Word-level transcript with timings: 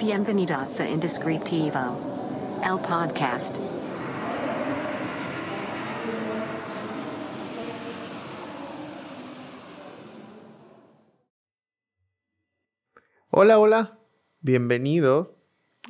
Bienvenidos 0.00 0.80
a 0.80 0.88
Indescriptivo, 0.88 1.78
el 2.64 2.78
podcast. 2.88 3.58
Hola, 13.28 13.58
hola, 13.58 13.98
bienvenido 14.40 15.36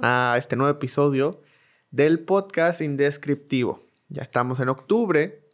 a 0.02 0.34
este 0.36 0.56
nuevo 0.56 0.72
episodio 0.72 1.40
del 1.92 2.18
podcast 2.18 2.80
Indescriptivo. 2.80 3.80
Ya 4.08 4.22
estamos 4.22 4.58
en 4.58 4.70
octubre, 4.70 5.46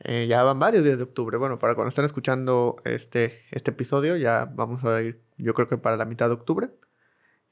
eh, 0.00 0.26
ya 0.28 0.42
van 0.42 0.58
varios 0.58 0.84
días 0.84 0.98
de 0.98 1.04
octubre. 1.04 1.38
Bueno, 1.38 1.58
para 1.58 1.74
cuando 1.74 1.88
están 1.88 2.04
escuchando 2.04 2.76
este, 2.84 3.40
este 3.52 3.70
episodio, 3.70 4.18
ya 4.18 4.44
vamos 4.54 4.84
a 4.84 5.00
ir, 5.00 5.22
yo 5.38 5.54
creo 5.54 5.66
que 5.66 5.78
para 5.78 5.96
la 5.96 6.04
mitad 6.04 6.26
de 6.26 6.34
octubre. 6.34 6.68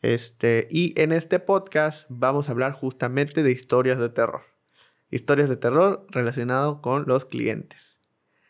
Este, 0.04 0.68
y 0.70 0.92
en 1.00 1.12
este 1.12 1.38
podcast 1.38 2.04
vamos 2.10 2.46
a 2.46 2.52
hablar 2.52 2.72
justamente 2.72 3.42
de 3.42 3.50
historias 3.50 3.98
de 3.98 4.10
terror. 4.10 4.42
Historias 5.10 5.48
de 5.48 5.56
terror 5.56 6.06
relacionado 6.10 6.82
con 6.82 7.06
los 7.06 7.24
clientes. 7.24 7.96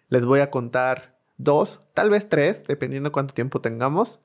Les 0.08 0.24
voy 0.24 0.40
a 0.40 0.50
contar 0.50 1.16
dos, 1.36 1.80
tal 1.94 2.10
vez 2.10 2.28
tres, 2.28 2.64
dependiendo 2.66 3.12
cuánto 3.12 3.34
tiempo 3.34 3.60
tengamos 3.60 4.18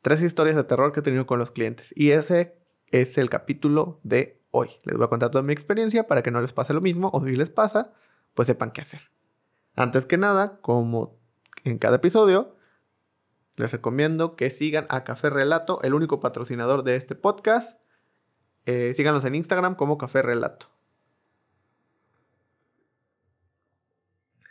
tres 0.00 0.22
historias 0.22 0.56
de 0.56 0.64
terror 0.64 0.92
que 0.92 1.00
he 1.00 1.02
tenido 1.02 1.26
con 1.26 1.38
los 1.38 1.50
clientes. 1.50 1.92
Y 1.94 2.12
ese 2.12 2.56
es 2.90 3.18
el 3.18 3.28
capítulo 3.28 4.00
de 4.02 4.40
hoy. 4.50 4.70
Les 4.84 4.96
voy 4.96 5.04
a 5.04 5.10
contar 5.10 5.30
toda 5.30 5.42
mi 5.42 5.52
experiencia 5.52 6.06
para 6.06 6.22
que 6.22 6.30
no 6.30 6.40
les 6.40 6.54
pase 6.54 6.72
lo 6.72 6.80
mismo 6.80 7.10
o 7.12 7.22
si 7.22 7.36
les 7.36 7.50
pasa, 7.50 7.92
pues 8.32 8.46
sepan 8.46 8.70
qué 8.70 8.80
hacer. 8.80 9.10
Antes 9.76 10.06
que 10.06 10.16
nada, 10.16 10.58
como 10.62 11.18
en 11.64 11.76
cada 11.76 11.96
episodio, 11.96 12.56
les 13.56 13.70
recomiendo 13.70 14.36
que 14.36 14.50
sigan 14.50 14.86
a 14.88 15.04
Café 15.04 15.30
Relato, 15.30 15.80
el 15.82 15.94
único 15.94 16.20
patrocinador 16.20 16.84
de 16.84 16.96
este 16.96 17.14
podcast. 17.14 17.80
Eh, 18.66 18.92
síganos 18.96 19.24
en 19.24 19.34
Instagram 19.34 19.74
como 19.74 19.98
Café 19.98 20.22
Relato. 20.22 20.70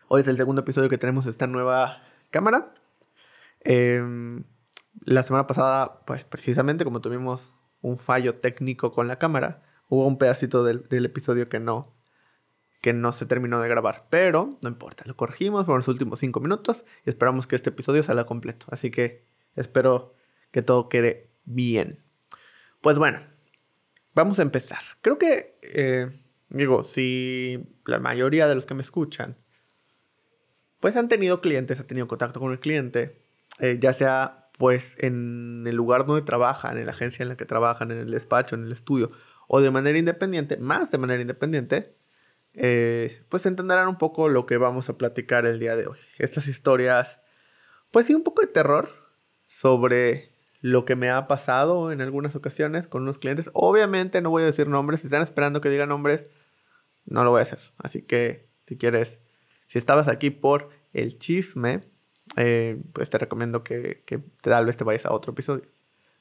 Hoy 0.08 0.22
es 0.22 0.28
el 0.28 0.38
segundo 0.38 0.62
episodio 0.62 0.90
que 0.90 0.98
tenemos 0.98 1.26
esta 1.26 1.48
nueva 1.48 2.04
cámara. 2.30 2.74
Eh, 3.62 4.04
la 5.06 5.24
semana 5.24 5.48
pasada, 5.48 6.04
pues 6.06 6.24
precisamente 6.26 6.84
como 6.84 7.02
tuvimos 7.02 7.54
un 7.82 7.98
fallo 7.98 8.36
técnico 8.36 8.92
con 8.92 9.08
la 9.08 9.18
cámara, 9.18 9.64
hubo 9.88 10.06
un 10.06 10.18
pedacito 10.18 10.64
del, 10.64 11.06
episodio 11.06 11.50
que 11.50 11.60
no, 11.60 11.94
que 12.82 12.94
no 12.94 13.12
se 13.14 13.26
terminó 13.26 13.62
de 13.62 13.70
grabar. 13.70 14.08
Pero 14.10 14.58
no 14.62 14.70
importa, 14.70 15.04
lo 15.06 15.16
corregimos 15.16 15.66
por 15.66 15.78
los 15.78 15.88
últimos 15.88 16.20
cinco 16.20 16.40
minutos 16.40 16.84
y 17.06 17.10
esperamos 17.10 17.48
que 17.48 17.56
este 17.56 17.70
episodio 17.70 18.04
salga 18.04 18.26
completo. 18.26 18.66
Así 18.72 18.92
que 18.92 19.26
espero 19.56 20.16
que 20.52 20.62
todo 20.62 20.90
quede 20.90 21.30
bien. 21.46 22.04
Pues 22.82 22.98
bueno, 22.98 23.20
vamos 24.16 24.40
a 24.40 24.42
empezar. 24.42 24.80
Creo 25.02 25.18
que, 25.20 25.58
eh, 25.62 26.10
digo, 26.50 26.84
si 26.84 27.64
la 27.86 28.00
mayoría 28.00 28.48
de 28.48 28.56
los 28.56 28.66
que 28.66 28.74
me 28.74 28.82
escuchan, 28.82 29.38
pues 30.80 30.96
han 30.96 31.08
tenido 31.08 31.42
clientes, 31.42 31.80
han 31.80 31.88
tenido 31.88 32.08
contacto 32.08 32.40
con 32.40 32.52
el 32.52 32.60
cliente, 32.60 33.22
eh, 33.60 33.78
ya 33.80 33.94
sea 33.94 34.50
pues 34.58 34.96
en 35.00 35.64
el 35.66 35.76
lugar 35.76 36.06
donde 36.06 36.22
trabajan, 36.24 36.78
en 36.78 36.86
la 36.86 36.92
agencia 36.92 37.24
en 37.24 37.30
la 37.30 37.38
que 37.38 37.46
trabajan, 37.46 37.92
en 37.92 38.00
el 38.00 38.12
despacho, 38.12 38.56
en 38.56 38.66
el 38.66 38.72
estudio, 38.72 39.12
o 39.48 39.60
de 39.62 39.72
manera 39.72 39.98
independiente, 39.98 40.58
más 40.58 40.92
de 40.92 40.98
manera 41.00 41.22
independiente, 41.22 41.96
eh, 42.54 43.24
pues 43.30 43.46
entenderán 43.46 43.88
un 43.88 43.98
poco 43.98 44.28
lo 44.30 44.46
que 44.46 44.58
vamos 44.58 44.90
a 44.90 44.98
platicar 44.98 45.46
el 45.46 45.60
día 45.60 45.76
de 45.76 45.88
hoy. 45.88 45.98
Estas 46.18 46.48
historias, 46.48 47.20
pues 47.92 48.06
sí, 48.06 48.14
un 48.14 48.24
poco 48.24 48.42
de 48.42 48.48
terror 48.48 48.90
sobre 49.46 50.32
lo 50.62 50.86
que 50.86 50.96
me 50.96 51.10
ha 51.10 51.28
pasado 51.28 51.92
en 51.92 52.02
algunas 52.02 52.36
ocasiones 52.36 52.88
con 52.88 53.04
unos 53.04 53.18
clientes. 53.18 53.50
Obviamente 53.54 54.22
no 54.22 54.30
voy 54.30 54.44
a 54.44 54.48
decir 54.48 54.68
nombres, 54.68 55.02
si 55.02 55.08
están 55.08 55.24
esperando 55.24 55.62
que 55.62 55.70
diga 55.70 55.86
nombres, 55.86 56.28
no 57.06 57.24
lo 57.24 57.32
voy 57.32 57.40
a 57.40 57.44
hacer. 57.44 57.60
Así 57.78 58.04
que 58.04 58.50
si 58.68 58.78
quieres, 58.78 59.20
si 59.68 59.78
estabas 59.78 60.08
aquí 60.08 60.30
por 60.30 60.70
el 60.94 61.18
chisme, 61.18 61.90
eh, 62.38 62.82
pues 62.94 63.10
te 63.10 63.18
recomiendo 63.18 63.64
que, 63.64 64.04
que 64.06 64.20
tal 64.42 64.66
vez 64.66 64.78
te 64.78 64.84
vayas 64.84 65.06
a 65.06 65.14
otro 65.14 65.32
episodio. 65.32 65.66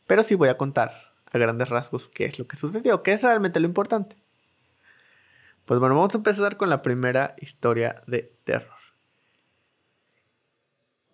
Pero 0.07 0.23
sí 0.23 0.35
voy 0.35 0.49
a 0.49 0.57
contar 0.57 1.15
a 1.27 1.39
grandes 1.39 1.69
rasgos 1.69 2.09
qué 2.09 2.25
es 2.25 2.39
lo 2.39 2.47
que 2.47 2.57
sucedió, 2.57 3.03
qué 3.03 3.13
es 3.13 3.23
realmente 3.23 3.61
lo 3.61 3.67
importante. 3.67 4.17
Pues 5.71 5.79
bueno, 5.79 5.95
vamos 5.95 6.13
a 6.15 6.17
empezar 6.17 6.57
con 6.57 6.69
la 6.69 6.83
primera 6.83 7.37
historia 7.39 8.03
de 8.09 8.35
terror. 8.43 8.75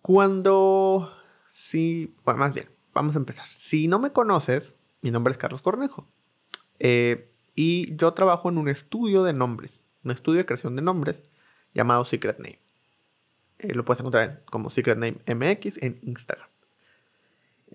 Cuando... 0.01 1.15
Sí, 1.47 2.15
bueno, 2.25 2.39
más 2.39 2.55
bien, 2.55 2.67
vamos 2.91 3.13
a 3.15 3.19
empezar. 3.19 3.45
Si 3.51 3.87
no 3.87 3.99
me 3.99 4.11
conoces, 4.11 4.75
mi 5.03 5.11
nombre 5.11 5.29
es 5.29 5.37
Carlos 5.37 5.61
Cornejo. 5.61 6.07
Eh, 6.79 7.31
y 7.53 7.95
yo 7.97 8.15
trabajo 8.15 8.49
en 8.49 8.57
un 8.57 8.67
estudio 8.67 9.21
de 9.21 9.33
nombres, 9.33 9.85
un 10.03 10.09
estudio 10.09 10.39
de 10.39 10.47
creación 10.47 10.75
de 10.75 10.81
nombres 10.81 11.21
llamado 11.75 12.03
Secret 12.03 12.39
Name. 12.39 12.59
Eh, 13.59 13.75
lo 13.75 13.85
puedes 13.85 13.99
encontrar 13.99 14.43
como 14.45 14.71
Secret 14.71 14.97
Name 14.97 15.19
MX 15.27 15.77
en 15.83 15.99
Instagram. 16.01 16.49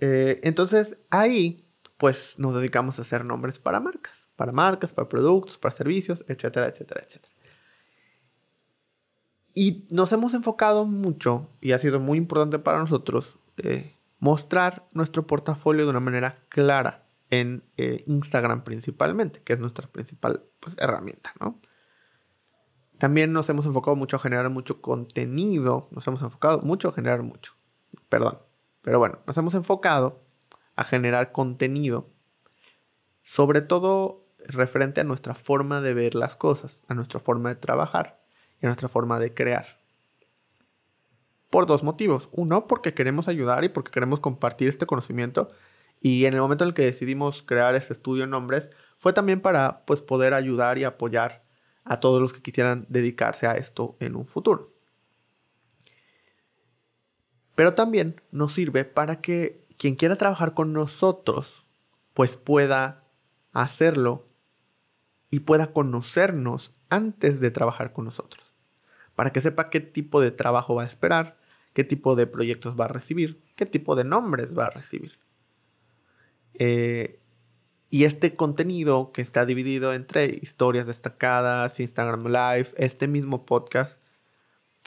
Eh, 0.00 0.40
entonces 0.42 0.96
ahí 1.10 1.64
pues 1.96 2.40
nos 2.40 2.56
dedicamos 2.56 2.98
a 2.98 3.02
hacer 3.02 3.24
nombres 3.24 3.60
para 3.60 3.78
marcas, 3.78 4.21
para 4.36 4.52
marcas, 4.52 4.92
para 4.92 5.08
productos, 5.08 5.58
para 5.58 5.74
servicios, 5.74 6.24
etcétera, 6.28 6.68
etcétera, 6.68 7.02
etcétera. 7.06 7.34
Y 9.54 9.86
nos 9.90 10.12
hemos 10.12 10.34
enfocado 10.34 10.86
mucho, 10.86 11.48
y 11.60 11.72
ha 11.72 11.78
sido 11.78 12.00
muy 12.00 12.18
importante 12.18 12.58
para 12.58 12.78
nosotros, 12.78 13.38
eh, 13.58 13.96
mostrar 14.18 14.88
nuestro 14.92 15.26
portafolio 15.26 15.84
de 15.84 15.90
una 15.90 16.00
manera 16.00 16.36
clara 16.48 17.04
en 17.30 17.64
Instagram 18.06 18.62
principalmente, 18.62 19.42
que 19.42 19.54
es 19.54 19.58
nuestra 19.58 19.88
principal 19.88 20.44
pues, 20.60 20.76
herramienta, 20.78 21.32
¿no? 21.40 21.60
También 23.02 23.32
nos 23.32 23.48
hemos 23.48 23.66
enfocado 23.66 23.96
mucho 23.96 24.14
a 24.14 24.20
generar 24.20 24.48
mucho 24.48 24.80
contenido. 24.80 25.88
Nos 25.90 26.06
hemos 26.06 26.22
enfocado 26.22 26.60
mucho 26.60 26.88
a 26.88 26.92
generar 26.92 27.24
mucho. 27.24 27.54
Perdón. 28.08 28.38
Pero 28.80 29.00
bueno, 29.00 29.18
nos 29.26 29.36
hemos 29.36 29.54
enfocado 29.54 30.22
a 30.76 30.84
generar 30.84 31.32
contenido. 31.32 32.10
Sobre 33.24 33.60
todo 33.60 34.21
referente 34.46 35.00
a 35.00 35.04
nuestra 35.04 35.34
forma 35.34 35.80
de 35.80 35.94
ver 35.94 36.14
las 36.14 36.36
cosas, 36.36 36.82
a 36.88 36.94
nuestra 36.94 37.20
forma 37.20 37.48
de 37.50 37.56
trabajar 37.56 38.20
y 38.60 38.66
a 38.66 38.68
nuestra 38.68 38.88
forma 38.88 39.18
de 39.18 39.34
crear. 39.34 39.80
Por 41.50 41.66
dos 41.66 41.82
motivos. 41.82 42.28
Uno, 42.32 42.66
porque 42.66 42.94
queremos 42.94 43.28
ayudar 43.28 43.64
y 43.64 43.68
porque 43.68 43.90
queremos 43.90 44.20
compartir 44.20 44.68
este 44.68 44.86
conocimiento. 44.86 45.50
Y 46.00 46.24
en 46.24 46.34
el 46.34 46.40
momento 46.40 46.64
en 46.64 46.68
el 46.68 46.74
que 46.74 46.84
decidimos 46.84 47.42
crear 47.42 47.74
este 47.74 47.92
estudio 47.92 48.24
en 48.24 48.30
nombres, 48.30 48.70
fue 48.98 49.12
también 49.12 49.40
para 49.40 49.84
pues, 49.84 50.00
poder 50.00 50.34
ayudar 50.34 50.78
y 50.78 50.84
apoyar 50.84 51.44
a 51.84 52.00
todos 52.00 52.20
los 52.20 52.32
que 52.32 52.42
quisieran 52.42 52.86
dedicarse 52.88 53.46
a 53.46 53.52
esto 53.52 53.96
en 54.00 54.16
un 54.16 54.26
futuro. 54.26 54.72
Pero 57.54 57.74
también 57.74 58.20
nos 58.30 58.52
sirve 58.54 58.84
para 58.84 59.20
que 59.20 59.66
quien 59.76 59.96
quiera 59.96 60.16
trabajar 60.16 60.54
con 60.54 60.72
nosotros, 60.72 61.66
pues 62.14 62.36
pueda 62.36 63.04
hacerlo 63.52 64.31
y 65.32 65.40
pueda 65.40 65.68
conocernos 65.68 66.72
antes 66.90 67.40
de 67.40 67.50
trabajar 67.50 67.94
con 67.94 68.04
nosotros. 68.04 68.54
Para 69.16 69.32
que 69.32 69.40
sepa 69.40 69.70
qué 69.70 69.80
tipo 69.80 70.20
de 70.20 70.30
trabajo 70.30 70.74
va 70.74 70.82
a 70.82 70.86
esperar, 70.86 71.38
qué 71.72 71.84
tipo 71.84 72.14
de 72.16 72.26
proyectos 72.26 72.78
va 72.78 72.84
a 72.84 72.88
recibir, 72.88 73.42
qué 73.56 73.64
tipo 73.64 73.96
de 73.96 74.04
nombres 74.04 74.56
va 74.56 74.66
a 74.66 74.70
recibir. 74.70 75.18
Eh, 76.52 77.18
y 77.88 78.04
este 78.04 78.36
contenido 78.36 79.10
que 79.12 79.22
está 79.22 79.46
dividido 79.46 79.94
entre 79.94 80.26
historias 80.26 80.86
destacadas, 80.86 81.80
Instagram 81.80 82.26
Live, 82.26 82.68
este 82.76 83.08
mismo 83.08 83.46
podcast, 83.46 84.02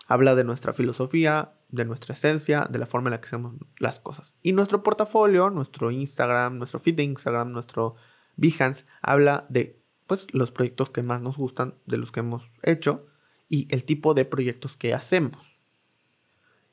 habla 0.05 0.35
de 0.35 0.43
nuestra 0.43 0.73
filosofía, 0.73 1.55
de 1.69 1.85
nuestra 1.85 2.13
esencia, 2.13 2.67
de 2.69 2.77
la 2.77 2.85
forma 2.85 3.09
en 3.09 3.13
la 3.13 3.19
que 3.19 3.25
hacemos 3.25 3.55
las 3.79 3.99
cosas. 3.99 4.35
Y 4.43 4.53
nuestro 4.53 4.83
portafolio, 4.83 5.49
nuestro 5.49 5.89
Instagram, 5.89 6.59
nuestro 6.59 6.79
feed 6.79 6.97
de 6.97 7.03
Instagram, 7.03 7.51
nuestro 7.51 7.95
Behance, 8.37 8.85
habla 9.01 9.47
de 9.49 9.84
pues, 10.07 10.27
los 10.33 10.51
proyectos 10.51 10.89
que 10.89 11.03
más 11.03 11.21
nos 11.21 11.37
gustan, 11.37 11.75
de 11.85 11.97
los 11.97 12.11
que 12.11 12.21
hemos 12.21 12.49
hecho 12.63 13.07
y 13.49 13.67
el 13.73 13.83
tipo 13.83 14.13
de 14.13 14.25
proyectos 14.25 14.77
que 14.77 14.93
hacemos. 14.93 15.37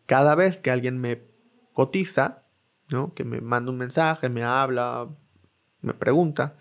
Cada 0.07 0.35
vez 0.35 0.61
que 0.61 0.71
alguien 0.71 0.99
me 0.99 1.23
cotiza, 1.73 2.47
¿no? 2.91 3.15
que 3.15 3.25
me 3.25 3.41
manda 3.41 3.71
un 3.71 3.79
mensaje, 3.79 4.29
me 4.29 4.43
habla, 4.43 5.09
me 5.81 5.95
pregunta, 5.95 6.57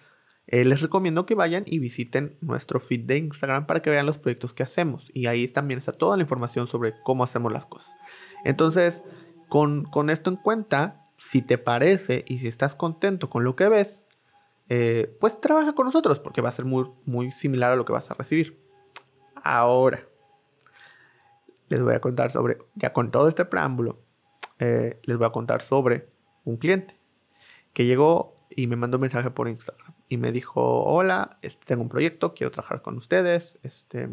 eh, 0.48 0.66
les 0.66 0.82
recomiendo 0.82 1.26
que 1.26 1.36
vayan 1.36 1.64
y 1.66 1.80
visiten 1.80 2.38
nuestro 2.42 2.80
feed 2.80 3.06
de 3.06 3.18
Instagram 3.18 3.68
para 3.68 3.82
que 3.82 3.90
vean 3.90 4.06
los 4.06 4.18
proyectos 4.18 4.54
que 4.54 4.64
hacemos. 4.64 5.10
Y 5.14 5.28
ahí 5.28 5.48
también 5.48 5.78
está 5.78 5.94
toda 5.94 6.18
la 6.18 6.24
información 6.24 6.68
sobre 6.68 6.94
cómo 7.04 7.24
hacemos 7.24 7.52
las 7.52 7.66
cosas. 7.66 7.96
Entonces, 8.44 9.02
con, 9.48 10.10
esto 10.10 10.30
en 10.30 10.36
cuenta, 10.36 11.10
si 11.18 11.42
te 11.42 11.58
parece 11.58 12.26
y 12.28 12.40
si 12.40 12.48
estás 12.48 12.76
contento 12.76 13.30
con 13.30 13.44
lo 13.44 13.56
que 13.56 13.70
ves, 13.70 14.04
eh, 14.74 15.18
pues 15.20 15.42
trabaja 15.42 15.76
con 15.76 15.86
nosotros 15.86 16.20
porque 16.20 16.40
va 16.40 16.48
a 16.48 16.54
ser 16.54 16.64
muy, 16.64 16.90
muy 17.04 17.30
similar 17.32 17.74
a 17.74 17.76
lo 17.76 17.84
que 17.84 17.92
vas 17.92 18.10
a 18.10 18.14
recibir. 18.14 18.58
Ahora, 19.36 20.08
les 21.68 21.84
voy 21.84 21.94
a 21.94 22.00
contar 22.00 22.32
sobre, 22.32 22.58
ya 22.76 22.94
con 22.94 23.12
todo 23.12 23.28
este 23.28 23.44
preámbulo, 23.44 24.00
eh, 24.60 25.02
les 25.04 25.18
voy 25.18 25.28
a 25.28 25.32
contar 25.32 25.62
sobre 25.62 26.08
un 26.46 26.56
cliente 26.56 26.98
que 27.74 27.86
llegó 27.86 28.38
y 28.50 28.68
me 28.68 28.78
mandó 28.78 28.96
un 28.96 29.02
mensaje 29.02 29.30
por 29.30 29.50
Instagram 29.50 29.94
y 30.08 30.16
me 30.16 30.32
dijo, 30.32 30.86
hola, 30.86 31.38
este, 31.42 31.66
tengo 31.66 31.82
un 31.82 31.90
proyecto, 31.90 32.34
quiero 32.34 32.52
trabajar 32.52 32.82
con 32.82 32.96
ustedes 32.96 33.60
este, 33.64 34.08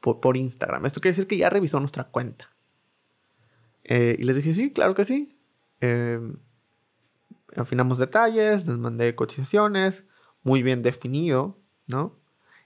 por, 0.00 0.36
Instagram. 0.36 0.84
Esto 0.84 1.00
quiere 1.00 1.12
decir 1.12 1.28
que 1.28 1.36
ya 1.36 1.48
revisó 1.48 1.78
nuestra 1.78 2.08
cuenta. 2.08 2.50
Eh, 3.84 4.16
y 4.18 4.24
les 4.24 4.34
dije, 4.34 4.52
sí, 4.52 4.72
claro 4.72 4.96
que 4.96 5.04
sí. 5.04 5.38
Em, 5.80 6.38
afinamos 7.56 7.98
detalles, 7.98 8.66
les 8.66 8.78
mandé 8.78 9.14
cotizaciones, 9.14 10.04
muy 10.42 10.62
bien 10.62 10.82
definido, 10.82 11.58
¿no? 11.86 12.16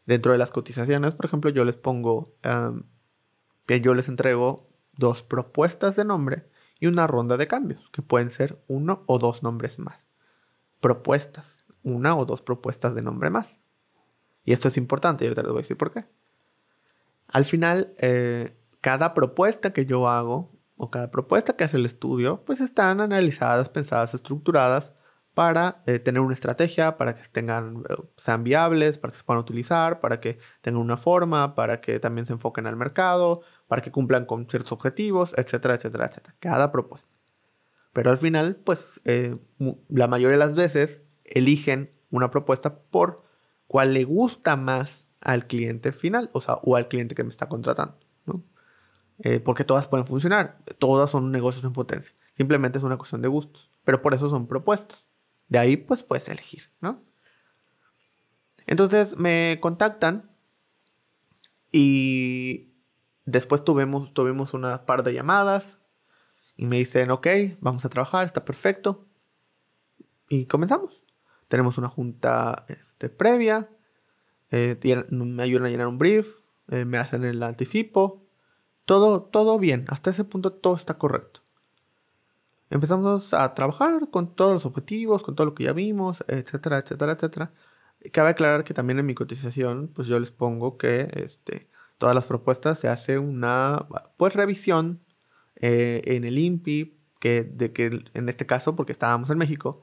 Dentro 0.07 0.33
de 0.33 0.39
las 0.39 0.51
cotizaciones, 0.51 1.15
por 1.15 1.27
ejemplo, 1.27 1.51
yo 1.51 1.65
les 1.65 1.77
pongo 1.77 2.35
yo 3.67 3.95
les 3.95 4.09
entrego 4.09 4.69
dos 4.97 5.23
propuestas 5.23 5.97
de 5.97 6.05
nombre 6.05 6.49
y 6.79 6.87
una 6.87 7.07
ronda 7.07 7.37
de 7.37 7.47
cambios, 7.47 7.89
que 7.91 8.03
pueden 8.03 8.31
ser 8.31 8.63
uno 8.69 9.05
o 9.07 9.19
dos 9.19 9.43
nombres 9.43 9.79
más. 9.79 10.09
Propuestas, 10.81 11.65
una 11.83 12.17
o 12.17 12.27
dos 12.27 12.43
propuestas 12.43 12.95
de 12.95 13.03
nombre 13.03 13.31
más. 13.31 13.61
Y 14.45 14.53
esto 14.53 14.69
es 14.69 14.77
importante, 14.77 15.25
y 15.25 15.29
ahorita 15.29 15.43
les 15.43 15.51
voy 15.51 15.61
a 15.61 15.63
decir 15.63 15.79
por 15.79 15.93
qué. 15.93 16.05
Al 17.29 17.47
final, 17.47 17.95
eh, 17.99 18.57
cada 18.81 19.15
propuesta 19.15 19.73
que 19.73 19.87
yo 19.87 20.09
hago 20.09 20.54
o 20.77 20.91
cada 20.91 21.11
propuesta 21.11 21.57
que 21.57 21.65
hace 21.65 21.77
el 21.77 21.87
estudio, 21.87 22.45
pues 22.45 22.61
están 22.61 23.01
analizadas, 23.01 23.69
pensadas, 23.69 24.15
estructuradas 24.15 24.95
para 25.35 25.83
eh, 25.87 25.99
tener 25.99 26.21
una 26.21 26.35
estrategia, 26.35 26.97
para 26.97 27.15
que 27.15 27.29
tengan, 27.29 27.83
eh, 27.89 27.95
sean 28.17 28.45
viables, 28.45 28.99
para 28.99 29.13
que 29.13 29.19
se 29.19 29.25
puedan 29.25 29.41
utilizar, 29.41 30.01
para 30.01 30.21
que 30.21 30.39
tengan 30.63 30.81
una 30.81 30.97
forma, 30.97 31.55
para 31.57 31.81
que 31.81 31.99
también 31.99 32.27
se 32.27 32.33
enfoquen 32.33 32.67
al 32.67 32.77
mercado, 32.77 33.43
para 33.67 33.83
que 33.83 33.91
cumplan 33.91 34.27
con 34.27 34.49
ciertos 34.49 34.73
objetivos, 34.73 35.33
etcétera, 35.37 35.75
etcétera, 35.75 36.07
etcétera. 36.07 36.37
Cada 36.39 36.71
propuesta. 36.71 37.09
Pero 37.93 38.11
al 38.11 38.19
final, 38.19 38.57
pues 38.57 39.01
eh, 39.05 39.37
la 39.89 40.09
mayoría 40.09 40.37
de 40.37 40.45
las 40.45 40.55
veces 40.55 41.03
eligen 41.25 41.93
una 42.11 42.31
propuesta 42.31 42.79
por 42.79 43.25
cuál 43.67 43.95
le 43.95 44.05
gusta 44.05 44.57
más 44.57 45.09
al 45.21 45.47
cliente 45.47 45.93
final, 45.93 46.31
o 46.33 46.41
sea, 46.41 46.55
o 46.63 46.77
al 46.77 46.89
cliente 46.89 47.15
que 47.15 47.25
me 47.25 47.31
está 47.31 47.49
contratando. 47.49 47.99
Eh, 49.25 49.41
porque 49.41 49.65
todas 49.65 49.89
pueden 49.89 50.07
funcionar, 50.07 50.59
todas 50.79 51.09
son 51.11 51.33
negocios 51.33 51.65
en 51.65 51.73
potencia. 51.73 52.15
Simplemente 52.37 52.77
es 52.77 52.85
una 52.85 52.99
cuestión 52.99 53.23
de 53.23 53.29
gustos, 53.29 53.73
pero 53.83 54.03
por 54.03 54.13
eso 54.13 54.29
son 54.29 54.47
propuestas. 54.47 55.09
De 55.49 55.59
ahí 55.59 55.79
pues 55.79 56.03
puedes 56.03 56.29
elegir, 56.29 56.71
¿no? 56.83 57.03
Entonces 58.67 59.17
me 59.17 59.59
contactan 59.63 60.31
y 61.73 62.75
después 63.25 63.65
tuvimos, 63.65 64.13
tuvimos 64.13 64.53
una 64.53 64.85
par 64.85 65.03
de 65.03 65.15
llamadas 65.15 65.79
y 66.55 66.67
me 66.67 66.77
dicen, 66.77 67.11
ok, 67.11 67.27
vamos 67.61 67.87
a 67.87 67.89
trabajar, 67.89 68.27
está 68.27 68.45
perfecto. 68.45 69.07
Y 70.29 70.45
comenzamos. 70.47 71.07
Tenemos 71.49 71.79
una 71.79 71.89
junta 71.89 72.67
este, 72.69 73.09
previa, 73.09 73.71
eh, 74.51 74.77
me 75.11 75.43
ayudan 75.43 75.67
a 75.67 75.71
llenar 75.71 75.87
un 75.87 75.97
brief, 75.97 76.29
eh, 76.69 76.85
me 76.85 76.99
hacen 76.99 77.25
el 77.25 77.43
anticipo, 77.43 78.24
todo, 78.85 79.23
todo 79.23 79.59
bien, 79.59 79.85
hasta 79.89 80.11
ese 80.11 80.25
punto 80.25 80.53
todo 80.53 80.77
está 80.77 80.99
correcto. 80.99 81.41
Empezamos 82.71 83.33
a 83.35 83.55
trabajar 83.55 84.11
con 84.11 84.35
todos 84.35 84.55
los 84.55 84.67
objetivos, 84.67 85.23
con 85.23 85.37
todo 85.37 85.47
lo 85.47 85.55
que 85.55 85.65
ya 85.65 85.73
vimos, 85.73 86.25
etcétera, 86.29 86.79
etcétera, 86.79 87.13
etcétera. 87.13 87.53
Cabe 88.13 88.31
aclarar 88.31 88.65
que 88.65 88.75
también 88.75 88.99
en 88.99 89.07
mi 89.07 89.15
cotización, 89.15 89.89
pues 89.95 90.09
yo 90.09 90.19
les 90.19 90.31
pongo 90.31 90.77
que 90.77 91.09
este, 91.15 91.69
todas 91.99 92.15
las 92.15 92.25
propuestas 92.25 92.79
se 92.79 92.89
hace 92.89 93.19
una 93.19 93.87
pues 94.17 94.35
revisión 94.35 95.05
eh, 95.57 96.03
en 96.05 96.25
el 96.25 96.39
INPI, 96.39 96.99
que, 97.21 97.45
de 97.45 97.73
que 97.73 98.05
en 98.13 98.29
este 98.29 98.45
caso, 98.45 98.77
porque 98.77 98.93
estábamos 98.93 99.31
en 99.31 99.39
México, 99.39 99.83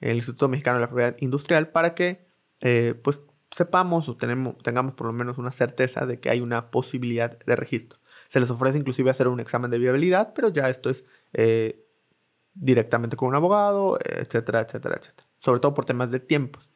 el 0.00 0.16
Instituto 0.16 0.48
Mexicano 0.48 0.78
de 0.78 0.80
la 0.80 0.88
Propiedad 0.88 1.16
Industrial, 1.20 1.68
para 1.68 1.94
que 1.94 2.26
eh, 2.60 2.94
pues 3.02 3.20
sepamos 3.50 4.08
o 4.08 4.16
tenemos, 4.16 4.56
tengamos 4.62 4.94
por 4.94 5.06
lo 5.06 5.12
menos 5.12 5.38
una 5.38 5.52
certeza 5.52 6.06
de 6.06 6.20
que 6.20 6.30
hay 6.30 6.40
una 6.40 6.70
posibilidad 6.70 7.38
de 7.38 7.56
registro. 7.56 7.99
Se 8.30 8.38
les 8.38 8.48
ofrece 8.48 8.78
inclusive 8.78 9.10
hacer 9.10 9.26
un 9.26 9.40
examen 9.40 9.72
de 9.72 9.78
viabilidad, 9.78 10.32
pero 10.32 10.50
ya 10.50 10.68
esto 10.70 10.88
es 10.88 11.02
eh, 11.32 11.84
directamente 12.54 13.16
con 13.16 13.28
un 13.28 13.34
abogado, 13.34 13.98
etcétera, 14.04 14.60
etcétera, 14.60 14.98
etcétera. 15.00 15.28
Sobre 15.38 15.58
todo 15.58 15.74
por 15.74 15.84
temas 15.84 16.12
de 16.12 16.20
tiempos. 16.20 16.70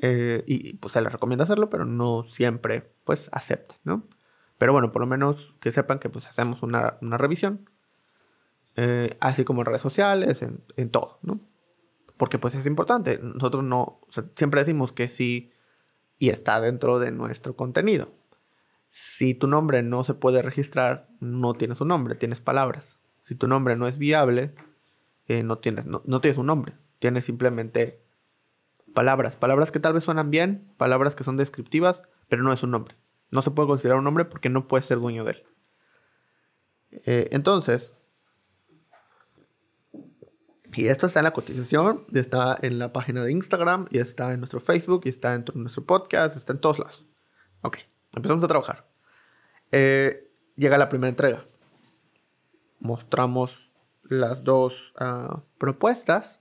Eh, 0.00 0.44
y 0.46 0.72
pues 0.78 0.94
se 0.94 1.02
les 1.02 1.12
recomienda 1.12 1.44
hacerlo, 1.44 1.68
pero 1.68 1.84
no 1.84 2.24
siempre 2.24 2.90
pues 3.04 3.28
acepta, 3.32 3.74
¿no? 3.84 4.08
Pero 4.56 4.72
bueno, 4.72 4.92
por 4.92 5.00
lo 5.00 5.06
menos 5.06 5.54
que 5.60 5.70
sepan 5.72 5.98
que 5.98 6.08
pues 6.08 6.26
hacemos 6.26 6.62
una, 6.62 6.96
revisión. 7.02 7.68
Eh, 8.76 9.14
así 9.20 9.44
como 9.44 9.60
en 9.60 9.66
redes 9.66 9.82
sociales, 9.82 10.40
en, 10.40 10.64
en, 10.78 10.90
todo, 10.90 11.18
¿no? 11.20 11.38
Porque 12.16 12.38
pues 12.38 12.54
es 12.54 12.64
importante. 12.64 13.20
Nosotros 13.22 13.62
no, 13.62 14.00
siempre 14.34 14.62
decimos 14.62 14.94
que 14.94 15.08
sí 15.08 15.52
y 16.18 16.30
está 16.30 16.62
dentro 16.62 16.98
de 16.98 17.10
nuestro 17.10 17.56
contenido. 17.56 18.15
Si 18.98 19.34
tu 19.34 19.46
nombre 19.46 19.82
no 19.82 20.04
se 20.04 20.14
puede 20.14 20.40
registrar, 20.40 21.06
no 21.20 21.52
tienes 21.52 21.82
un 21.82 21.88
nombre, 21.88 22.14
tienes 22.14 22.40
palabras. 22.40 22.98
Si 23.20 23.34
tu 23.34 23.46
nombre 23.46 23.76
no 23.76 23.86
es 23.86 23.98
viable, 23.98 24.54
eh, 25.28 25.42
no, 25.42 25.58
tienes, 25.58 25.84
no, 25.84 26.00
tienes 26.22 26.38
un 26.38 26.46
nombre, 26.46 26.78
tienes 26.98 27.26
simplemente 27.26 28.02
palabras. 28.94 29.36
Palabras 29.36 29.70
que 29.70 29.80
tal 29.80 29.92
vez 29.92 30.04
suenan 30.04 30.30
bien, 30.30 30.72
palabras 30.78 31.14
que 31.14 31.24
son 31.24 31.36
descriptivas, 31.36 32.04
pero 32.30 32.42
no 32.42 32.54
es 32.54 32.62
un 32.62 32.70
nombre. 32.70 32.96
No 33.30 33.42
se 33.42 33.50
puede 33.50 33.68
considerar 33.68 33.98
un 33.98 34.04
nombre 34.04 34.24
porque 34.24 34.48
no 34.48 34.66
puedes 34.66 34.86
ser 34.86 34.98
dueño 34.98 35.24
de 35.24 35.32
él. 35.32 35.42
Eh, 37.04 37.28
entonces, 37.32 37.92
y 40.72 40.86
esto 40.86 41.06
está 41.06 41.20
en 41.20 41.24
la 41.24 41.34
cotización, 41.34 42.06
está 42.14 42.56
en 42.62 42.78
la 42.78 42.94
página 42.94 43.22
de 43.22 43.30
Instagram, 43.30 43.88
y 43.90 43.98
está 43.98 44.32
en 44.32 44.40
nuestro 44.40 44.58
Facebook, 44.58 45.02
y 45.04 45.10
está 45.10 45.34
en 45.34 45.44
nuestro 45.52 45.84
podcast, 45.84 46.34
está 46.34 46.54
en 46.54 46.60
todos 46.60 46.78
lados. 46.78 47.04
Ok. 47.60 47.76
Empezamos 48.16 48.42
a 48.42 48.48
trabajar. 48.48 48.85
Eh, 49.72 50.30
llega 50.54 50.78
la 50.78 50.88
primera 50.88 51.08
entrega. 51.08 51.44
Mostramos 52.80 53.70
las 54.02 54.44
dos 54.44 54.92
ah, 54.98 55.42
propuestas 55.58 56.40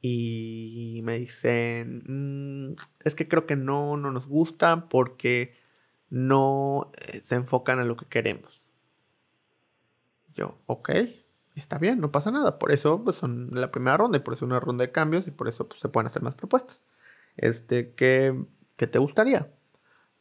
y 0.00 1.00
me 1.04 1.18
dicen, 1.18 2.02
mm, 2.06 2.76
es 3.04 3.14
que 3.14 3.28
creo 3.28 3.46
que 3.46 3.56
no, 3.56 3.96
no 3.96 4.10
nos 4.10 4.28
gustan 4.28 4.88
porque 4.88 5.56
no 6.10 6.92
eh, 7.06 7.20
se 7.22 7.34
enfocan 7.34 7.80
en 7.80 7.88
lo 7.88 7.96
que 7.96 8.06
queremos. 8.06 8.64
Yo, 10.34 10.58
ok, 10.66 10.90
está 11.56 11.78
bien, 11.78 12.00
no 12.00 12.12
pasa 12.12 12.30
nada. 12.30 12.58
Por 12.58 12.72
eso 12.72 13.02
pues, 13.02 13.16
son 13.16 13.50
la 13.52 13.70
primera 13.70 13.96
ronda 13.96 14.18
y 14.18 14.20
por 14.20 14.34
eso 14.34 14.44
una 14.44 14.60
ronda 14.60 14.84
de 14.84 14.92
cambios 14.92 15.26
y 15.26 15.30
por 15.30 15.48
eso 15.48 15.68
pues, 15.68 15.80
se 15.80 15.88
pueden 15.88 16.06
hacer 16.06 16.22
más 16.22 16.34
propuestas. 16.34 16.82
Este, 17.36 17.94
¿qué, 17.94 18.44
¿qué 18.76 18.86
te 18.86 18.98
gustaría? 18.98 19.52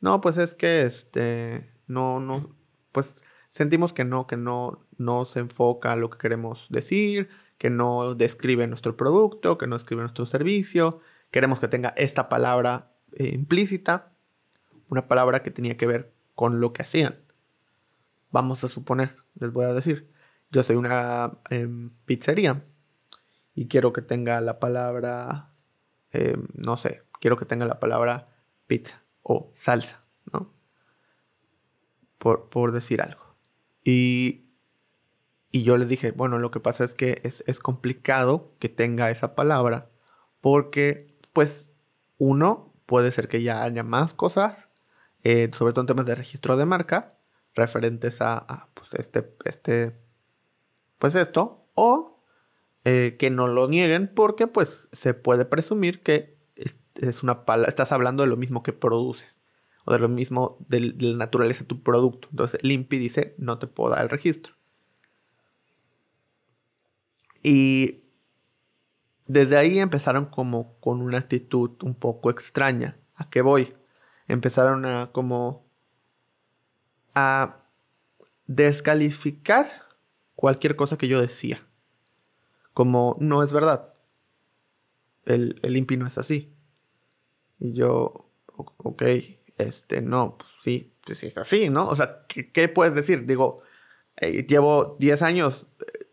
No, 0.01 0.21
pues 0.21 0.37
es 0.37 0.55
que 0.55 0.83
este, 0.83 1.71
no, 1.87 2.19
no, 2.19 2.55
pues 2.91 3.23
sentimos 3.49 3.93
que 3.93 4.03
no, 4.03 4.27
que 4.27 4.37
no, 4.37 4.85
no 4.97 5.25
se 5.25 5.39
enfoca 5.39 5.93
a 5.93 5.95
lo 5.95 6.09
que 6.09 6.17
queremos 6.17 6.67
decir, 6.69 7.29
que 7.57 7.69
no 7.69 8.15
describe 8.15 8.67
nuestro 8.67 8.95
producto, 8.95 9.57
que 9.57 9.67
no 9.67 9.77
describe 9.77 10.01
nuestro 10.01 10.25
servicio. 10.25 10.99
Queremos 11.31 11.59
que 11.59 11.67
tenga 11.67 11.89
esta 11.97 12.29
palabra 12.29 12.91
eh, 13.13 13.29
implícita, 13.33 14.11
una 14.89 15.07
palabra 15.07 15.41
que 15.43 15.51
tenía 15.51 15.77
que 15.77 15.87
ver 15.87 16.13
con 16.35 16.59
lo 16.59 16.73
que 16.73 16.83
hacían. 16.83 17.15
Vamos 18.31 18.63
a 18.63 18.67
suponer, 18.67 19.15
les 19.35 19.51
voy 19.51 19.65
a 19.65 19.73
decir, 19.73 20.11
yo 20.51 20.63
soy 20.63 20.75
una 20.75 21.39
em, 21.49 21.91
pizzería 22.05 22.63
y 23.55 23.67
quiero 23.67 23.93
que 23.93 24.01
tenga 24.01 24.39
la 24.41 24.59
palabra, 24.59 25.53
em, 26.11 26.47
no 26.53 26.77
sé, 26.77 27.03
quiero 27.19 27.37
que 27.37 27.45
tenga 27.45 27.65
la 27.65 27.79
palabra 27.79 28.29
pizza 28.67 29.01
o 29.23 29.49
salsa, 29.53 30.05
¿no? 30.31 30.56
Por, 32.17 32.71
decir 32.71 33.01
algo. 33.01 33.35
Y, 33.83 34.49
y, 35.51 35.63
yo 35.63 35.77
les 35.77 35.87
dije, 35.87 36.11
bueno, 36.11 36.39
lo 36.39 36.51
que 36.51 36.59
pasa 36.59 36.83
es 36.83 36.95
que 36.95 37.21
es, 37.23 37.59
complicado 37.59 38.55
que 38.59 38.69
tenga 38.69 39.11
esa 39.11 39.35
palabra 39.35 39.89
porque, 40.41 41.15
pues, 41.33 41.69
uno, 42.17 42.73
puede 42.85 43.11
ser 43.11 43.27
que 43.27 43.43
ya 43.43 43.63
haya 43.63 43.83
más 43.83 44.13
cosas, 44.13 44.69
eh, 45.23 45.49
sobre 45.53 45.73
todo 45.73 45.81
en 45.81 45.87
temas 45.87 46.05
de 46.05 46.15
registro 46.15 46.57
de 46.57 46.65
marca, 46.65 47.17
referentes 47.53 48.21
a, 48.21 48.69
pues, 48.73 48.93
este, 48.95 49.35
este, 49.45 49.95
pues 50.97 51.15
esto, 51.15 51.69
o 51.75 52.23
eh, 52.83 53.15
que 53.19 53.29
no 53.29 53.47
lo 53.47 53.67
nieguen 53.67 54.11
porque, 54.13 54.47
pues, 54.47 54.89
se 54.91 55.13
puede 55.13 55.45
presumir 55.45 56.01
que 56.01 56.37
es 56.95 57.21
una 57.23 57.45
palabra, 57.45 57.69
estás 57.69 57.91
hablando 57.91 58.23
de 58.23 58.29
lo 58.29 58.37
mismo 58.37 58.63
que 58.63 58.73
produces 58.73 59.41
o 59.87 59.93
de 59.93 59.99
lo 59.99 60.09
mismo 60.09 60.57
de, 60.67 60.81
la 60.99 61.15
naturaleza 61.15 61.61
de 61.61 61.67
tu 61.67 61.81
producto. 61.81 62.27
Entonces 62.31 62.59
el 62.61 62.71
INPI 62.73 62.97
dice, 62.99 63.35
no 63.37 63.57
te 63.57 63.67
puedo 63.67 63.91
dar 63.91 64.03
el 64.03 64.09
registro. 64.09 64.53
Y 67.41 68.03
desde 69.27 69.55
ahí 69.55 69.79
empezaron 69.79 70.25
como 70.25 70.77
con 70.81 71.01
una 71.01 71.19
actitud 71.19 71.71
un 71.83 71.95
poco 71.95 72.29
extraña. 72.29 72.97
¿A 73.15 73.29
qué 73.29 73.41
voy? 73.41 73.75
Empezaron 74.27 74.85
a 74.85 75.13
como 75.13 75.65
a 77.15 77.63
descalificar 78.45 79.71
cualquier 80.35 80.75
cosa 80.75 80.97
que 80.97 81.07
yo 81.07 81.21
decía. 81.21 81.65
Como 82.73 83.15
no 83.21 83.41
es 83.41 83.53
verdad. 83.53 83.93
el, 85.23 85.61
el 85.63 85.97
no 85.97 86.07
es 86.07 86.17
así. 86.17 86.53
Y 87.57 87.71
yo, 87.71 88.29
ok, 88.57 89.03
este, 89.57 90.01
no, 90.01 90.37
pues 90.37 90.51
sí, 90.61 90.93
pues 91.05 91.17
sí 91.19 91.27
es 91.27 91.37
así, 91.37 91.69
¿no? 91.69 91.87
O 91.87 91.95
sea, 91.95 92.25
¿qué, 92.27 92.67
puedes 92.67 92.93
decir? 92.93 93.25
Digo, 93.25 93.61
eh, 94.17 94.45
llevo 94.47 94.95
10 94.99 95.21
años 95.21 95.65
eh, 95.81 96.07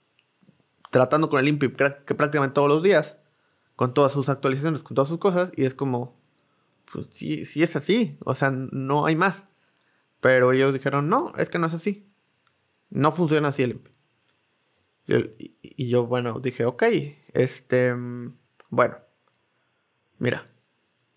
tratando 0.90 1.28
con 1.28 1.40
el 1.40 1.48
INPI 1.48 1.72
que 2.06 2.14
prácticamente 2.14 2.54
todos 2.54 2.68
los 2.68 2.82
días, 2.82 3.18
con 3.76 3.92
todas 3.92 4.12
sus 4.12 4.28
actualizaciones, 4.28 4.82
con 4.82 4.94
todas 4.94 5.08
sus 5.08 5.18
cosas, 5.18 5.52
y 5.56 5.64
es 5.64 5.74
como, 5.74 6.16
pues 6.92 7.08
sí, 7.10 7.44
sí 7.44 7.62
es 7.62 7.76
así, 7.76 8.18
o 8.24 8.34
sea, 8.34 8.50
no 8.50 9.06
hay 9.06 9.16
más. 9.16 9.44
Pero 10.20 10.52
ellos 10.52 10.72
dijeron, 10.72 11.08
no, 11.08 11.32
es 11.36 11.50
que 11.50 11.58
no 11.58 11.66
es 11.66 11.74
así. 11.74 12.08
No 12.88 13.12
funciona 13.12 13.48
así 13.48 13.62
el 13.62 13.72
INPI. 13.72 13.90
Y, 15.06 15.56
y 15.60 15.88
yo, 15.88 16.06
bueno, 16.06 16.40
dije, 16.40 16.64
ok, 16.64 16.82
este, 17.34 17.94
mm, 17.94 18.34
bueno, 18.70 18.96
mira, 20.18 20.48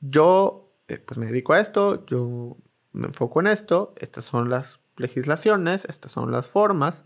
yo 0.01 0.66
eh, 0.87 0.99
pues 0.99 1.17
me 1.17 1.27
dedico 1.27 1.53
a 1.53 1.59
esto, 1.59 2.05
yo 2.05 2.57
me 2.93 3.07
enfoco 3.07 3.39
en 3.39 3.47
esto, 3.47 3.93
estas 3.97 4.25
son 4.25 4.49
las 4.49 4.79
legislaciones, 4.95 5.85
estas 5.85 6.11
son 6.11 6.31
las 6.31 6.47
formas. 6.47 7.05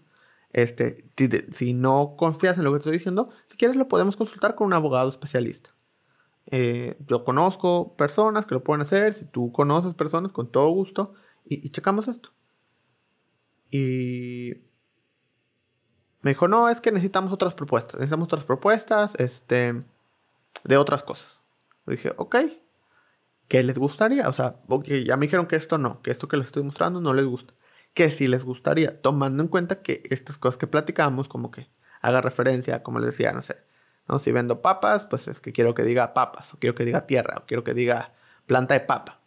Este, 0.53 1.09
si, 1.51 1.73
no 1.73 2.15
confías 2.17 2.57
en 2.57 2.65
lo 2.65 2.71
que 2.71 2.77
estoy 2.79 2.93
diciendo, 2.93 3.29
si 3.45 3.57
quieres 3.57 3.77
lo 3.77 3.88
podemos 3.88 4.17
consultar 4.17 4.55
con 4.55 4.67
un 4.67 4.73
abogado 4.73 5.09
especialista. 5.09 5.73
Eh, 6.47 6.97
yo 7.07 7.23
conozco 7.23 7.95
personas 7.95 8.45
que 8.45 8.55
lo 8.55 8.63
pueden 8.63 8.81
hacer, 8.81 9.13
si 9.13 9.25
tú 9.25 9.51
conoces 9.51 9.93
personas, 9.93 10.31
con 10.31 10.51
todo 10.51 10.69
gusto, 10.69 11.13
y, 11.45 11.65
y 11.65 11.69
checamos 11.69 12.07
esto. 12.07 12.31
Y 13.69 14.55
me 16.21 16.31
dijo, 16.31 16.47
no, 16.47 16.69
es 16.69 16.81
que 16.81 16.91
necesitamos 16.91 17.31
otras 17.31 17.53
propuestas, 17.53 17.95
necesitamos 17.95 18.25
otras 18.25 18.43
propuestas, 18.43 19.15
este, 19.15 19.83
de 20.63 20.77
otras 20.77 21.03
cosas. 21.03 21.41
Le 21.85 21.95
dije, 21.95 22.13
ok, 22.17 22.35
¿Qué 23.51 23.63
les 23.63 23.77
gustaría? 23.77 24.29
O 24.29 24.34
sea, 24.34 24.62
ya 25.05 25.17
me 25.17 25.25
dijeron 25.25 25.46
que 25.46 25.58
esto 25.58 25.77
no, 25.77 26.01
que 26.01 26.10
esto 26.10 26.29
que 26.29 26.38
les 26.38 26.48
estoy 26.48 26.63
mostrando 26.63 27.01
no 27.01 27.13
les 27.13 27.25
gusta. 27.25 27.53
Que 27.93 28.10
sí 28.10 28.29
les 28.29 28.46
gustaría, 28.46 29.01
tomando 29.01 29.43
en 29.43 29.50
cuenta 29.50 29.81
que 29.81 30.03
estas 30.10 30.38
cosas 30.38 30.58
que 30.58 30.67
platicamos, 30.67 31.27
como 31.27 31.51
que 31.51 31.70
haga 32.00 32.22
referencia, 32.22 32.81
como 32.81 33.00
les 33.00 33.08
decía, 33.08 33.34
no 33.34 33.41
sé, 33.41 33.58
¿no? 34.08 34.20
si 34.20 34.31
vendo 34.31 34.62
papas, 34.62 35.03
pues 35.03 35.27
es 35.27 35.41
que 35.41 35.51
quiero 35.51 35.74
que 35.74 35.84
diga 35.84 36.13
papas, 36.13 36.53
o 36.53 36.60
quiero 36.60 36.75
que 36.75 36.86
diga 36.86 37.08
tierra, 37.08 37.39
o 37.39 37.46
quiero 37.46 37.65
que 37.65 37.74
diga 37.74 38.13
planta 38.46 38.74
de 38.74 38.79
papa. 38.79 39.20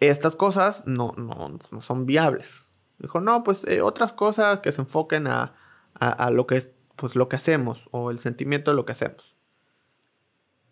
Estas 0.00 0.34
cosas 0.34 0.82
no, 0.86 1.12
no, 1.18 1.58
no 1.70 1.82
son 1.82 2.06
viables. 2.06 2.70
Dijo, 2.98 3.20
no, 3.20 3.44
pues 3.44 3.62
eh, 3.68 3.82
otras 3.82 4.14
cosas 4.14 4.60
que 4.60 4.72
se 4.72 4.80
enfoquen 4.80 5.26
a, 5.26 5.54
a, 5.92 6.08
a, 6.12 6.30
lo 6.30 6.46
que 6.46 6.56
es, 6.56 6.70
pues 6.96 7.14
lo 7.14 7.28
que 7.28 7.36
hacemos, 7.36 7.90
o 7.90 8.10
el 8.10 8.20
sentimiento 8.20 8.70
de 8.70 8.76
lo 8.76 8.86
que 8.86 8.92
hacemos. 8.92 9.36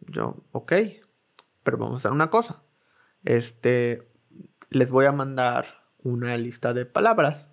Yo, 0.07 0.37
ok, 0.53 0.73
pero 1.63 1.79
vamos 1.79 1.95
a 1.95 1.99
hacer 1.99 2.13
una 2.13 2.31
cosa. 2.31 2.63
Este, 3.25 4.11
les 4.71 4.91
voy 4.91 5.07
a 5.07 5.13
mandar 5.13 5.85
una 5.99 6.37
lista 6.37 6.75
de 6.75 6.87
palabras, 6.87 7.51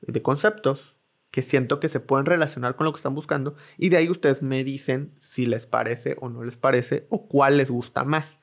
de 0.00 0.22
conceptos 0.22 0.96
que 1.30 1.42
siento 1.42 1.78
que 1.80 1.88
se 1.88 2.00
pueden 2.00 2.26
relacionar 2.26 2.76
con 2.76 2.86
lo 2.86 2.92
que 2.92 2.98
están 2.98 3.14
buscando 3.14 3.54
y 3.76 3.90
de 3.90 3.98
ahí 3.98 4.08
ustedes 4.08 4.42
me 4.42 4.64
dicen 4.64 5.14
si 5.20 5.46
les 5.46 5.66
parece 5.66 6.16
o 6.20 6.28
no 6.28 6.42
les 6.42 6.56
parece 6.56 7.06
o 7.10 7.28
cuál 7.28 7.58
les 7.58 7.70
gusta 7.70 8.04
más. 8.04 8.38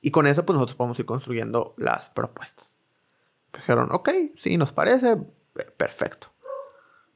Y 0.00 0.10
con 0.10 0.26
eso 0.26 0.44
pues 0.44 0.54
nosotros 0.54 0.76
podemos 0.76 0.98
ir 0.98 1.06
construyendo 1.06 1.74
las 1.78 2.10
propuestas. 2.10 2.76
Dijeron, 3.52 3.88
ok, 3.92 4.10
sí, 4.36 4.56
nos 4.56 4.72
parece, 4.72 5.16
perfecto. 5.76 6.32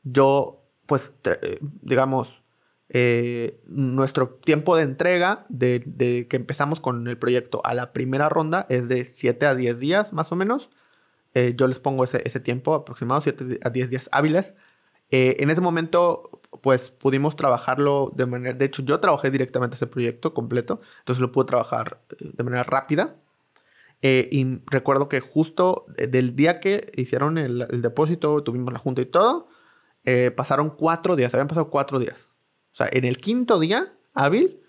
Yo 0.05 0.64
pues 0.87 1.12
eh, 1.25 1.59
digamos 1.61 2.43
eh, 2.92 3.61
nuestro 3.66 4.30
tiempo 4.30 4.75
de 4.75 4.82
entrega 4.82 5.47
de, 5.49 6.26
que 6.28 6.37
empezamos 6.37 6.80
con 6.80 7.06
el 7.06 7.16
proyecto 7.18 7.61
a 7.64 7.73
la 7.73 7.92
primera 7.92 8.28
ronda 8.28 8.66
es 8.68 8.88
de 8.88 9.04
7 9.04 9.47
a 9.47 9.54
10 9.54 9.78
días 9.78 10.12
más 10.12 10.32
o 10.32 10.37
menos. 10.37 10.70
Eh, 11.35 11.54
yo 11.56 11.68
les 11.68 11.78
pongo 11.78 12.02
ese, 12.02 12.18
tiempo 12.40 12.75
aproximado, 12.75 13.20
7 13.20 13.61
a 13.62 13.70
10 13.70 13.90
días 13.90 14.09
hábiles. 14.11 14.54
Eh, 15.12 15.37
en 15.38 15.50
ese 15.50 15.61
momento, 15.61 16.40
pues 16.62 16.90
pudimos 16.90 17.37
trabajarlo 17.37 18.12
de 18.16 18.26
manera... 18.26 18.59
De 18.59 18.64
hecho, 18.64 18.82
yo 18.82 18.99
trabajé 18.99 19.30
directamente 19.30 19.76
ese 19.76 19.87
proyecto 19.87 20.35
completo, 20.35 20.80
entonces 21.00 21.20
lo 21.20 21.30
pude 21.30 21.47
trabajar 21.47 22.00
de 22.18 22.44
manera 22.44 22.64
rápida. 22.64 23.16
y 24.02 24.61
recuerdo 24.66 25.09
que 25.09 25.20
justo 25.20 25.87
del 25.97 26.35
día 26.35 26.59
que 26.61 26.87
hicieron 26.97 27.38
el, 27.38 27.66
el 27.70 27.82
depósito, 27.82 28.42
tuvimos 28.42 28.73
la 28.73 28.78
junta 28.80 29.02
y 29.02 29.06
todo, 29.06 29.49
pasaron 30.37 30.70
cuatro 30.70 31.16
días, 31.16 31.35
habían 31.35 31.49
pasado 31.49 31.70
cuatro 31.70 31.99
días. 32.00 32.30
O 32.73 32.77
sea, 32.77 32.89
en 32.91 33.05
el 33.05 33.19
quinto 33.19 33.59
día 33.59 33.93
hábil, 34.15 34.61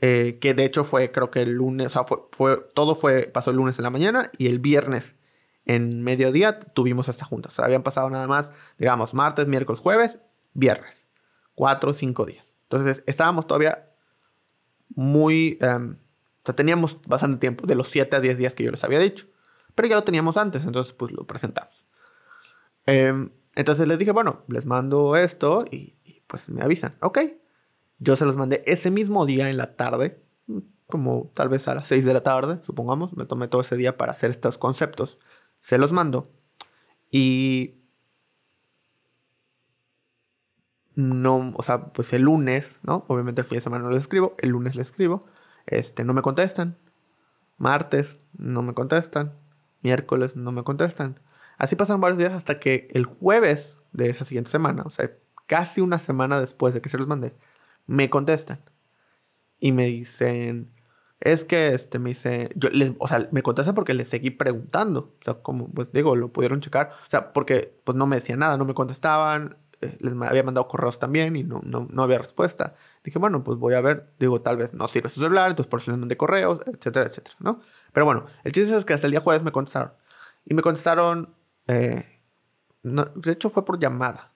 eh, 0.00 0.38
que 0.40 0.54
de 0.54 0.64
hecho 0.64 0.84
fue 0.84 1.10
creo 1.10 1.30
que 1.30 1.42
el 1.42 1.52
lunes, 1.52 1.88
o 1.88 1.90
sea, 1.90 2.04
fue, 2.32 2.68
todo 2.74 2.94
fue, 2.94 3.22
pasó 3.22 3.50
el 3.50 3.56
lunes 3.56 3.78
en 3.78 3.82
la 3.82 3.90
mañana 3.90 4.30
y 4.38 4.46
el 4.46 4.60
viernes 4.60 5.16
en 5.68 6.02
mediodía 6.02 6.58
tuvimos 6.60 7.08
esta 7.08 7.24
junta. 7.24 7.50
O 7.50 7.52
sea, 7.52 7.66
habían 7.66 7.82
pasado 7.82 8.08
nada 8.08 8.26
más, 8.26 8.50
digamos, 8.78 9.12
martes, 9.12 9.46
miércoles, 9.46 9.80
jueves, 9.80 10.18
viernes. 10.54 11.06
Cuatro 11.54 11.90
o 11.90 11.94
cinco 11.94 12.24
días. 12.24 12.56
Entonces 12.62 13.02
estábamos 13.06 13.46
todavía 13.46 13.90
muy... 14.94 15.58
Em, 15.60 15.92
o 15.92 16.46
sea, 16.46 16.56
teníamos 16.56 16.98
bastante 17.06 17.38
tiempo, 17.38 17.66
de 17.66 17.74
los 17.74 17.88
7 17.88 18.16
a 18.16 18.20
10 18.20 18.38
días 18.38 18.54
que 18.54 18.64
yo 18.64 18.70
les 18.70 18.82
había 18.82 18.98
dicho. 18.98 19.26
Pero 19.74 19.88
ya 19.88 19.96
lo 19.96 20.04
teníamos 20.04 20.38
antes, 20.38 20.64
entonces 20.64 20.94
pues 20.94 21.12
lo 21.12 21.26
presentamos. 21.26 21.84
Em, 22.86 23.30
entonces 23.54 23.86
les 23.86 23.98
dije, 23.98 24.12
bueno, 24.12 24.44
les 24.48 24.64
mando 24.64 25.16
esto 25.16 25.64
y, 25.70 25.98
y, 26.04 26.22
pues 26.26 26.48
me 26.48 26.62
avisan. 26.62 26.96
Ok. 27.00 27.18
Yo 27.98 28.16
se 28.16 28.24
los 28.24 28.36
mandé 28.36 28.62
ese 28.66 28.90
mismo 28.90 29.26
día 29.26 29.50
en 29.50 29.56
la 29.56 29.76
tarde, 29.76 30.22
como 30.86 31.30
tal 31.34 31.48
vez 31.48 31.68
a 31.68 31.74
las 31.74 31.88
6 31.88 32.04
de 32.04 32.14
la 32.14 32.22
tarde, 32.22 32.60
supongamos. 32.62 33.16
Me 33.16 33.26
tomé 33.26 33.48
todo 33.48 33.60
ese 33.60 33.76
día 33.76 33.96
para 33.96 34.12
hacer 34.12 34.30
estos 34.30 34.58
conceptos. 34.58 35.18
Se 35.60 35.78
los 35.78 35.92
mando. 35.92 36.32
Y... 37.10 37.74
No, 40.94 41.52
o 41.54 41.62
sea, 41.62 41.92
pues 41.92 42.12
el 42.12 42.22
lunes, 42.22 42.80
¿no? 42.82 43.04
Obviamente 43.08 43.42
el 43.42 43.46
fin 43.46 43.58
de 43.58 43.62
semana 43.62 43.84
no 43.84 43.90
les 43.90 44.00
escribo. 44.00 44.34
El 44.38 44.50
lunes 44.50 44.74
les 44.74 44.88
escribo. 44.88 45.26
Este, 45.66 46.04
no 46.04 46.12
me 46.14 46.22
contestan. 46.22 46.76
Martes, 47.56 48.20
no 48.36 48.62
me 48.62 48.74
contestan. 48.74 49.34
Miércoles, 49.82 50.34
no 50.36 50.50
me 50.50 50.64
contestan. 50.64 51.20
Así 51.58 51.76
pasaron 51.76 52.00
varios 52.00 52.18
días 52.18 52.32
hasta 52.32 52.58
que 52.58 52.88
el 52.92 53.04
jueves 53.04 53.78
de 53.92 54.10
esa 54.10 54.24
siguiente 54.24 54.50
semana, 54.50 54.82
o 54.84 54.90
sea, 54.90 55.10
casi 55.46 55.80
una 55.80 55.98
semana 55.98 56.40
después 56.40 56.74
de 56.74 56.80
que 56.80 56.88
se 56.88 56.98
los 56.98 57.06
mandé, 57.06 57.34
me 57.88 58.08
contestan 58.10 58.60
y 59.58 59.72
me 59.72 59.86
dicen, 59.86 60.72
es 61.20 61.44
que 61.44 61.74
este 61.74 61.98
me 61.98 62.10
dice, 62.10 62.50
yo 62.54 62.68
les, 62.70 62.92
o 62.98 63.08
sea, 63.08 63.28
me 63.32 63.42
contestan 63.42 63.74
porque 63.74 63.94
les 63.94 64.08
seguí 64.08 64.30
preguntando, 64.30 65.16
o 65.20 65.24
sea, 65.24 65.34
como 65.34 65.68
pues 65.68 65.90
digo, 65.90 66.14
lo 66.14 66.32
pudieron 66.32 66.60
checar, 66.60 66.90
o 66.92 67.10
sea, 67.10 67.32
porque 67.32 67.80
pues 67.82 67.96
no 67.96 68.06
me 68.06 68.16
decían 68.16 68.38
nada, 68.38 68.56
no 68.56 68.64
me 68.64 68.74
contestaban, 68.74 69.56
eh, 69.80 69.96
les 70.00 70.14
había 70.14 70.42
mandado 70.42 70.68
correos 70.68 70.98
también 70.98 71.34
y 71.36 71.44
no, 71.44 71.60
no, 71.64 71.86
no, 71.90 72.02
había 72.02 72.18
respuesta. 72.18 72.74
Dije, 73.04 73.18
bueno, 73.18 73.42
pues 73.42 73.58
voy 73.58 73.74
a 73.74 73.80
ver, 73.80 74.06
digo, 74.18 74.42
tal 74.42 74.56
vez 74.56 74.74
no 74.74 74.86
sirve 74.88 75.08
su 75.08 75.20
celular, 75.20 75.50
entonces 75.50 75.70
por 75.70 75.80
eso 75.80 75.90
les 75.90 75.98
mandé 75.98 76.16
correos, 76.16 76.60
etcétera, 76.66 77.06
etcétera, 77.06 77.36
¿no? 77.40 77.60
Pero 77.92 78.06
bueno, 78.06 78.26
el 78.44 78.52
chiste 78.52 78.76
es 78.76 78.84
que 78.84 78.94
hasta 78.94 79.06
el 79.06 79.12
día 79.12 79.20
jueves 79.20 79.42
me 79.42 79.52
contestaron. 79.52 79.92
Y 80.44 80.54
me 80.54 80.62
contestaron, 80.62 81.34
eh, 81.68 82.20
no, 82.82 83.04
de 83.14 83.32
hecho 83.32 83.50
fue 83.50 83.64
por 83.64 83.78
llamada. 83.78 84.32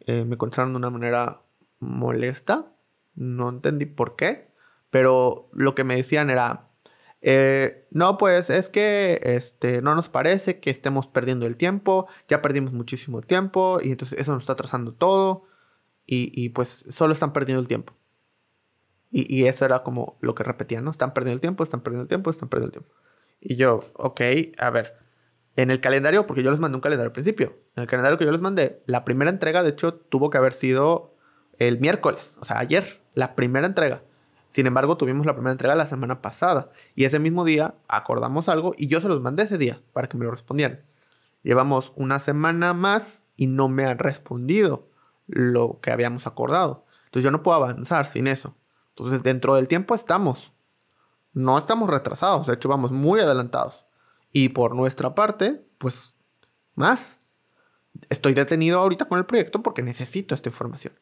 Eh, 0.00 0.24
me 0.24 0.36
contestaron 0.36 0.72
de 0.72 0.78
una 0.78 0.90
manera 0.90 1.42
molesta. 1.80 2.72
No 3.14 3.48
entendí 3.48 3.86
por 3.86 4.16
qué. 4.16 4.48
Pero 4.90 5.50
lo 5.52 5.74
que 5.74 5.84
me 5.84 5.96
decían 5.96 6.30
era, 6.30 6.70
eh, 7.20 7.86
no, 7.90 8.16
pues 8.18 8.50
es 8.50 8.70
que 8.70 9.20
este, 9.22 9.82
no 9.82 9.94
nos 9.94 10.08
parece 10.08 10.60
que 10.60 10.70
estemos 10.70 11.06
perdiendo 11.06 11.46
el 11.46 11.56
tiempo. 11.56 12.08
Ya 12.28 12.42
perdimos 12.42 12.72
muchísimo 12.72 13.20
tiempo 13.20 13.78
y 13.82 13.90
entonces 13.90 14.18
eso 14.18 14.32
nos 14.32 14.44
está 14.44 14.54
atrasando 14.54 14.94
todo. 14.94 15.44
Y, 16.10 16.48
pues 16.50 16.86
solo 16.88 17.12
están 17.12 17.34
perdiendo 17.34 17.60
el 17.60 17.68
tiempo. 17.68 17.92
Y, 19.10 19.34
y, 19.34 19.46
eso 19.46 19.66
era 19.66 19.82
como 19.82 20.16
lo 20.22 20.34
que 20.34 20.42
repetían, 20.42 20.82
¿no? 20.82 20.90
Están 20.90 21.12
perdiendo 21.12 21.34
el 21.34 21.40
tiempo, 21.42 21.64
están 21.64 21.82
perdiendo 21.82 22.04
el 22.04 22.08
tiempo, 22.08 22.30
están 22.30 22.48
perdiendo 22.48 22.68
el 22.68 22.82
tiempo. 22.82 22.94
Y 23.40 23.56
yo, 23.56 23.80
ok, 23.94 24.20
a 24.56 24.70
ver. 24.70 24.96
En 25.54 25.70
el 25.70 25.80
calendario, 25.80 26.26
porque 26.26 26.42
yo 26.42 26.50
les 26.50 26.60
mandé 26.60 26.76
un 26.76 26.80
calendario 26.80 27.08
al 27.08 27.12
principio. 27.12 27.58
En 27.76 27.82
el 27.82 27.88
calendario 27.88 28.16
que 28.16 28.24
yo 28.24 28.32
les 28.32 28.40
mandé, 28.40 28.82
la 28.86 29.04
primera 29.04 29.30
entrega, 29.30 29.62
de 29.62 29.70
hecho, 29.70 29.94
tuvo 29.94 30.30
que 30.30 30.38
haber 30.38 30.54
sido 30.54 31.17
el 31.58 31.80
miércoles, 31.80 32.38
o 32.40 32.44
sea, 32.44 32.58
ayer, 32.58 33.02
la 33.14 33.34
primera 33.34 33.66
entrega. 33.66 34.02
Sin 34.50 34.66
embargo, 34.66 34.96
tuvimos 34.96 35.26
la 35.26 35.34
primera 35.34 35.52
entrega 35.52 35.74
la 35.74 35.86
semana 35.86 36.22
pasada 36.22 36.70
y 36.94 37.04
ese 37.04 37.18
mismo 37.18 37.44
día 37.44 37.74
acordamos 37.86 38.48
algo 38.48 38.74
y 38.76 38.86
yo 38.86 39.00
se 39.00 39.08
los 39.08 39.20
mandé 39.20 39.42
ese 39.42 39.58
día 39.58 39.82
para 39.92 40.08
que 40.08 40.16
me 40.16 40.24
lo 40.24 40.30
respondieran. 40.30 40.84
Llevamos 41.42 41.92
una 41.96 42.18
semana 42.18 42.72
más 42.72 43.24
y 43.36 43.46
no 43.46 43.68
me 43.68 43.84
han 43.84 43.98
respondido 43.98 44.88
lo 45.26 45.80
que 45.80 45.90
habíamos 45.90 46.26
acordado. 46.26 46.86
Entonces 47.04 47.24
yo 47.24 47.30
no 47.30 47.42
puedo 47.42 47.56
avanzar 47.56 48.06
sin 48.06 48.26
eso. 48.26 48.56
Entonces 48.90 49.22
dentro 49.22 49.54
del 49.54 49.68
tiempo 49.68 49.94
estamos. 49.94 50.52
No 51.32 51.58
estamos 51.58 51.90
retrasados, 51.90 52.46
de 52.46 52.54
hecho 52.54 52.68
vamos 52.68 52.90
muy 52.90 53.20
adelantados. 53.20 53.84
Y 54.32 54.48
por 54.50 54.74
nuestra 54.74 55.14
parte, 55.14 55.64
pues 55.78 56.14
más. 56.74 57.20
Estoy 58.08 58.32
detenido 58.32 58.78
ahorita 58.78 59.06
con 59.06 59.18
el 59.18 59.26
proyecto 59.26 59.62
porque 59.62 59.82
necesito 59.82 60.34
esta 60.34 60.48
información. 60.48 60.94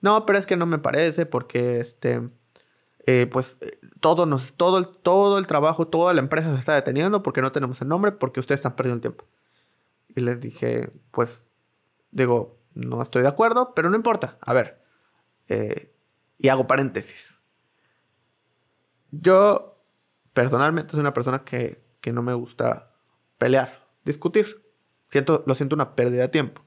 No, 0.00 0.26
pero 0.26 0.38
es 0.38 0.46
que 0.46 0.56
no 0.56 0.66
me 0.66 0.78
parece 0.78 1.26
porque 1.26 1.80
este... 1.80 2.30
eh, 3.06 3.26
pues 3.30 3.58
todo, 4.00 4.26
nos, 4.26 4.52
todo, 4.54 4.78
el, 4.78 4.88
todo 4.88 5.38
el 5.38 5.46
trabajo, 5.46 5.86
toda 5.88 6.14
la 6.14 6.20
empresa 6.20 6.52
se 6.54 6.58
está 6.60 6.74
deteniendo 6.74 7.22
porque 7.22 7.42
no 7.42 7.52
tenemos 7.52 7.80
el 7.82 7.88
nombre, 7.88 8.12
porque 8.12 8.40
ustedes 8.40 8.60
están 8.60 8.76
perdiendo 8.76 9.00
tiempo. 9.02 9.26
Y 10.08 10.20
les 10.22 10.40
dije, 10.40 10.90
pues, 11.10 11.48
digo, 12.10 12.58
no 12.74 13.02
estoy 13.02 13.22
de 13.22 13.28
acuerdo, 13.28 13.74
pero 13.74 13.90
no 13.90 13.96
importa. 13.96 14.38
A 14.40 14.52
ver, 14.54 14.82
eh, 15.48 15.94
y 16.38 16.48
hago 16.48 16.66
paréntesis. 16.66 17.38
Yo, 19.10 19.82
personalmente, 20.32 20.92
soy 20.92 21.00
una 21.00 21.14
persona 21.14 21.44
que, 21.44 21.82
que 22.00 22.12
no 22.12 22.22
me 22.22 22.34
gusta 22.34 22.94
pelear, 23.38 23.86
discutir. 24.04 24.64
Siento, 25.10 25.42
lo 25.46 25.54
siento 25.54 25.74
una 25.74 25.94
pérdida 25.96 26.22
de 26.22 26.28
tiempo. 26.28 26.64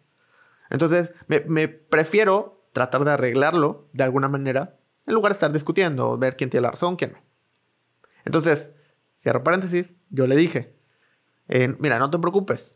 Entonces, 0.70 1.12
me, 1.28 1.42
me 1.42 1.68
prefiero 1.68 2.63
tratar 2.74 3.06
de 3.06 3.12
arreglarlo 3.12 3.90
de 3.94 4.04
alguna 4.04 4.28
manera 4.28 4.78
en 5.06 5.14
lugar 5.14 5.32
de 5.32 5.36
estar 5.36 5.52
discutiendo, 5.52 6.18
ver 6.18 6.36
quién 6.36 6.50
tiene 6.50 6.64
la 6.64 6.72
razón, 6.72 6.96
quién 6.96 7.14
no. 7.14 7.20
Entonces, 8.26 8.72
cierro 9.22 9.44
paréntesis, 9.44 9.94
yo 10.10 10.28
le 10.28 10.36
dije, 10.36 10.76
eh, 11.50 11.74
mira, 11.80 12.00
no 12.00 12.10
te 12.10 12.20
preocupes, 12.20 12.76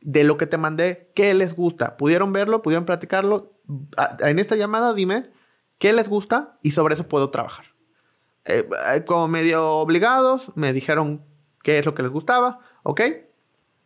de 0.00 0.24
lo 0.24 0.36
que 0.36 0.46
te 0.46 0.56
mandé, 0.56 1.12
¿qué 1.14 1.34
les 1.34 1.54
gusta? 1.54 1.96
¿Pudieron 1.96 2.32
verlo? 2.32 2.62
¿Pudieron 2.62 2.86
platicarlo? 2.86 3.58
En 4.20 4.38
esta 4.38 4.56
llamada 4.56 4.94
dime 4.94 5.30
qué 5.78 5.92
les 5.92 6.08
gusta 6.08 6.56
y 6.62 6.70
sobre 6.70 6.94
eso 6.94 7.06
puedo 7.08 7.30
trabajar. 7.30 7.66
Eh, 8.46 8.68
eh, 8.94 9.04
como 9.04 9.28
medio 9.28 9.70
obligados, 9.72 10.50
me 10.56 10.72
dijeron 10.72 11.24
qué 11.62 11.78
es 11.78 11.84
lo 11.86 11.94
que 11.94 12.02
les 12.02 12.10
gustaba, 12.10 12.60
¿ok? 12.82 13.02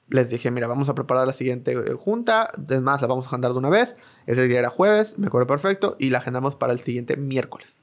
Les 0.09 0.29
dije, 0.29 0.51
mira, 0.51 0.67
vamos 0.67 0.89
a 0.89 0.95
preparar 0.95 1.27
la 1.27 1.33
siguiente 1.33 1.75
junta, 1.95 2.51
es 2.69 2.81
más, 2.81 3.01
la 3.01 3.07
vamos 3.07 3.27
a 3.27 3.29
agendar 3.29 3.53
de 3.53 3.59
una 3.59 3.71
vez. 3.71 3.97
Ese 4.27 4.47
día 4.47 4.59
era 4.59 4.71
jueves, 4.71 5.19
me 5.19 5.27
acuerdo 5.29 5.47
perfecto, 5.47 5.97
y 5.99 6.11
la 6.11 6.19
agendamos 6.19 6.57
para 6.57 6.73
el 6.73 6.81
siguiente 6.81 7.17
miércoles. 7.17 7.79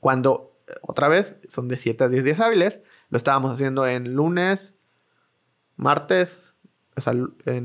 Cuando, 0.00 0.56
otra 0.82 1.08
vez, 1.08 1.36
son 1.48 1.68
de 1.68 1.76
7 1.76 2.04
a 2.04 2.08
10 2.08 2.24
días 2.24 2.40
hábiles, 2.40 2.80
lo 3.10 3.18
estábamos 3.18 3.52
haciendo 3.52 3.86
en 3.86 4.14
lunes, 4.14 4.74
martes, 5.76 6.54
o 6.96 7.00
sea, 7.00 7.14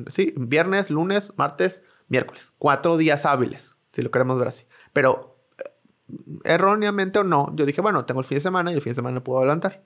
sí, 0.07 0.33
viernes, 0.37 0.89
lunes, 0.89 1.33
martes, 1.37 1.81
miércoles. 2.07 2.51
Cuatro 2.57 2.97
días 2.97 3.25
hábiles, 3.25 3.75
si 3.91 4.01
lo 4.01 4.11
queremos 4.11 4.39
ver 4.39 4.47
así. 4.47 4.65
Pero 4.93 5.37
eh, 5.57 6.39
erróneamente 6.43 7.19
o 7.19 7.23
no, 7.23 7.55
yo 7.55 7.65
dije, 7.65 7.81
bueno, 7.81 8.05
tengo 8.05 8.21
el 8.21 8.25
fin 8.25 8.37
de 8.37 8.41
semana 8.41 8.71
y 8.71 8.75
el 8.75 8.81
fin 8.81 8.91
de 8.91 8.95
semana 8.95 9.23
puedo 9.23 9.39
adelantar. 9.39 9.83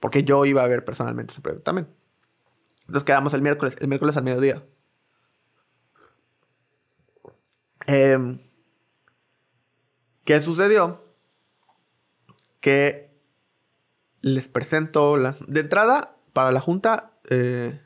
Porque 0.00 0.22
yo 0.22 0.44
iba 0.44 0.62
a 0.62 0.68
ver 0.68 0.84
personalmente 0.84 1.32
ese 1.32 1.40
proyecto 1.40 1.64
también. 1.64 1.88
Entonces 2.88 3.04
quedamos 3.04 3.34
el 3.34 3.42
miércoles, 3.42 3.76
el 3.80 3.88
miércoles 3.88 4.16
al 4.16 4.24
mediodía. 4.24 4.66
Em, 7.86 8.38
¿Qué 10.24 10.42
sucedió? 10.42 11.04
Que 12.60 13.14
les 14.22 14.48
presento 14.48 15.16
las... 15.16 15.38
De 15.46 15.60
entrada, 15.60 16.16
para 16.32 16.50
la 16.50 16.60
junta, 16.60 17.12
eh, 17.30 17.80